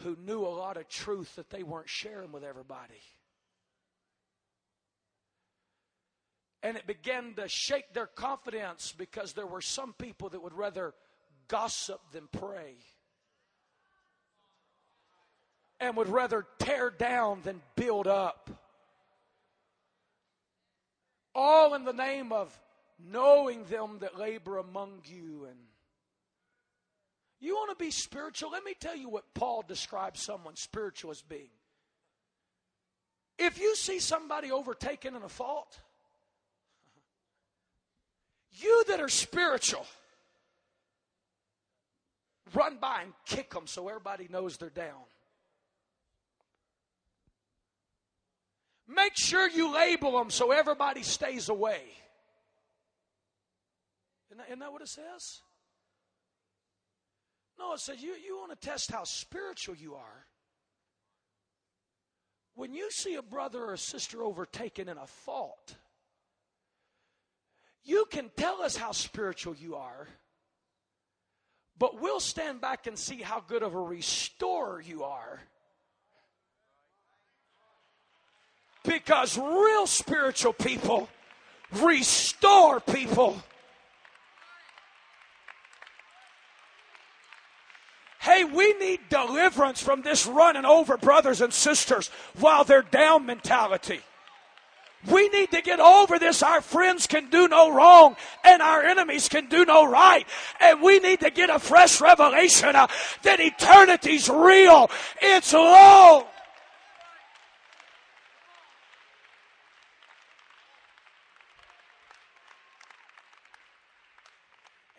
who 0.00 0.16
knew 0.16 0.40
a 0.40 0.48
lot 0.48 0.76
of 0.76 0.88
truth 0.88 1.36
that 1.36 1.50
they 1.50 1.62
weren't 1.62 1.88
sharing 1.88 2.32
with 2.32 2.44
everybody. 2.44 3.00
And 6.62 6.76
it 6.76 6.86
began 6.86 7.34
to 7.34 7.48
shake 7.48 7.92
their 7.92 8.06
confidence 8.06 8.92
because 8.96 9.32
there 9.32 9.46
were 9.46 9.60
some 9.60 9.92
people 9.92 10.28
that 10.30 10.42
would 10.42 10.52
rather 10.52 10.94
gossip 11.48 12.00
than 12.12 12.28
pray. 12.32 12.74
And 15.78 15.96
would 15.96 16.08
rather 16.08 16.46
tear 16.58 16.90
down 16.90 17.42
than 17.42 17.62
build 17.76 18.06
up. 18.06 18.50
All 21.34 21.74
in 21.74 21.84
the 21.84 21.92
name 21.92 22.32
of 22.32 22.58
knowing 22.98 23.64
them 23.64 23.98
that 24.00 24.18
labor 24.18 24.58
among 24.58 25.02
you 25.04 25.46
and 25.48 25.58
you 27.46 27.54
want 27.54 27.76
to 27.76 27.84
be 27.84 27.90
spiritual? 27.90 28.50
Let 28.50 28.64
me 28.64 28.74
tell 28.78 28.96
you 28.96 29.08
what 29.08 29.24
Paul 29.34 29.64
describes 29.66 30.20
someone 30.20 30.56
spiritual 30.56 31.10
as 31.10 31.22
being. 31.22 31.50
If 33.38 33.60
you 33.60 33.76
see 33.76 33.98
somebody 33.98 34.50
overtaken 34.50 35.14
in 35.14 35.22
a 35.22 35.28
fault, 35.28 35.78
you 38.52 38.84
that 38.88 39.00
are 39.00 39.08
spiritual, 39.08 39.86
run 42.54 42.78
by 42.80 43.02
and 43.02 43.12
kick 43.26 43.50
them 43.50 43.66
so 43.66 43.88
everybody 43.88 44.28
knows 44.30 44.56
they're 44.56 44.70
down. 44.70 45.04
Make 48.88 49.16
sure 49.16 49.48
you 49.48 49.74
label 49.74 50.12
them 50.12 50.30
so 50.30 50.52
everybody 50.52 51.02
stays 51.02 51.48
away. 51.48 51.82
Isn't 54.30 54.38
that, 54.38 54.46
isn't 54.46 54.58
that 54.60 54.72
what 54.72 54.82
it 54.82 54.88
says? 54.88 55.40
No, 57.58 57.72
it 57.72 57.80
says 57.80 58.02
you, 58.02 58.14
you 58.24 58.38
want 58.38 58.58
to 58.58 58.66
test 58.66 58.90
how 58.90 59.04
spiritual 59.04 59.74
you 59.76 59.94
are. 59.94 60.26
When 62.54 62.72
you 62.72 62.90
see 62.90 63.14
a 63.16 63.22
brother 63.22 63.64
or 63.64 63.74
a 63.74 63.78
sister 63.78 64.22
overtaken 64.22 64.88
in 64.88 64.96
a 64.96 65.06
fault, 65.06 65.76
you 67.84 68.06
can 68.10 68.30
tell 68.36 68.62
us 68.62 68.76
how 68.76 68.92
spiritual 68.92 69.54
you 69.54 69.76
are, 69.76 70.08
but 71.78 72.00
we'll 72.00 72.20
stand 72.20 72.60
back 72.60 72.86
and 72.86 72.98
see 72.98 73.22
how 73.22 73.40
good 73.40 73.62
of 73.62 73.74
a 73.74 73.80
restorer 73.80 74.80
you 74.80 75.04
are. 75.04 75.40
Because 78.84 79.36
real 79.36 79.86
spiritual 79.86 80.52
people 80.52 81.08
restore 81.72 82.80
people 82.80 83.36
Hey, 88.26 88.42
we 88.42 88.72
need 88.72 88.98
deliverance 89.08 89.80
from 89.80 90.02
this 90.02 90.26
running 90.26 90.64
over 90.64 90.96
brothers 90.96 91.40
and 91.40 91.52
sisters 91.52 92.10
while 92.40 92.64
they're 92.64 92.82
down 92.82 93.24
mentality. 93.24 94.00
We 95.08 95.28
need 95.28 95.52
to 95.52 95.62
get 95.62 95.78
over 95.78 96.18
this. 96.18 96.42
Our 96.42 96.60
friends 96.60 97.06
can 97.06 97.30
do 97.30 97.46
no 97.46 97.72
wrong 97.72 98.16
and 98.42 98.60
our 98.62 98.82
enemies 98.82 99.28
can 99.28 99.48
do 99.48 99.64
no 99.64 99.88
right. 99.88 100.26
And 100.60 100.82
we 100.82 100.98
need 100.98 101.20
to 101.20 101.30
get 101.30 101.50
a 101.50 101.60
fresh 101.60 102.00
revelation 102.00 102.74
uh, 102.74 102.88
that 103.22 103.38
eternity's 103.38 104.28
real. 104.28 104.90
It's 105.22 105.52
long. 105.52 106.24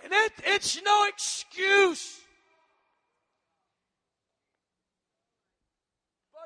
And 0.01 0.13
it, 0.13 0.31
it's 0.45 0.81
no 0.81 1.07
excuse. 1.09 2.21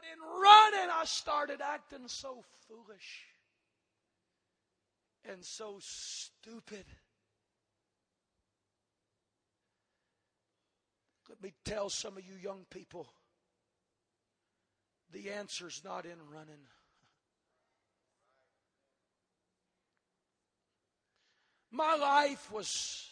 But 0.02 0.08
in 0.14 0.21
running, 0.40 0.90
I 0.92 1.04
started 1.06 1.62
acting 1.62 2.08
so 2.08 2.44
foolish 2.68 3.26
and 5.30 5.44
so 5.44 5.78
stupid. 5.80 6.86
Let 11.30 11.42
me 11.42 11.54
tell 11.64 11.90
some 11.90 12.18
of 12.18 12.26
you 12.26 12.36
young 12.36 12.66
people 12.70 13.08
the 15.12 15.32
answer's 15.32 15.82
not 15.84 16.06
in 16.06 16.18
running. 16.32 16.68
My 21.72 21.96
life 21.96 22.52
was 22.52 23.10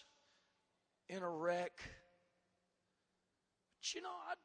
in 1.07 1.23
a 1.23 1.29
wreck. 1.29 1.71
But 3.79 3.95
you 3.95 4.01
know, 4.01 4.09
I'd, 4.29 4.37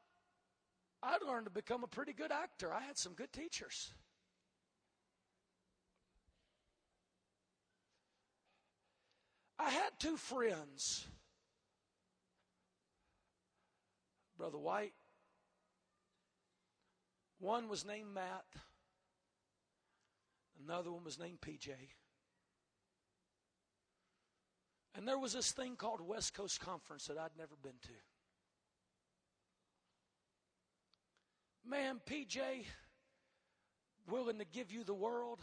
I'd 1.06 1.22
learned 1.22 1.44
to 1.44 1.50
become 1.50 1.84
a 1.84 1.86
pretty 1.86 2.14
good 2.14 2.32
actor. 2.32 2.72
I 2.72 2.80
had 2.80 2.96
some 2.96 3.12
good 3.12 3.32
teachers. 3.32 3.92
I 9.58 9.70
had 9.70 9.90
two 9.98 10.16
friends, 10.16 11.06
Brother 14.36 14.58
White. 14.58 14.92
One 17.38 17.68
was 17.68 17.84
named 17.84 18.12
Matt, 18.14 18.44
another 20.62 20.90
one 20.90 21.04
was 21.04 21.18
named 21.18 21.40
PJ. 21.40 21.68
And 24.96 25.06
there 25.06 25.18
was 25.18 25.32
this 25.32 25.52
thing 25.52 25.76
called 25.76 26.00
West 26.00 26.34
Coast 26.34 26.60
Conference 26.60 27.06
that 27.06 27.18
I'd 27.18 27.36
never 27.36 27.56
been 27.62 27.78
to. 27.82 28.13
Man, 31.66 32.00
PJ, 32.06 32.38
willing 34.10 34.38
to 34.38 34.44
give 34.44 34.70
you 34.70 34.84
the 34.84 34.94
world. 34.94 35.40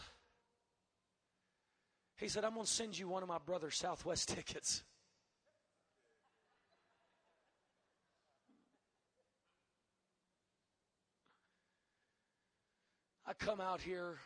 He 2.17 2.27
said, 2.27 2.45
I'm 2.45 2.53
going 2.53 2.65
to 2.65 2.71
send 2.71 2.97
you 2.97 3.07
one 3.07 3.23
of 3.23 3.29
my 3.29 3.39
brother's 3.43 3.75
Southwest 3.75 4.29
tickets. 4.35 4.83
I 13.25 13.33
come 13.33 13.59
out 13.59 13.81
here. 13.81 14.19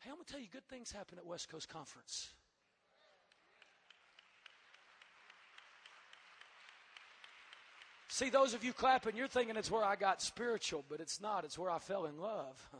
Hey, 0.00 0.10
I'm 0.10 0.16
going 0.16 0.24
to 0.24 0.32
tell 0.32 0.40
you 0.40 0.48
good 0.50 0.66
things 0.68 0.90
happen 0.90 1.18
at 1.18 1.26
West 1.26 1.48
Coast 1.48 1.68
Conference. 1.68 2.30
See, 8.08 8.30
those 8.30 8.54
of 8.54 8.64
you 8.64 8.72
clapping, 8.72 9.16
you're 9.16 9.28
thinking 9.28 9.56
it's 9.56 9.70
where 9.70 9.84
I 9.84 9.94
got 9.94 10.22
spiritual, 10.22 10.82
but 10.88 10.98
it's 11.00 11.20
not. 11.20 11.44
It's 11.44 11.58
where 11.58 11.70
I 11.70 11.78
fell 11.78 12.06
in 12.06 12.18
love. 12.18 12.56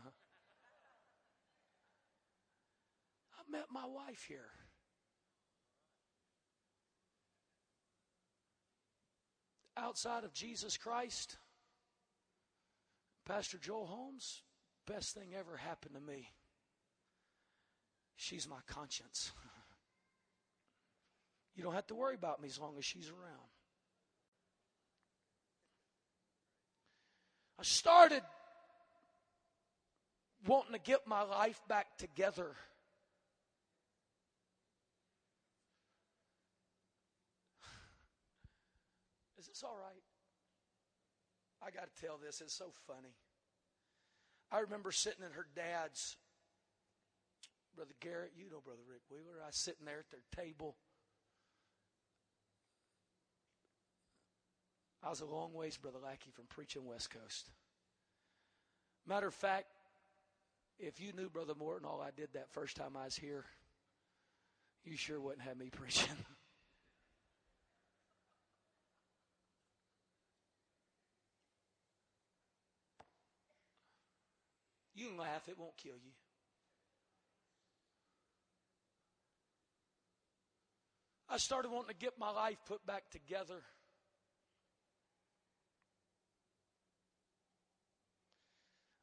I 3.34 3.42
met 3.50 3.66
my 3.70 3.84
wife 3.84 4.24
here. 4.26 4.48
Outside 9.76 10.24
of 10.24 10.32
Jesus 10.32 10.78
Christ, 10.78 11.36
Pastor 13.26 13.58
Joel 13.58 13.86
Holmes, 13.86 14.42
best 14.86 15.14
thing 15.14 15.34
ever 15.38 15.58
happened 15.58 15.94
to 15.94 16.00
me. 16.00 16.30
She's 18.16 18.48
my 18.48 18.60
conscience. 18.66 19.32
You 21.54 21.64
don't 21.64 21.74
have 21.74 21.88
to 21.88 21.96
worry 21.96 22.14
about 22.14 22.40
me 22.40 22.46
as 22.46 22.60
long 22.60 22.76
as 22.78 22.84
she's 22.84 23.08
around. 23.08 23.48
I 27.58 27.64
started 27.64 28.22
wanting 30.46 30.72
to 30.72 30.78
get 30.78 31.08
my 31.08 31.22
life 31.22 31.60
back 31.68 31.98
together. 31.98 32.52
Is 39.40 39.48
this 39.48 39.64
all 39.64 39.76
right? 39.76 40.02
I 41.60 41.70
got 41.70 41.88
to 41.92 42.06
tell 42.06 42.16
this. 42.24 42.40
It's 42.40 42.54
so 42.54 42.70
funny. 42.86 43.16
I 44.52 44.60
remember 44.60 44.92
sitting 44.92 45.24
at 45.24 45.32
her 45.32 45.46
dad's, 45.56 46.16
Brother 47.74 47.94
Garrett, 48.00 48.32
you 48.36 48.44
know 48.50 48.60
Brother 48.64 48.82
Rick 48.88 49.02
Wheeler. 49.10 49.42
I 49.42 49.48
was 49.48 49.56
sitting 49.56 49.84
there 49.84 49.98
at 49.98 50.10
their 50.10 50.44
table. 50.44 50.76
I 55.02 55.10
was 55.10 55.20
a 55.20 55.26
long 55.26 55.54
ways, 55.54 55.76
Brother 55.76 55.98
Lackey, 56.02 56.30
from 56.30 56.46
preaching 56.48 56.84
West 56.84 57.10
Coast. 57.10 57.50
Matter 59.06 59.28
of 59.28 59.34
fact, 59.34 59.66
if 60.78 61.00
you 61.00 61.12
knew 61.12 61.28
Brother 61.28 61.54
Morton, 61.58 61.88
all 61.88 62.00
I 62.00 62.10
did 62.10 62.28
that 62.34 62.50
first 62.50 62.76
time 62.76 62.96
I 62.96 63.04
was 63.04 63.16
here, 63.16 63.44
you 64.84 64.96
sure 64.96 65.20
wouldn't 65.20 65.42
have 65.42 65.56
me 65.56 65.70
preaching. 65.72 66.16
You 74.94 75.10
can 75.10 75.16
laugh, 75.16 75.48
it 75.48 75.56
won't 75.56 75.76
kill 75.76 75.94
you. 75.94 76.10
I 81.30 81.36
started 81.36 81.70
wanting 81.70 81.90
to 81.90 81.94
get 81.94 82.18
my 82.18 82.30
life 82.30 82.56
put 82.66 82.84
back 82.84 83.10
together. 83.10 83.62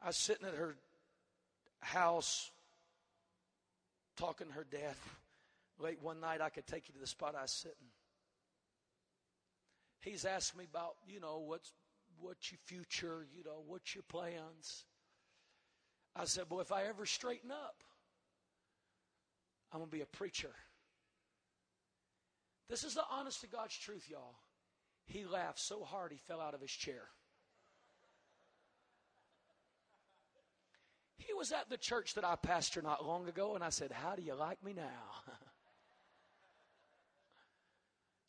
I 0.06 0.10
was 0.10 0.18
sitting 0.18 0.48
at 0.48 0.54
her 0.54 0.76
house 1.80 2.52
talking 4.18 4.46
to 4.46 4.54
her 4.54 4.68
dad 4.70 4.94
late 5.80 5.98
one 6.00 6.20
night. 6.20 6.42
I 6.42 6.50
could 6.50 6.68
take 6.68 6.88
you 6.88 6.94
to 6.94 7.00
the 7.00 7.08
spot 7.08 7.34
I 7.36 7.42
was 7.42 7.52
sitting. 7.52 7.88
He's 10.02 10.24
asked 10.24 10.56
me 10.56 10.66
about, 10.70 10.94
you 11.08 11.20
know, 11.20 11.40
what's 11.40 11.72
what's 12.20 12.52
your 12.52 12.60
future, 12.66 13.26
you 13.36 13.44
know, 13.44 13.64
what's 13.66 13.96
your 13.96 14.04
plans? 14.04 14.86
I 16.16 16.26
said, 16.26 16.50
Boy, 16.50 16.62
if 16.62 16.72
I 16.72 16.84
ever 16.84 17.08
straighten 17.08 17.50
up, 17.50 17.84
I'm 19.74 19.82
to 19.82 19.88
be 19.88 20.02
a 20.02 20.06
preacher. 20.06 20.52
This 22.70 22.84
is 22.84 22.94
the 22.94 23.04
honest 23.12 23.42
to 23.42 23.48
God's 23.48 23.76
truth, 23.76 24.08
y'all. 24.08 24.36
He 25.08 25.26
laughed 25.26 25.60
so 25.60 25.84
hard 25.84 26.12
he 26.12 26.20
fell 26.20 26.42
out 26.42 26.54
of 26.54 26.62
his 26.62 26.70
chair. 26.70 27.10
He 31.18 31.34
was 31.34 31.52
at 31.52 31.70
the 31.70 31.78
church 31.78 32.14
that 32.16 32.26
I 32.26 32.36
pastored 32.36 32.84
not 32.84 33.06
long 33.06 33.28
ago, 33.28 33.56
and 33.56 33.64
I 33.64 33.70
said, 33.70 33.92
How 33.92 34.16
do 34.16 34.22
you 34.22 34.36
like 34.36 34.64
me 34.64 34.74
now? 34.74 34.84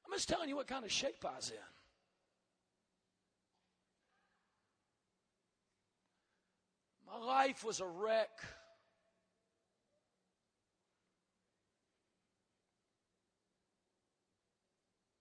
I'm 0.07 0.13
just 0.13 0.29
telling 0.29 0.49
you 0.49 0.57
what 0.57 0.69
kind 0.69 0.85
of 0.85 0.93
shape 0.93 1.25
I 1.25 1.37
was 1.37 1.51
in. 1.51 1.57
My 7.07 7.19
life 7.25 7.65
was 7.65 7.81
a 7.81 7.87
wreck. 7.87 8.31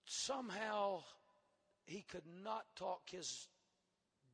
Somehow, 0.04 1.02
he 1.84 2.02
could 2.02 2.24
not 2.42 2.64
talk 2.74 3.02
his 3.10 3.48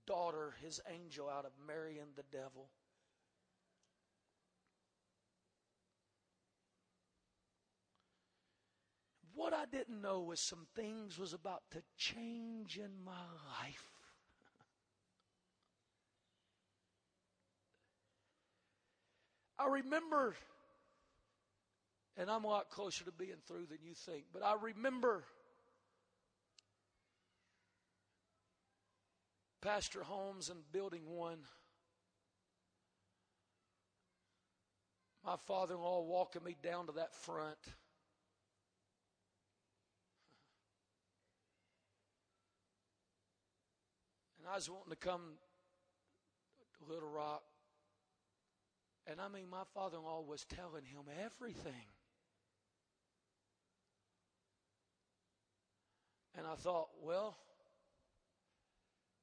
daughter, 0.07 0.55
his 0.63 0.81
angel, 0.91 1.29
out 1.29 1.45
of 1.45 1.53
marrying 1.67 2.09
the 2.17 2.25
devil. 2.31 2.69
What 9.35 9.53
I 9.55 9.65
didn't 9.71 10.01
know 10.03 10.21
was 10.21 10.41
some 10.41 10.67
things 10.75 11.19
was 11.19 11.33
about 11.33 11.63
to 11.73 11.83
change 11.97 12.79
in 12.79 12.91
my 13.05 13.13
life. 13.61 13.89
I 19.59 19.67
remember, 19.67 20.35
and 22.17 22.31
I'm 22.31 22.45
a 22.45 22.49
lot 22.49 22.71
closer 22.71 23.05
to 23.05 23.13
being 23.13 23.41
through 23.47 23.67
than 23.67 23.79
you 23.83 23.95
think, 23.95 24.25
but 24.33 24.43
I 24.43 24.57
remember 24.61 25.25
Pastor 29.61 30.03
Holmes 30.03 30.51
and 30.51 30.61
Building 30.73 31.03
1. 31.07 31.39
My 35.25 35.37
father 35.37 35.75
in 35.75 35.81
law 35.81 36.03
walking 36.03 36.43
me 36.43 36.57
down 36.61 36.87
to 36.87 36.93
that 36.93 37.15
front. 37.15 37.59
And 44.43 44.51
I 44.51 44.57
was 44.57 44.69
wanting 44.69 44.91
to 44.91 44.97
come 44.97 45.21
to 46.79 46.93
Little 46.93 47.09
Rock. 47.09 47.43
And 49.07 49.21
I 49.21 49.29
mean, 49.29 49.49
my 49.49 49.63
father 49.73 49.99
in 49.99 50.03
law 50.03 50.21
was 50.21 50.45
telling 50.45 50.85
him 50.85 51.03
everything. 51.25 51.87
And 56.37 56.45
I 56.45 56.57
thought, 56.57 56.89
well, 57.01 57.37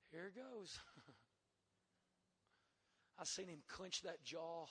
here 0.09 0.31
goes. 0.33 0.79
I 3.19 3.25
seen 3.25 3.49
him 3.49 3.59
clench 3.67 4.03
that 4.03 4.23
jaw. 4.23 4.67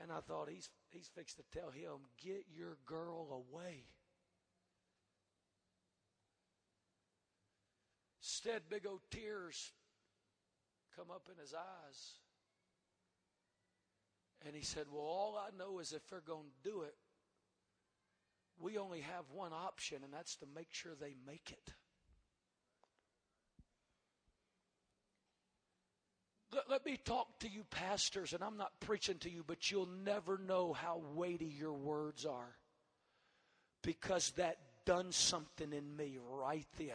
And 0.00 0.12
I 0.12 0.20
thought 0.20 0.48
he's 0.48 0.70
he's 0.90 1.08
fixed 1.08 1.38
to 1.38 1.58
tell 1.58 1.70
him, 1.70 2.06
get 2.22 2.44
your 2.54 2.76
girl 2.86 3.44
away. 3.50 3.86
Instead, 8.46 8.62
big 8.68 8.86
old 8.86 9.00
tears 9.10 9.72
come 10.94 11.06
up 11.10 11.28
in 11.32 11.40
his 11.40 11.52
eyes. 11.52 12.12
And 14.46 14.54
he 14.54 14.62
said, 14.62 14.84
Well, 14.92 15.02
all 15.02 15.36
I 15.36 15.56
know 15.58 15.80
is 15.80 15.92
if 15.92 16.08
they're 16.08 16.20
going 16.20 16.44
to 16.44 16.70
do 16.70 16.82
it, 16.82 16.94
we 18.60 18.78
only 18.78 19.00
have 19.00 19.24
one 19.34 19.52
option, 19.52 19.98
and 20.04 20.12
that's 20.12 20.36
to 20.36 20.46
make 20.54 20.68
sure 20.70 20.92
they 20.94 21.14
make 21.26 21.50
it. 21.50 21.72
Let, 26.54 26.70
let, 26.70 26.86
me 26.86 26.98
talk 27.04 27.40
to 27.40 27.48
you, 27.48 27.64
pastors, 27.70 28.32
and 28.32 28.44
I'm 28.44 28.56
not 28.56 28.78
preaching 28.78 29.18
to 29.18 29.30
you, 29.30 29.42
but 29.44 29.72
you'll 29.72 29.88
never 30.04 30.38
know 30.38 30.72
how 30.72 31.02
weighty 31.14 31.52
your 31.58 31.72
words 31.74 32.24
are 32.24 32.54
because 33.82 34.30
that 34.36 34.58
done 34.84 35.10
something 35.10 35.72
in 35.72 35.96
me 35.96 36.18
right 36.30 36.66
then. 36.78 36.94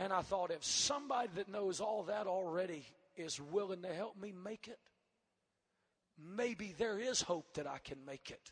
And 0.00 0.14
I 0.14 0.22
thought, 0.22 0.50
if 0.50 0.64
somebody 0.64 1.28
that 1.34 1.50
knows 1.50 1.78
all 1.78 2.04
that 2.04 2.26
already 2.26 2.86
is 3.18 3.38
willing 3.38 3.82
to 3.82 3.92
help 3.92 4.18
me 4.18 4.32
make 4.32 4.66
it, 4.66 4.78
maybe 6.18 6.74
there 6.78 6.98
is 6.98 7.20
hope 7.20 7.52
that 7.52 7.66
I 7.66 7.76
can 7.84 7.98
make 8.06 8.30
it. 8.30 8.50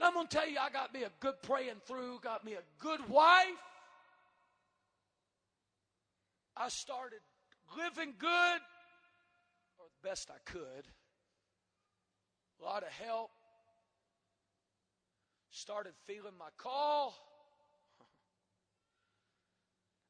I'm 0.00 0.14
going 0.14 0.26
to 0.26 0.36
tell 0.36 0.48
you, 0.48 0.56
I 0.58 0.70
got 0.70 0.94
me 0.94 1.02
a 1.02 1.10
good 1.20 1.34
praying 1.42 1.82
through, 1.86 2.20
got 2.22 2.46
me 2.46 2.54
a 2.54 2.62
good 2.78 3.06
wife. 3.10 3.46
I 6.56 6.70
started 6.70 7.20
living 7.76 8.14
good, 8.18 8.60
or 9.78 9.86
the 10.02 10.08
best 10.08 10.30
I 10.30 10.50
could. 10.50 10.88
A 12.62 12.64
lot 12.64 12.82
of 12.82 12.90
help. 12.90 13.30
Started 15.50 15.92
feeling 16.06 16.34
my 16.38 16.48
call. 16.56 17.14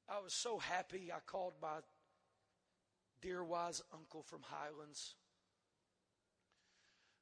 I 0.08 0.20
was 0.22 0.34
so 0.34 0.58
happy. 0.58 1.10
I 1.14 1.18
called 1.26 1.54
my 1.62 1.78
dear 3.22 3.42
wise 3.42 3.82
uncle 3.92 4.22
from 4.22 4.40
Highlands. 4.42 5.14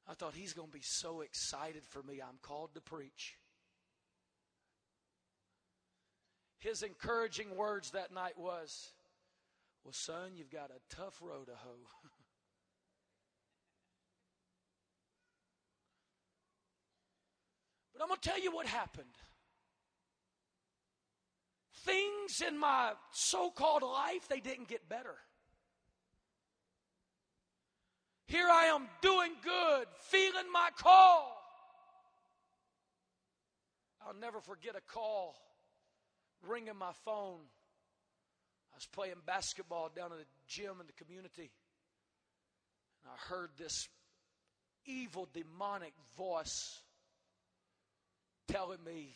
I 0.07 0.13
thought 0.13 0.33
he's 0.33 0.53
going 0.53 0.67
to 0.67 0.73
be 0.73 0.83
so 0.83 1.21
excited 1.21 1.83
for 1.85 2.03
me. 2.03 2.21
I'm 2.21 2.39
called 2.41 2.73
to 2.73 2.81
preach. 2.81 3.37
His 6.59 6.83
encouraging 6.83 7.55
words 7.55 7.91
that 7.91 8.13
night 8.13 8.37
was, 8.37 8.91
Well, 9.83 9.93
son, 9.93 10.31
you've 10.35 10.51
got 10.51 10.71
a 10.71 10.95
tough 10.95 11.19
row 11.21 11.43
to 11.45 11.53
hoe. 11.55 12.09
I'm 18.01 18.07
going 18.07 18.19
to 18.19 18.29
tell 18.29 18.39
you 18.39 18.51
what 18.51 18.65
happened. 18.65 19.05
Things 21.85 22.41
in 22.47 22.57
my 22.57 22.93
so-called 23.11 23.83
life 23.83 24.27
they 24.27 24.39
didn't 24.39 24.67
get 24.67 24.87
better. 24.89 25.15
Here 28.27 28.47
i 28.49 28.65
am 28.65 28.87
doing 29.01 29.31
good 29.43 29.87
feeling 30.09 30.51
my 30.53 30.69
call. 30.77 31.37
I'll 34.07 34.19
never 34.19 34.39
forget 34.39 34.75
a 34.75 34.81
call 34.93 35.35
ringing 36.47 36.77
my 36.77 36.93
phone. 37.03 37.41
I 38.71 38.75
was 38.75 38.85
playing 38.85 39.15
basketball 39.25 39.91
down 39.93 40.11
at 40.13 40.19
a 40.19 40.25
gym 40.47 40.77
in 40.79 40.87
the 40.87 41.03
community 41.03 41.51
and 43.03 43.11
i 43.11 43.33
heard 43.33 43.49
this 43.57 43.87
evil 44.85 45.27
demonic 45.33 45.93
voice 46.17 46.81
telling 48.51 48.83
me 48.85 49.15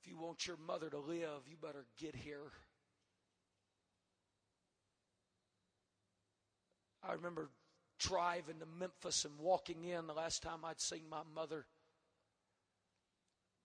if 0.00 0.08
you 0.08 0.16
want 0.16 0.46
your 0.46 0.56
mother 0.66 0.88
to 0.88 0.98
live, 0.98 1.42
you 1.48 1.56
better 1.60 1.84
get 1.98 2.14
here. 2.14 2.52
I 7.06 7.14
remember 7.14 7.48
driving 7.98 8.60
to 8.60 8.66
Memphis 8.78 9.24
and 9.24 9.38
walking 9.38 9.84
in 9.84 10.06
the 10.06 10.14
last 10.14 10.42
time 10.42 10.64
I'd 10.64 10.80
seen 10.80 11.02
my 11.10 11.22
mother. 11.34 11.66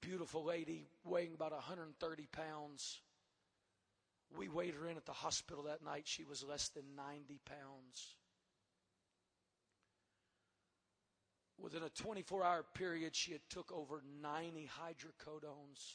Beautiful 0.01 0.43
lady, 0.43 0.87
weighing 1.03 1.33
about 1.33 1.51
130 1.51 2.27
pounds. 2.31 3.01
We 4.37 4.49
weighed 4.49 4.73
her 4.73 4.87
in 4.87 4.97
at 4.97 5.05
the 5.05 5.13
hospital 5.13 5.63
that 5.63 5.83
night. 5.83 6.03
She 6.05 6.23
was 6.23 6.43
less 6.43 6.69
than 6.69 6.83
90 6.95 7.39
pounds. 7.45 8.15
Within 11.57 11.83
a 11.83 11.89
24 11.89 12.43
hour 12.43 12.65
period, 12.73 13.15
she 13.15 13.31
had 13.31 13.41
took 13.49 13.71
over 13.71 14.01
90 14.21 14.69
hydrocodones. 14.79 15.93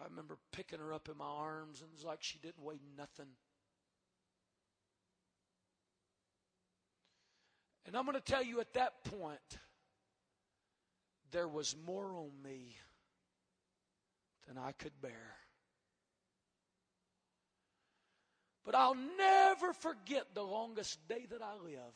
I 0.00 0.04
remember 0.08 0.38
picking 0.52 0.78
her 0.78 0.92
up 0.92 1.08
in 1.10 1.18
my 1.18 1.26
arms, 1.26 1.80
and 1.80 1.90
it 1.90 1.94
was 1.94 2.04
like 2.04 2.22
she 2.22 2.38
didn't 2.38 2.62
weigh 2.62 2.80
nothing. 2.96 3.26
And 7.86 7.96
I'm 7.96 8.04
going 8.04 8.16
to 8.16 8.20
tell 8.22 8.42
you 8.42 8.60
at 8.60 8.72
that 8.74 9.04
point, 9.04 9.58
there 11.32 11.48
was 11.48 11.74
more 11.86 12.14
on 12.14 12.30
me 12.42 12.76
than 14.46 14.56
I 14.56 14.72
could 14.72 14.92
bear. 15.02 15.36
But 18.64 18.74
I'll 18.74 18.96
never 19.18 19.72
forget 19.72 20.34
the 20.34 20.42
longest 20.42 20.98
day 21.08 21.26
that 21.30 21.42
I 21.42 21.54
live. 21.64 21.94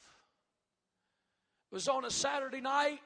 It 1.74 1.78
was 1.82 1.88
on 1.88 2.04
a 2.04 2.10
Saturday 2.12 2.60
night. 2.60 3.00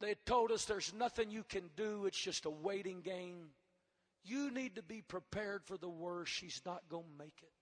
They 0.00 0.16
told 0.26 0.52
us 0.52 0.66
there's 0.66 0.92
nothing 0.92 1.30
you 1.30 1.44
can 1.44 1.70
do, 1.78 2.04
it's 2.04 2.20
just 2.20 2.44
a 2.44 2.50
waiting 2.50 3.00
game. 3.00 3.46
You 4.22 4.50
need 4.50 4.74
to 4.74 4.82
be 4.82 5.00
prepared 5.00 5.64
for 5.64 5.78
the 5.78 5.88
worst. 5.88 6.30
She's 6.30 6.60
not 6.66 6.82
going 6.90 7.04
to 7.04 7.18
make 7.18 7.38
it. 7.40 7.54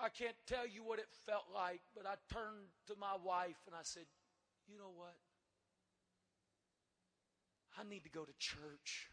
I 0.00 0.08
can't 0.08 0.34
tell 0.48 0.66
you 0.66 0.82
what 0.82 0.98
it 0.98 1.06
felt 1.24 1.44
like, 1.54 1.82
but 1.94 2.06
I 2.06 2.14
turned 2.34 2.66
to 2.88 2.96
my 2.98 3.14
wife 3.24 3.62
and 3.68 3.76
I 3.76 3.84
said, 3.84 4.06
You 4.66 4.78
know 4.78 4.90
what? 4.96 5.14
I 7.78 7.88
need 7.88 8.02
to 8.02 8.10
go 8.10 8.24
to 8.24 8.32
church. 8.36 9.10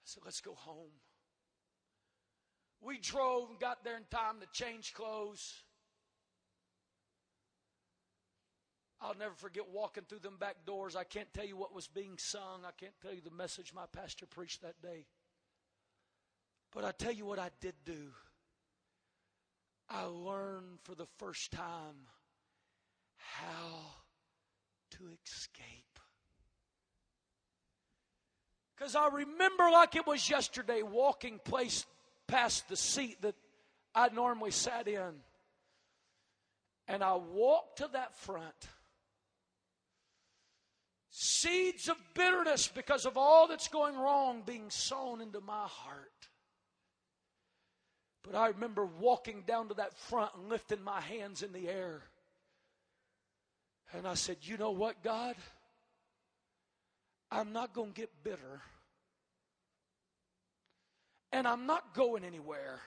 I 0.00 0.06
said, 0.06 0.24
Let's 0.24 0.40
go 0.40 0.54
home. 0.54 0.90
We 2.80 2.98
drove 2.98 3.50
and 3.50 3.58
got 3.58 3.84
there 3.84 3.96
in 3.96 4.04
time 4.10 4.40
to 4.40 4.46
change 4.52 4.94
clothes. 4.94 5.62
I'll 9.00 9.16
never 9.18 9.34
forget 9.34 9.64
walking 9.72 10.04
through 10.08 10.20
them 10.20 10.36
back 10.38 10.64
doors. 10.66 10.96
I 10.96 11.04
can't 11.04 11.32
tell 11.34 11.44
you 11.44 11.56
what 11.56 11.74
was 11.74 11.86
being 11.86 12.16
sung. 12.16 12.62
I 12.66 12.70
can't 12.78 12.94
tell 13.02 13.12
you 13.12 13.20
the 13.20 13.30
message 13.30 13.72
my 13.74 13.84
pastor 13.92 14.26
preached 14.26 14.62
that 14.62 14.80
day. 14.82 15.06
But 16.72 16.84
I 16.84 16.92
tell 16.92 17.12
you 17.12 17.26
what 17.26 17.38
I 17.38 17.50
did 17.60 17.74
do. 17.84 18.12
I 19.88 20.04
learned 20.04 20.78
for 20.82 20.94
the 20.94 21.06
first 21.18 21.52
time 21.52 22.08
how 23.16 23.94
to 24.92 25.08
escape. 25.24 25.64
Because 28.76 28.94
I 28.94 29.08
remember 29.08 29.70
like 29.70 29.94
it 29.94 30.06
was 30.06 30.28
yesterday 30.28 30.82
walking 30.82 31.38
place 31.44 31.86
past 32.26 32.68
the 32.68 32.76
seat 32.76 33.22
that 33.22 33.34
I 33.94 34.08
normally 34.08 34.50
sat 34.50 34.88
in. 34.88 35.14
And 36.88 37.02
I 37.02 37.14
walked 37.14 37.78
to 37.78 37.88
that 37.92 38.14
front 38.16 38.68
seeds 41.18 41.88
of 41.88 41.96
bitterness 42.14 42.68
because 42.68 43.06
of 43.06 43.16
all 43.16 43.48
that's 43.48 43.68
going 43.68 43.96
wrong 43.96 44.42
being 44.44 44.68
sown 44.68 45.22
into 45.22 45.40
my 45.40 45.66
heart. 45.66 46.28
But 48.22 48.34
I 48.34 48.48
remember 48.48 48.84
walking 48.84 49.44
down 49.46 49.68
to 49.68 49.74
that 49.74 49.96
front 49.96 50.32
and 50.36 50.50
lifting 50.50 50.82
my 50.82 51.00
hands 51.00 51.42
in 51.42 51.52
the 51.52 51.68
air. 51.68 52.02
And 53.94 54.06
I 54.06 54.14
said, 54.14 54.38
You 54.42 54.58
know 54.58 54.72
what, 54.72 55.02
God? 55.02 55.36
I'm 57.30 57.52
not 57.52 57.72
going 57.72 57.92
to 57.92 58.00
get 58.00 58.10
bitter. 58.22 58.60
And 61.36 61.46
I'm 61.46 61.66
not 61.66 61.92
going 61.92 62.24
anywhere. 62.24 62.80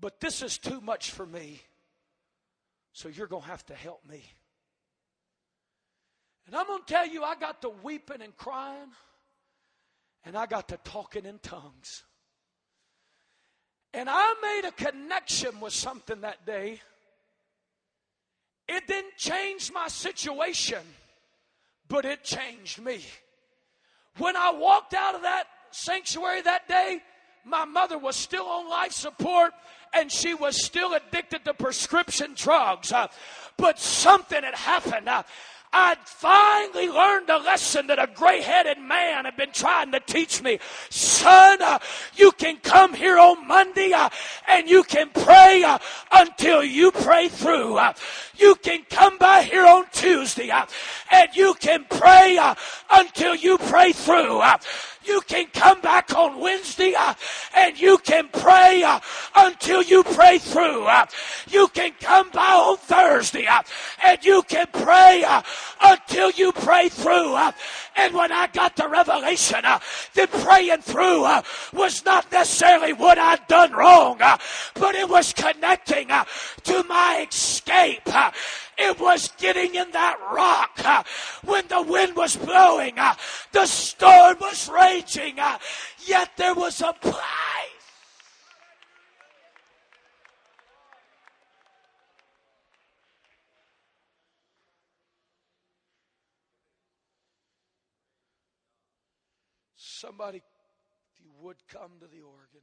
But 0.00 0.20
this 0.20 0.40
is 0.40 0.56
too 0.56 0.80
much 0.80 1.10
for 1.10 1.26
me. 1.26 1.60
So 2.94 3.10
you're 3.10 3.26
going 3.26 3.42
to 3.42 3.48
have 3.48 3.66
to 3.66 3.74
help 3.74 4.00
me. 4.08 4.24
And 6.46 6.56
I'm 6.56 6.66
going 6.66 6.82
to 6.82 6.90
tell 6.90 7.06
you, 7.06 7.24
I 7.24 7.34
got 7.34 7.60
to 7.60 7.68
weeping 7.82 8.22
and 8.22 8.34
crying, 8.38 8.88
and 10.24 10.34
I 10.34 10.46
got 10.46 10.68
to 10.68 10.78
talking 10.78 11.26
in 11.26 11.40
tongues. 11.40 12.04
And 13.92 14.08
I 14.10 14.34
made 14.40 14.66
a 14.66 14.72
connection 14.72 15.60
with 15.60 15.74
something 15.74 16.22
that 16.22 16.46
day. 16.46 16.80
It 18.66 18.86
didn't 18.86 19.18
change 19.18 19.70
my 19.74 19.88
situation, 19.88 20.80
but 21.86 22.06
it 22.06 22.24
changed 22.24 22.80
me. 22.80 23.04
When 24.16 24.38
I 24.38 24.52
walked 24.52 24.94
out 24.94 25.14
of 25.14 25.22
that 25.22 25.44
sanctuary 25.74 26.42
that 26.42 26.68
day, 26.68 27.02
my 27.44 27.64
mother 27.64 27.98
was 27.98 28.16
still 28.16 28.46
on 28.46 28.68
life 28.68 28.92
support 28.92 29.52
and 29.92 30.10
she 30.10 30.34
was 30.34 30.62
still 30.62 30.94
addicted 30.94 31.44
to 31.44 31.54
prescription 31.54 32.32
drugs. 32.34 32.92
Uh, 32.92 33.08
but 33.56 33.78
something 33.78 34.42
had 34.42 34.54
happened. 34.54 35.08
Uh, 35.08 35.22
I'd 35.74 35.98
finally 36.04 36.88
learned 36.90 37.30
a 37.30 37.38
lesson 37.38 37.86
that 37.86 37.98
a 37.98 38.06
gray 38.06 38.42
headed 38.42 38.78
man 38.78 39.24
had 39.24 39.38
been 39.38 39.52
trying 39.52 39.90
to 39.92 40.00
teach 40.00 40.42
me. 40.42 40.58
Son, 40.90 41.62
uh, 41.62 41.78
you 42.14 42.30
can 42.32 42.58
come 42.58 42.92
here 42.92 43.18
on 43.18 43.46
Monday 43.48 43.92
uh, 43.92 44.10
and 44.46 44.68
you 44.68 44.82
can 44.82 45.08
pray 45.08 45.62
uh, 45.64 45.78
until 46.12 46.62
you 46.62 46.90
pray 46.92 47.28
through. 47.28 47.78
Uh, 47.78 47.94
you 48.36 48.54
can 48.56 48.84
come 48.90 49.16
by 49.16 49.42
here 49.42 49.64
on 49.64 49.86
Tuesday 49.92 50.50
uh, 50.50 50.66
and 51.10 51.34
you 51.34 51.54
can 51.54 51.86
pray 51.88 52.36
uh, 52.36 52.54
until 52.90 53.34
you 53.34 53.56
pray 53.56 53.92
through. 53.92 54.42
You 55.04 55.20
can 55.22 55.46
come 55.52 55.80
back 55.80 56.14
on 56.14 56.40
Wednesday 56.40 56.94
uh, 56.98 57.14
and 57.56 57.78
you 57.78 57.98
can 57.98 58.28
pray 58.28 58.82
uh, 58.82 59.00
until 59.36 59.82
you 59.82 60.02
pray 60.04 60.38
through. 60.38 60.84
Uh, 60.84 61.06
you 61.48 61.68
can 61.68 61.92
come 62.00 62.30
by 62.30 62.40
on 62.40 62.76
Thursday 62.76 63.46
uh, 63.46 63.62
and 64.04 64.24
you 64.24 64.42
can 64.42 64.66
pray 64.72 65.24
uh, 65.26 65.42
until 65.82 66.30
you 66.30 66.52
pray 66.52 66.88
through. 66.88 67.34
Uh, 67.34 67.52
and 67.96 68.14
when 68.14 68.32
I 68.32 68.46
got 68.48 68.76
the 68.76 68.88
revelation 68.88 69.62
that 69.62 70.30
praying 70.44 70.80
through 70.82 71.22
was 71.72 72.04
not 72.04 72.30
necessarily 72.32 72.92
what 72.92 73.18
I'd 73.18 73.46
done 73.48 73.72
wrong, 73.72 74.18
but 74.18 74.94
it 74.94 75.08
was 75.08 75.32
connecting 75.34 76.08
to 76.08 76.84
my 76.84 77.26
escape. 77.30 78.08
It 78.78 78.98
was 78.98 79.30
getting 79.38 79.74
in 79.74 79.90
that 79.92 80.18
rock 80.32 80.80
uh, 80.84 81.02
when 81.44 81.66
the 81.68 81.82
wind 81.82 82.16
was 82.16 82.36
blowing, 82.36 82.98
uh, 82.98 83.14
the 83.52 83.66
storm 83.66 84.36
was 84.40 84.68
raging, 84.68 85.38
uh, 85.38 85.58
yet 86.06 86.30
there 86.36 86.54
was 86.54 86.80
a 86.80 86.92
place. 86.92 87.16
Somebody, 99.76 100.38
if 100.38 101.20
you 101.20 101.30
would 101.40 101.56
come 101.68 101.92
to 102.00 102.06
the 102.06 102.22
organ. 102.22 102.62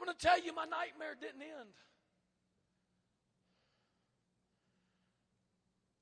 I'm 0.00 0.06
going 0.06 0.16
to 0.16 0.26
tell 0.26 0.42
you, 0.42 0.54
my 0.54 0.64
nightmare 0.64 1.14
didn't 1.20 1.42
end. 1.42 1.74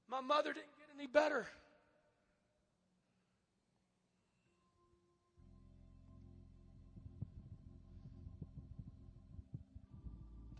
My 0.08 0.20
mother 0.20 0.52
didn't 0.52 0.76
get 0.78 0.86
any 0.96 1.08
better. 1.08 1.48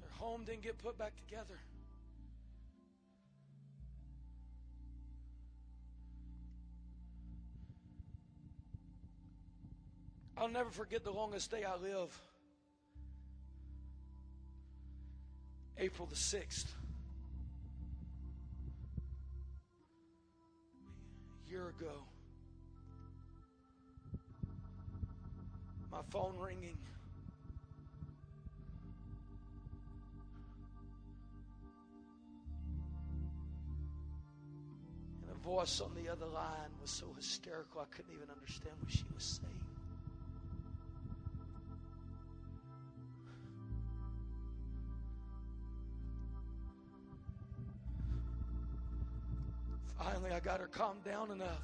Their 0.00 0.10
home 0.18 0.42
didn't 0.44 0.62
get 0.62 0.78
put 0.78 0.98
back 0.98 1.12
together. 1.16 1.60
I'll 10.36 10.48
never 10.48 10.70
forget 10.70 11.04
the 11.04 11.12
longest 11.12 11.52
day 11.52 11.62
I 11.62 11.76
live. 11.76 12.27
April 15.80 16.08
the 16.08 16.16
6th. 16.16 16.66
A 21.46 21.50
year 21.50 21.68
ago. 21.68 22.02
My 25.92 26.00
phone 26.10 26.36
ringing. 26.36 26.76
And 35.22 35.30
a 35.30 35.38
voice 35.44 35.80
on 35.80 35.94
the 35.94 36.10
other 36.10 36.26
line 36.26 36.70
was 36.82 36.90
so 36.90 37.06
hysterical 37.16 37.80
I 37.80 37.84
couldn't 37.94 38.12
even 38.12 38.30
understand 38.30 38.74
what 38.80 38.90
she 38.90 39.04
was 39.14 39.40
saying. 39.40 39.67
Finally, 50.10 50.32
I 50.32 50.40
got 50.40 50.58
her 50.60 50.68
calmed 50.68 51.04
down 51.04 51.30
enough. 51.30 51.62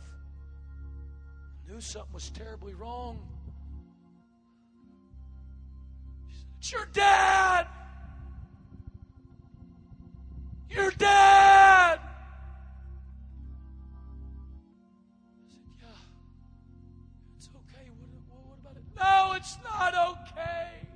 I 1.67 1.73
knew 1.73 1.81
something 1.81 2.13
was 2.13 2.29
terribly 2.31 2.75
wrong. 2.75 3.27
She 6.29 6.37
said, 6.37 6.47
It's 6.59 6.73
your 6.73 6.87
dad! 6.93 7.67
Your 10.69 10.91
dad! 10.91 12.01
I 12.01 12.03
said, 15.49 15.61
Yeah, 15.81 15.89
it's 17.39 17.49
okay. 17.49 17.89
What, 17.99 18.47
what 18.47 18.59
about 18.61 18.77
it? 18.77 18.85
No, 18.95 19.33
it's 19.37 19.57
not 19.65 19.95
okay. 19.95 20.87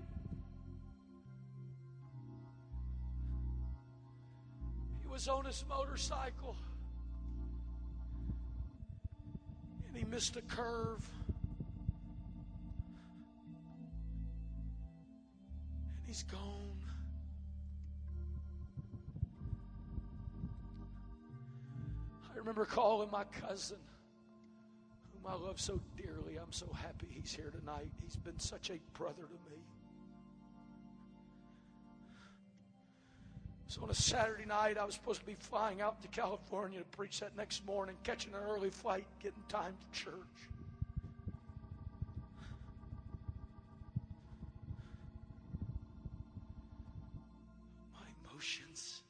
He 5.00 5.08
was 5.08 5.28
on 5.28 5.46
his 5.46 5.64
motorcycle. 5.66 6.56
Missed 10.18 10.34
a 10.34 10.42
curve. 10.42 11.08
And 15.96 16.06
he's 16.08 16.24
gone. 16.24 16.40
I 22.34 22.36
remember 22.36 22.64
calling 22.64 23.08
my 23.12 23.22
cousin, 23.46 23.76
whom 25.12 25.32
I 25.32 25.36
love 25.36 25.60
so 25.60 25.80
dearly. 25.96 26.36
I'm 26.36 26.50
so 26.50 26.66
happy 26.72 27.06
he's 27.08 27.32
here 27.32 27.52
tonight. 27.56 27.86
He's 28.02 28.16
been 28.16 28.40
such 28.40 28.70
a 28.70 28.80
brother 28.98 29.22
to 29.22 29.52
me. 29.52 29.62
So 33.68 33.82
on 33.82 33.90
a 33.90 33.94
Saturday 33.94 34.46
night, 34.46 34.78
I 34.78 34.84
was 34.86 34.94
supposed 34.94 35.20
to 35.20 35.26
be 35.26 35.34
flying 35.34 35.82
out 35.82 36.00
to 36.00 36.08
California 36.08 36.78
to 36.78 36.84
preach 36.86 37.20
that 37.20 37.36
next 37.36 37.66
morning, 37.66 37.96
catching 38.02 38.32
an 38.32 38.40
early 38.48 38.70
flight, 38.70 39.04
getting 39.22 39.42
time 39.50 39.74
to 39.76 40.00
church. 40.00 40.14
My 47.92 48.06
emotions, 48.32 49.02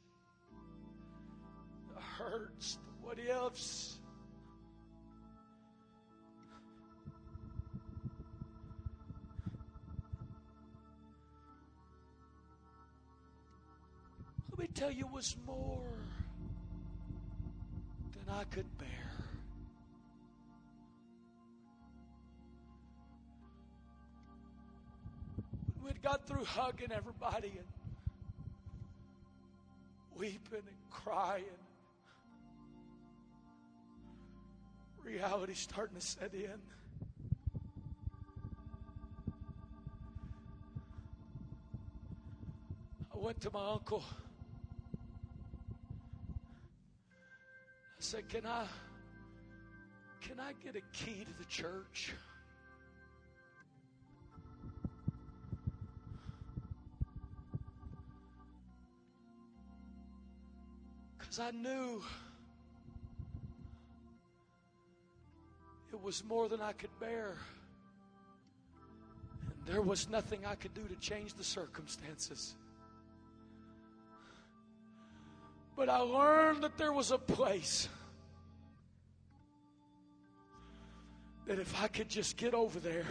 the 1.94 2.00
hurts, 2.00 2.78
the 2.84 3.06
what 3.06 3.18
ifs. 3.20 3.77
Was 15.18 15.36
more 15.48 15.82
than 18.12 18.32
I 18.32 18.44
could 18.44 18.78
bear. 18.78 18.88
When 25.80 25.92
we'd 25.92 26.02
got 26.02 26.24
through 26.24 26.44
hugging 26.44 26.92
everybody 26.92 27.48
and 27.48 27.66
weeping 30.16 30.38
and 30.52 30.90
crying. 30.92 31.42
Reality 35.02 35.54
starting 35.54 35.96
to 35.96 36.06
set 36.06 36.32
in. 36.32 36.60
I 43.12 43.18
went 43.18 43.40
to 43.40 43.50
my 43.52 43.72
uncle. 43.72 44.04
I 47.98 48.00
said, 48.00 48.28
Can 48.28 48.46
I 48.46 48.64
can 50.20 50.38
I 50.38 50.52
get 50.62 50.76
a 50.76 50.80
key 50.92 51.24
to 51.24 51.38
the 51.38 51.44
church? 51.46 52.12
Because 61.18 61.40
I 61.40 61.50
knew 61.50 62.02
it 65.92 66.00
was 66.02 66.22
more 66.24 66.48
than 66.48 66.60
I 66.60 66.72
could 66.72 66.90
bear. 67.00 67.34
And 69.50 69.66
there 69.66 69.82
was 69.82 70.08
nothing 70.08 70.46
I 70.46 70.54
could 70.54 70.74
do 70.74 70.82
to 70.82 70.96
change 70.96 71.34
the 71.34 71.44
circumstances. 71.44 72.54
But 75.78 75.88
I 75.88 75.98
learned 75.98 76.64
that 76.64 76.76
there 76.76 76.92
was 76.92 77.12
a 77.12 77.18
place 77.18 77.88
that 81.46 81.60
if 81.60 81.80
I 81.80 81.86
could 81.86 82.08
just 82.08 82.36
get 82.36 82.52
over 82.52 82.80
there 82.80 83.06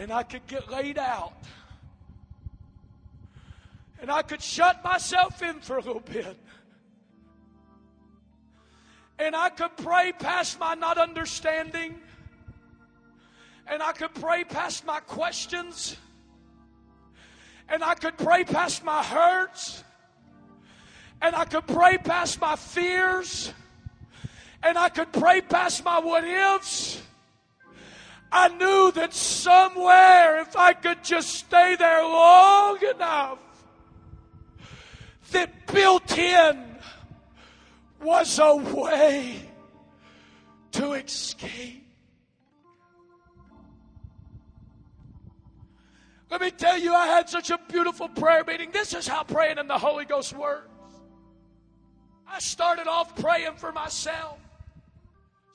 and 0.00 0.12
I 0.12 0.24
could 0.24 0.44
get 0.48 0.68
laid 0.68 0.98
out 0.98 1.44
and 4.00 4.10
I 4.10 4.22
could 4.22 4.42
shut 4.42 4.82
myself 4.82 5.40
in 5.42 5.60
for 5.60 5.78
a 5.78 5.80
little 5.80 6.00
bit 6.00 6.36
and 9.20 9.36
I 9.36 9.50
could 9.50 9.76
pray 9.76 10.12
past 10.18 10.58
my 10.58 10.74
not 10.74 10.98
understanding 10.98 11.94
and 13.68 13.80
I 13.80 13.92
could 13.92 14.12
pray 14.14 14.42
past 14.42 14.84
my 14.84 14.98
questions 14.98 15.96
and 17.68 17.84
I 17.84 17.94
could 17.94 18.18
pray 18.18 18.42
past 18.42 18.82
my 18.82 19.04
hurts 19.04 19.84
and 21.20 21.34
I 21.34 21.44
could 21.44 21.66
pray 21.66 21.98
past 21.98 22.40
my 22.40 22.56
fears 22.56 23.52
and 24.62 24.76
I 24.76 24.88
could 24.88 25.12
pray 25.12 25.40
past 25.40 25.84
my 25.84 25.98
what 26.00 26.24
ifs. 26.24 27.02
I 28.30 28.48
knew 28.48 28.92
that 28.92 29.14
somewhere, 29.14 30.40
if 30.40 30.54
I 30.56 30.74
could 30.74 31.02
just 31.02 31.30
stay 31.30 31.76
there 31.76 32.02
long 32.02 32.78
enough, 32.94 33.38
that 35.32 35.66
built 35.66 36.18
in 36.18 36.76
was 38.02 38.38
a 38.38 38.56
way 38.56 39.48
to 40.72 40.92
escape. 40.92 41.86
Let 46.30 46.42
me 46.42 46.50
tell 46.50 46.78
you, 46.78 46.94
I 46.94 47.06
had 47.06 47.28
such 47.30 47.50
a 47.50 47.58
beautiful 47.70 48.08
prayer 48.08 48.44
meeting. 48.44 48.70
This 48.70 48.92
is 48.92 49.08
how 49.08 49.22
praying 49.22 49.56
in 49.56 49.66
the 49.66 49.78
Holy 49.78 50.04
Ghost 50.04 50.34
works. 50.36 50.67
I 52.30 52.38
started 52.40 52.86
off 52.86 53.16
praying 53.16 53.54
for 53.56 53.72
myself 53.72 54.38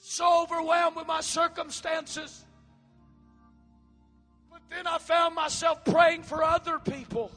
so 0.05 0.43
overwhelmed 0.43 0.97
with 0.97 1.07
my 1.07 1.21
circumstances. 1.21 2.45
But 4.51 4.61
then 4.69 4.85
I 4.85 4.97
found 4.97 5.33
myself 5.33 5.85
praying 5.85 6.23
for 6.23 6.43
other 6.43 6.77
people. 6.77 7.31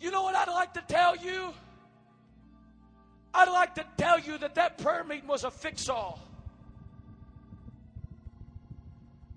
You 0.00 0.10
know 0.10 0.22
what 0.22 0.34
I'd 0.34 0.48
like 0.48 0.74
to 0.74 0.82
tell 0.88 1.14
you? 1.14 1.54
I'd 3.32 3.48
like 3.48 3.76
to 3.76 3.86
tell 3.96 4.18
you 4.18 4.36
that 4.38 4.56
that 4.56 4.78
prayer 4.78 5.04
meeting 5.04 5.28
was 5.28 5.44
a 5.44 5.50
fix 5.50 5.88
all. 5.88 6.18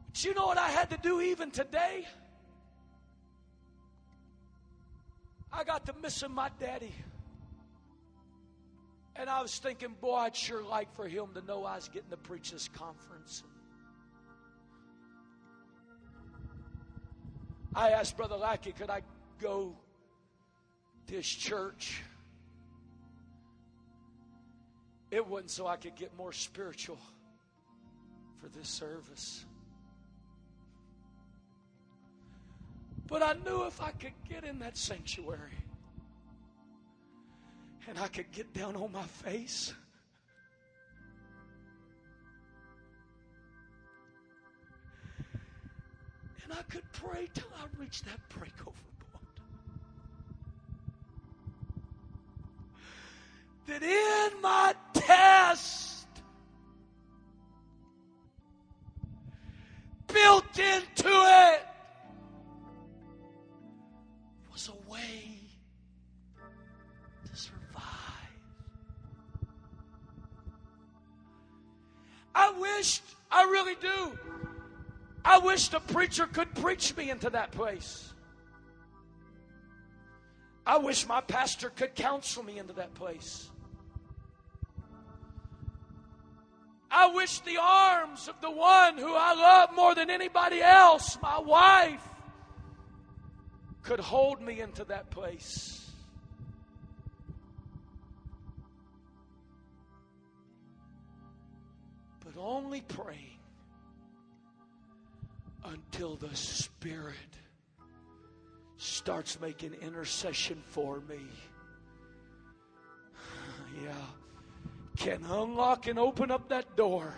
But 0.08 0.26
you 0.26 0.34
know 0.34 0.48
what 0.48 0.58
I 0.58 0.70
had 0.70 0.90
to 0.90 0.98
do 0.98 1.22
even 1.22 1.52
today? 1.52 2.08
I 5.54 5.64
got 5.64 5.86
to 5.86 5.94
missing 6.02 6.34
my 6.34 6.50
daddy. 6.60 6.94
And 9.16 9.30
I 9.30 9.42
was 9.42 9.56
thinking, 9.60 9.96
boy, 10.02 10.16
I'd 10.16 10.36
sure 10.36 10.64
like 10.64 10.94
for 10.96 11.08
him 11.08 11.28
to 11.36 11.42
know 11.46 11.64
I 11.64 11.76
was 11.76 11.88
getting 11.88 12.10
to 12.10 12.18
preach 12.18 12.52
this 12.52 12.68
conference. 12.68 13.44
I 17.76 17.92
asked 17.92 18.18
Brother 18.18 18.36
Lackey, 18.36 18.72
could 18.72 18.90
I 18.90 19.02
go 19.40 19.76
to 21.08 21.14
his 21.14 21.28
church? 21.28 22.02
It 25.12 25.28
wasn't 25.28 25.52
so 25.52 25.68
I 25.68 25.78
could 25.78 25.96
get 25.96 26.16
more 26.18 26.34
spiritual 26.34 26.98
for 28.42 28.48
this 28.50 28.68
service. 28.68 29.46
But 33.14 33.22
I 33.22 33.34
knew 33.46 33.68
if 33.68 33.80
I 33.80 33.92
could 33.92 34.16
get 34.28 34.44
in 34.44 34.58
that 34.58 34.76
sanctuary, 34.76 35.52
and 37.88 38.00
I 38.00 38.08
could 38.08 38.32
get 38.32 38.52
down 38.56 38.76
on 38.76 38.92
my 38.92 39.04
face. 39.04 39.72
And 46.44 46.54
I 46.54 46.64
could 46.64 46.92
pray 46.92 47.30
till 47.36 47.52
I 47.56 47.68
reached 47.80 48.04
that 48.06 48.20
breakover 48.30 48.74
point. 49.12 49.38
That 53.68 53.84
in 53.84 54.42
my 54.42 54.74
test, 54.96 56.08
built 60.08 60.58
into 60.58 61.10
it, 61.10 61.68
was 64.94 65.02
a 67.50 67.52
way 67.68 68.34
I 72.36 72.52
wish, 72.60 73.02
I 73.32 73.44
really 73.44 73.76
do. 73.76 74.18
I 75.24 75.38
wish 75.38 75.70
the 75.70 75.80
preacher 75.80 76.26
could 76.26 76.54
preach 76.56 76.96
me 76.98 77.10
into 77.10 77.30
that 77.30 77.52
place. 77.52 78.12
I 80.66 80.78
wish 80.78 81.08
my 81.08 81.22
pastor 81.22 81.70
could 81.70 81.94
counsel 81.94 82.44
me 82.44 82.58
into 82.58 82.74
that 82.74 82.94
place. 82.96 83.50
I 86.90 87.08
wish 87.08 87.40
the 87.40 87.58
arms 87.60 88.28
of 88.28 88.40
the 88.42 88.52
one 88.52 88.98
who 88.98 89.14
I 89.14 89.34
love 89.34 89.76
more 89.76 89.96
than 89.96 90.10
anybody 90.10 90.62
else, 90.62 91.18
my 91.22 91.40
wife, 91.40 92.02
could 93.84 94.00
hold 94.00 94.42
me 94.42 94.62
into 94.62 94.84
that 94.86 95.10
place. 95.10 95.84
but 102.34 102.40
only 102.40 102.82
praying 102.82 103.40
until 105.66 106.16
the 106.16 106.36
Spirit 106.36 107.16
starts 108.78 109.40
making 109.40 109.74
intercession 109.82 110.62
for 110.68 111.02
me. 111.02 111.20
yeah. 113.84 113.92
Can 114.98 115.24
unlock 115.26 115.88
and 115.88 115.98
open 115.98 116.32
up 116.32 116.50
that 116.50 116.76
door 116.76 117.14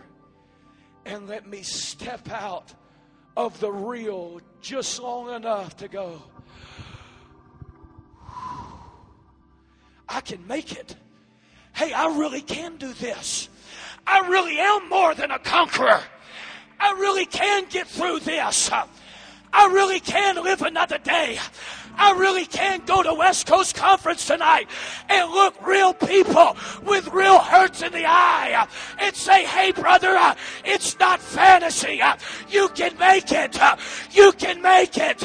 and 1.06 1.28
let 1.28 1.46
me 1.48 1.62
step 1.62 2.32
out 2.32 2.74
of 3.36 3.60
the 3.60 3.72
real 3.72 4.40
just 4.62 5.00
long 5.02 5.34
enough 5.34 5.76
to 5.78 5.88
go. 5.88 6.22
I 10.16 10.22
can 10.22 10.48
make 10.48 10.72
it. 10.72 10.96
Hey, 11.74 11.92
I 11.92 12.06
really 12.18 12.40
can 12.40 12.78
do 12.78 12.94
this. 12.94 13.50
I 14.08 14.20
really 14.30 14.58
am 14.58 14.88
more 14.88 15.14
than 15.14 15.30
a 15.30 15.40
conqueror. 15.40 16.00
I 16.80 16.92
really 16.94 17.26
can 17.26 17.66
get 17.70 17.86
through 17.86 18.22
this. 18.22 18.72
I 18.72 19.66
really 19.74 20.00
can 20.00 20.42
live 20.42 20.62
another 20.62 21.00
day. 21.00 21.38
I 21.98 22.16
really 22.18 22.46
can't 22.46 22.86
go 22.86 23.04
to 23.04 23.14
West 23.14 23.48
Coast 23.48 23.76
Conference 23.76 24.26
tonight 24.26 24.68
and 25.10 25.32
look 25.32 25.56
real 25.66 25.94
people 25.94 26.56
with 26.84 27.08
real 27.10 27.40
hurts 27.40 27.82
in 27.82 27.92
the 27.92 28.06
eye 28.06 28.68
and 29.00 29.16
say, 29.16 29.46
hey, 29.46 29.72
brother, 29.72 30.18
it's 30.64 30.98
not 31.00 31.20
fantasy. 31.20 32.02
You 32.50 32.70
can 32.70 32.98
make 32.98 33.32
it. 33.32 33.58
You 34.12 34.32
can 34.34 34.62
make 34.62 34.98
it. 34.98 35.24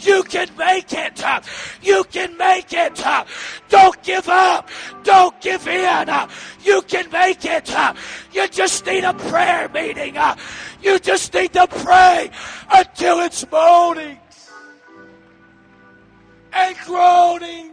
You 0.00 0.22
can 0.24 0.48
make 0.56 0.92
it. 0.92 1.22
You 1.82 2.04
can 2.04 2.36
make 2.36 2.72
it. 2.72 3.04
Don't 3.68 4.02
give 4.02 4.28
up. 4.28 4.68
Don't 5.04 5.40
give 5.40 5.66
in. 5.68 6.08
You 6.62 6.82
can 6.82 7.10
make 7.10 7.44
it. 7.44 7.70
You 8.32 8.48
just 8.48 8.86
need 8.86 9.04
a 9.04 9.14
prayer 9.14 9.68
meeting. 9.68 10.16
You 10.82 10.98
just 10.98 11.32
need 11.34 11.52
to 11.54 11.66
pray 11.66 12.30
until 12.70 13.20
it's 13.20 13.50
moaning 13.50 14.18
and 16.56 16.76
groaning. 16.84 17.72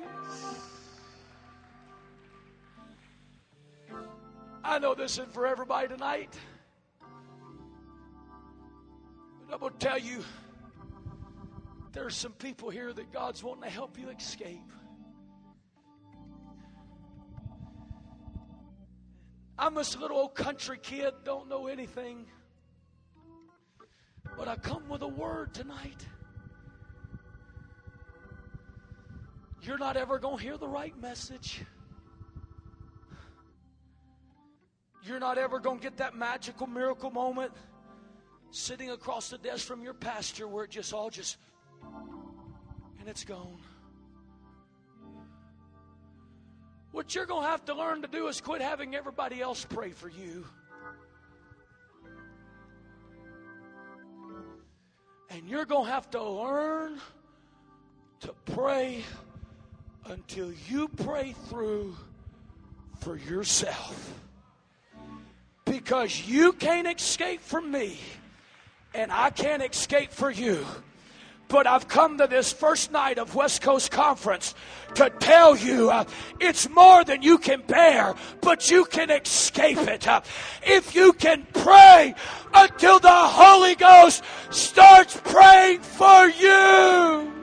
I 4.64 4.80
know 4.80 4.94
this 4.94 5.14
isn't 5.14 5.34
for 5.34 5.48
everybody 5.48 5.88
tonight. 5.88 6.34
But 9.48 9.54
I'm 9.54 9.60
going 9.60 9.74
to 9.74 9.80
tell 9.80 10.00
you 10.00 10.24
there's 11.94 12.16
some 12.16 12.34
people 12.34 12.70
here 12.70 12.92
that 12.92 13.12
God's 13.12 13.44
wanting 13.44 13.64
to 13.64 13.70
help 13.70 13.98
you 13.98 14.10
escape. 14.10 14.72
I'm 19.58 19.76
this 19.76 19.98
little 19.98 20.18
old 20.18 20.36
country 20.36 20.78
kid, 20.82 21.14
don't 21.24 21.48
know 21.48 21.68
anything. 21.68 22.26
But 24.38 24.48
I 24.48 24.56
come 24.56 24.90
with 24.90 25.04
a 25.04 25.08
word 25.08 25.54
tonight. 25.54 26.06
You're 29.64 29.78
not 29.78 29.96
ever 29.96 30.20
going 30.20 30.38
to 30.38 30.44
hear 30.44 30.58
the 30.58 30.68
right 30.68 30.94
message. 31.02 31.62
You're 35.04 35.22
not 35.22 35.38
ever 35.38 35.60
going 35.60 35.80
to 35.80 35.84
get 35.84 35.98
that 35.98 36.16
magical 36.16 36.68
miracle 36.68 37.10
moment 37.10 37.54
sitting 38.52 38.92
across 38.92 39.30
the 39.30 39.38
desk 39.38 39.66
from 39.66 39.82
your 39.82 39.94
pastor 39.94 40.50
where 40.50 40.66
it 40.66 40.70
just 40.70 40.94
all 40.94 41.10
just 41.10 41.38
and 43.00 43.08
it's 43.08 43.24
gone. 43.24 43.58
What 46.92 47.16
you're 47.16 47.26
going 47.26 47.44
to 47.44 47.50
have 47.50 47.66
to 47.66 47.74
learn 47.74 48.02
to 48.02 48.08
do 48.08 48.28
is 48.28 48.42
quit 48.42 48.62
having 48.62 48.96
everybody 48.96 49.42
else 49.42 49.66
pray 49.66 49.92
for 49.92 50.10
you. 50.10 50.46
And 55.30 55.48
you're 55.50 55.66
going 55.66 55.86
to 55.86 55.92
have 55.92 56.10
to 56.12 56.22
learn 56.22 57.00
to 58.20 58.34
pray 58.46 59.04
until 60.10 60.52
you 60.70 60.88
pray 60.88 61.34
through 61.50 61.96
for 63.00 63.18
yourself. 63.18 64.20
Because 65.66 66.28
you 66.28 66.54
can't 66.54 66.88
escape 66.88 67.42
from 67.42 67.72
me, 67.72 67.98
and 68.94 69.12
I 69.12 69.30
can't 69.30 69.64
escape 69.64 70.12
for 70.12 70.30
you. 70.30 70.66
But 71.48 71.68
I've 71.68 71.88
come 71.88 72.18
to 72.18 72.28
this 72.28 72.52
first 72.52 72.92
night 72.92 73.20
of 73.20 73.36
West 73.36 73.62
Coast 73.62 73.92
Conference 73.92 74.56
to 74.96 75.10
tell 75.20 75.56
you 75.56 75.92
uh, 75.92 76.06
it's 76.40 76.68
more 76.70 77.04
than 77.04 77.22
you 77.22 77.38
can 77.38 77.62
bear, 77.62 78.16
but 78.42 78.72
you 78.72 78.86
can 78.86 79.12
escape 79.12 79.78
it. 79.78 80.08
Uh, 80.08 80.22
if 80.64 80.96
you 80.96 81.14
can 81.14 81.46
pray 81.54 82.16
until 82.54 83.00
the 83.00 83.10
Holy 83.10 83.76
Ghost 83.76 84.24
starts 84.50 85.20
praying 85.24 85.82
for 85.82 86.28
you. 86.30 87.43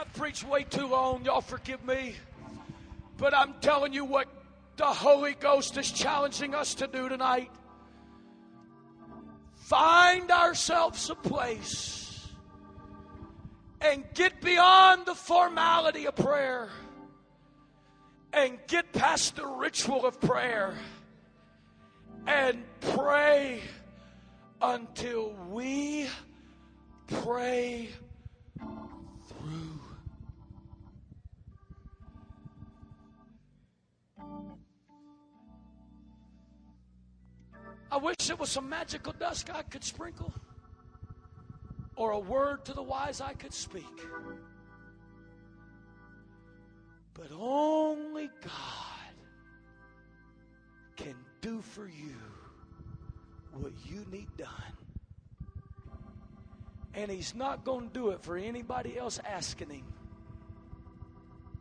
I've 0.00 0.12
preached 0.14 0.48
way 0.48 0.64
too 0.64 0.86
long, 0.86 1.26
y'all 1.26 1.42
forgive 1.42 1.84
me. 1.84 2.14
But 3.18 3.34
I'm 3.34 3.52
telling 3.60 3.92
you 3.92 4.06
what 4.06 4.28
the 4.78 4.86
Holy 4.86 5.34
Ghost 5.34 5.76
is 5.76 5.92
challenging 5.92 6.54
us 6.54 6.74
to 6.76 6.86
do 6.86 7.08
tonight 7.10 7.50
find 9.70 10.32
ourselves 10.32 11.10
a 11.10 11.14
place 11.14 12.26
and 13.80 14.02
get 14.14 14.40
beyond 14.40 15.06
the 15.06 15.14
formality 15.14 16.06
of 16.06 16.16
prayer 16.16 16.68
and 18.32 18.58
get 18.66 18.92
past 18.92 19.36
the 19.36 19.46
ritual 19.46 20.04
of 20.06 20.20
prayer 20.20 20.74
and 22.26 22.64
pray 22.80 23.60
until 24.60 25.32
we 25.50 26.08
pray 27.06 27.88
I 37.92 37.96
wish 37.96 38.30
it 38.30 38.38
was 38.38 38.50
some 38.50 38.68
magical 38.68 39.12
dust 39.12 39.46
God 39.46 39.64
could 39.70 39.82
sprinkle 39.82 40.32
or 41.96 42.12
a 42.12 42.18
word 42.18 42.64
to 42.64 42.72
the 42.72 42.82
wise 42.82 43.20
I 43.20 43.34
could 43.34 43.52
speak. 43.52 43.84
But 47.14 47.30
only 47.36 48.30
God 48.42 49.14
can 50.96 51.16
do 51.40 51.60
for 51.60 51.86
you 51.86 52.16
what 53.52 53.72
you 53.84 54.06
need 54.10 54.28
done. 54.36 54.48
And 56.94 57.10
He's 57.10 57.34
not 57.34 57.64
going 57.64 57.88
to 57.88 57.92
do 57.92 58.10
it 58.10 58.22
for 58.22 58.36
anybody 58.36 58.98
else 58.98 59.20
asking 59.24 59.70
Him 59.70 59.84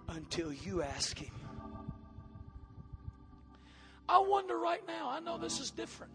until 0.07 0.53
you 0.53 0.81
ask 0.83 1.17
Him. 1.17 1.38
I 4.09 4.17
wonder 4.17 4.57
right 4.57 4.81
now, 4.87 5.07
I 5.07 5.19
know 5.19 5.37
this 5.37 5.59
is 5.59 5.69
different. 5.69 6.11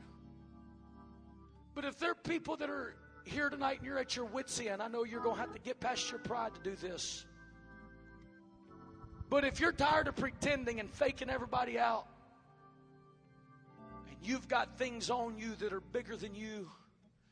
But 1.77 1.85
if 1.85 1.97
there 1.97 2.11
are 2.11 2.17
people 2.17 2.57
that 2.57 2.69
are 2.69 2.97
here 3.25 3.49
tonight 3.49 3.79
and 3.79 3.87
you're 3.87 3.99
at 3.99 4.17
your 4.17 4.25
wits' 4.25 4.61
end, 4.61 4.83
I 4.83 4.89
know 4.89 5.05
you're 5.05 5.23
going 5.23 5.37
to 5.37 5.41
have 5.41 5.53
to 5.53 5.61
get 5.61 5.79
past 5.79 6.11
your 6.11 6.19
pride 6.19 6.57
to 6.57 6.61
do 6.61 6.75
this. 6.75 7.25
But 9.31 9.45
if 9.45 9.61
you're 9.61 9.73
tired 9.73 10.09
of 10.09 10.17
pretending 10.17 10.81
and 10.81 10.91
faking 10.91 11.31
everybody 11.31 11.79
out, 11.79 12.07
and 14.09 14.17
you've 14.25 14.49
got 14.49 14.77
things 14.77 15.09
on 15.09 15.39
you 15.39 15.55
that 15.61 15.73
are 15.73 15.81
bigger 15.81 16.17
than 16.17 16.35
you, 16.35 16.69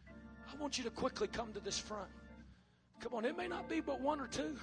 I 0.06 0.56
want 0.60 0.78
you 0.78 0.84
to 0.84 0.90
quickly 0.90 1.26
come 1.26 1.52
to 1.55 1.60
this 1.60 1.78
front. 1.78 2.09
Come 3.01 3.14
on, 3.14 3.24
it 3.24 3.36
may 3.36 3.48
not 3.48 3.68
be 3.68 3.80
but 3.80 4.01
one 4.01 4.20
or 4.20 4.28
two. 4.28 4.56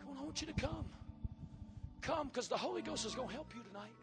Come 0.00 0.10
on, 0.10 0.18
I 0.18 0.22
want 0.22 0.42
you 0.42 0.46
to 0.48 0.52
come. 0.52 0.84
Come 2.04 2.28
because 2.28 2.48
the 2.48 2.56
Holy 2.56 2.82
Ghost 2.82 3.06
is 3.06 3.14
going 3.14 3.28
to 3.28 3.34
help 3.34 3.54
you 3.54 3.62
tonight. 3.62 3.94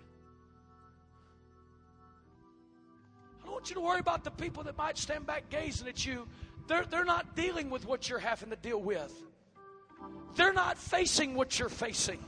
I 3.40 3.45
don't 3.45 3.53
want 3.53 3.69
you 3.69 3.76
to 3.76 3.82
worry 3.82 3.99
about 3.99 4.23
the 4.23 4.32
people 4.32 4.64
that 4.64 4.76
might 4.76 4.98
stand 4.98 5.28
back 5.28 5.49
gazing 5.49 5.88
at 5.88 6.03
you. 6.03 6.28
They're, 6.68 6.86
they're 6.86 7.06
not 7.06 7.36
dealing 7.36 7.69
with 7.69 7.86
what 7.86 8.10
you're 8.10 8.19
having 8.19 8.49
to 8.49 8.56
deal 8.56 8.82
with, 8.82 9.14
they're 10.36 10.53
not 10.53 10.78
facing 10.78 11.36
what 11.36 11.60
you're 11.60 11.69
facing, 11.69 12.23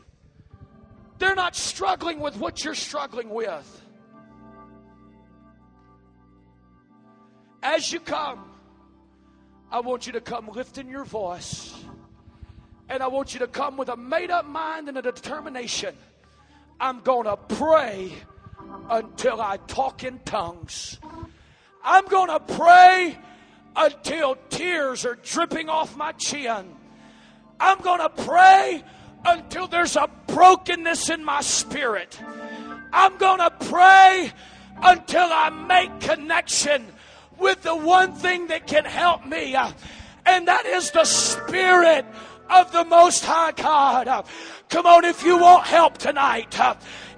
they're 1.17 1.35
not 1.35 1.55
struggling 1.55 2.19
with 2.19 2.37
what 2.37 2.63
you're 2.63 2.75
struggling 2.75 3.29
with. 3.29 3.81
As 7.63 7.91
you 7.91 7.99
come, 7.99 8.43
I 9.71 9.79
want 9.79 10.05
you 10.05 10.13
to 10.13 10.21
come 10.21 10.49
lifting 10.49 10.89
your 10.89 11.05
voice. 11.05 11.73
And 12.89 13.01
I 13.01 13.07
want 13.07 13.33
you 13.33 13.39
to 13.39 13.47
come 13.47 13.77
with 13.77 13.89
a 13.89 13.95
made 13.95 14.31
up 14.31 14.45
mind 14.45 14.89
and 14.89 14.97
a 14.97 15.01
determination. 15.01 15.95
I'm 16.79 16.99
going 17.01 17.25
to 17.25 17.37
pray 17.37 18.11
until 18.89 19.41
I 19.41 19.57
talk 19.67 20.03
in 20.03 20.19
tongues. 20.19 20.99
I'm 21.83 22.05
going 22.07 22.29
to 22.29 22.39
pray 22.39 23.17
until 23.75 24.37
tears 24.49 25.05
are 25.05 25.15
dripping 25.15 25.69
off 25.69 25.95
my 25.95 26.11
chin. 26.13 26.75
I'm 27.59 27.79
going 27.79 27.99
to 27.99 28.09
pray 28.09 28.83
until 29.25 29.67
there's 29.67 29.95
a 29.95 30.09
brokenness 30.27 31.09
in 31.09 31.23
my 31.23 31.41
spirit. 31.41 32.19
I'm 32.91 33.17
going 33.17 33.39
to 33.39 33.51
pray 33.51 34.31
until 34.81 35.27
I 35.31 35.49
make 35.49 35.99
connection 36.01 36.85
with 37.39 37.63
the 37.63 37.75
one 37.75 38.13
thing 38.13 38.47
that 38.47 38.67
can 38.67 38.85
help 38.85 39.25
me, 39.25 39.55
uh, 39.55 39.71
and 40.25 40.47
that 40.47 40.65
is 40.65 40.91
the 40.91 41.05
Spirit 41.05 42.05
of 42.49 42.71
the 42.71 42.85
Most 42.85 43.25
High 43.25 43.51
God. 43.51 44.25
Come 44.69 44.85
on, 44.85 45.05
if 45.05 45.23
you 45.23 45.37
want 45.37 45.65
help 45.65 45.97
tonight, 45.97 46.57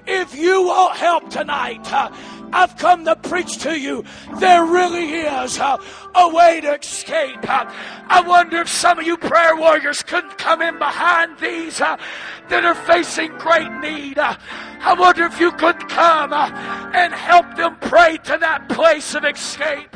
if 0.08 0.36
you 0.38 0.64
want 0.64 0.98
help 0.98 1.30
tonight, 1.30 1.88
I've 2.54 2.78
come 2.78 3.06
to 3.06 3.16
preach 3.16 3.58
to 3.60 3.80
you. 3.80 4.04
There 4.40 4.66
really 4.66 5.12
is 5.12 5.58
a, 5.58 5.80
way 6.30 6.62
to 6.62 6.76
escape. 6.76 7.40
I 7.44 8.24
wonder 8.26 8.62
if 8.62 8.70
some 8.70 9.00
of 9.00 9.06
you 9.06 9.18
prayer 9.18 9.56
warriors 9.56 10.02
couldn't 10.04 10.38
come 10.38 10.62
in 10.62 10.78
behind 10.78 11.38
these 11.40 11.80
that 11.80 12.00
are 12.52 12.76
facing 12.76 13.38
great 13.38 13.72
need. 13.80 14.20
I 14.20 14.96
wonder 14.98 15.26
if 15.26 15.40
you 15.40 15.52
could 15.52 15.80
come 15.90 16.34
and 16.34 17.14
help 17.14 17.56
them 17.56 17.78
pray 17.82 18.18
to 18.24 18.38
that 18.38 18.70
place 18.70 19.16
of 19.16 19.26
escape. 19.26 19.96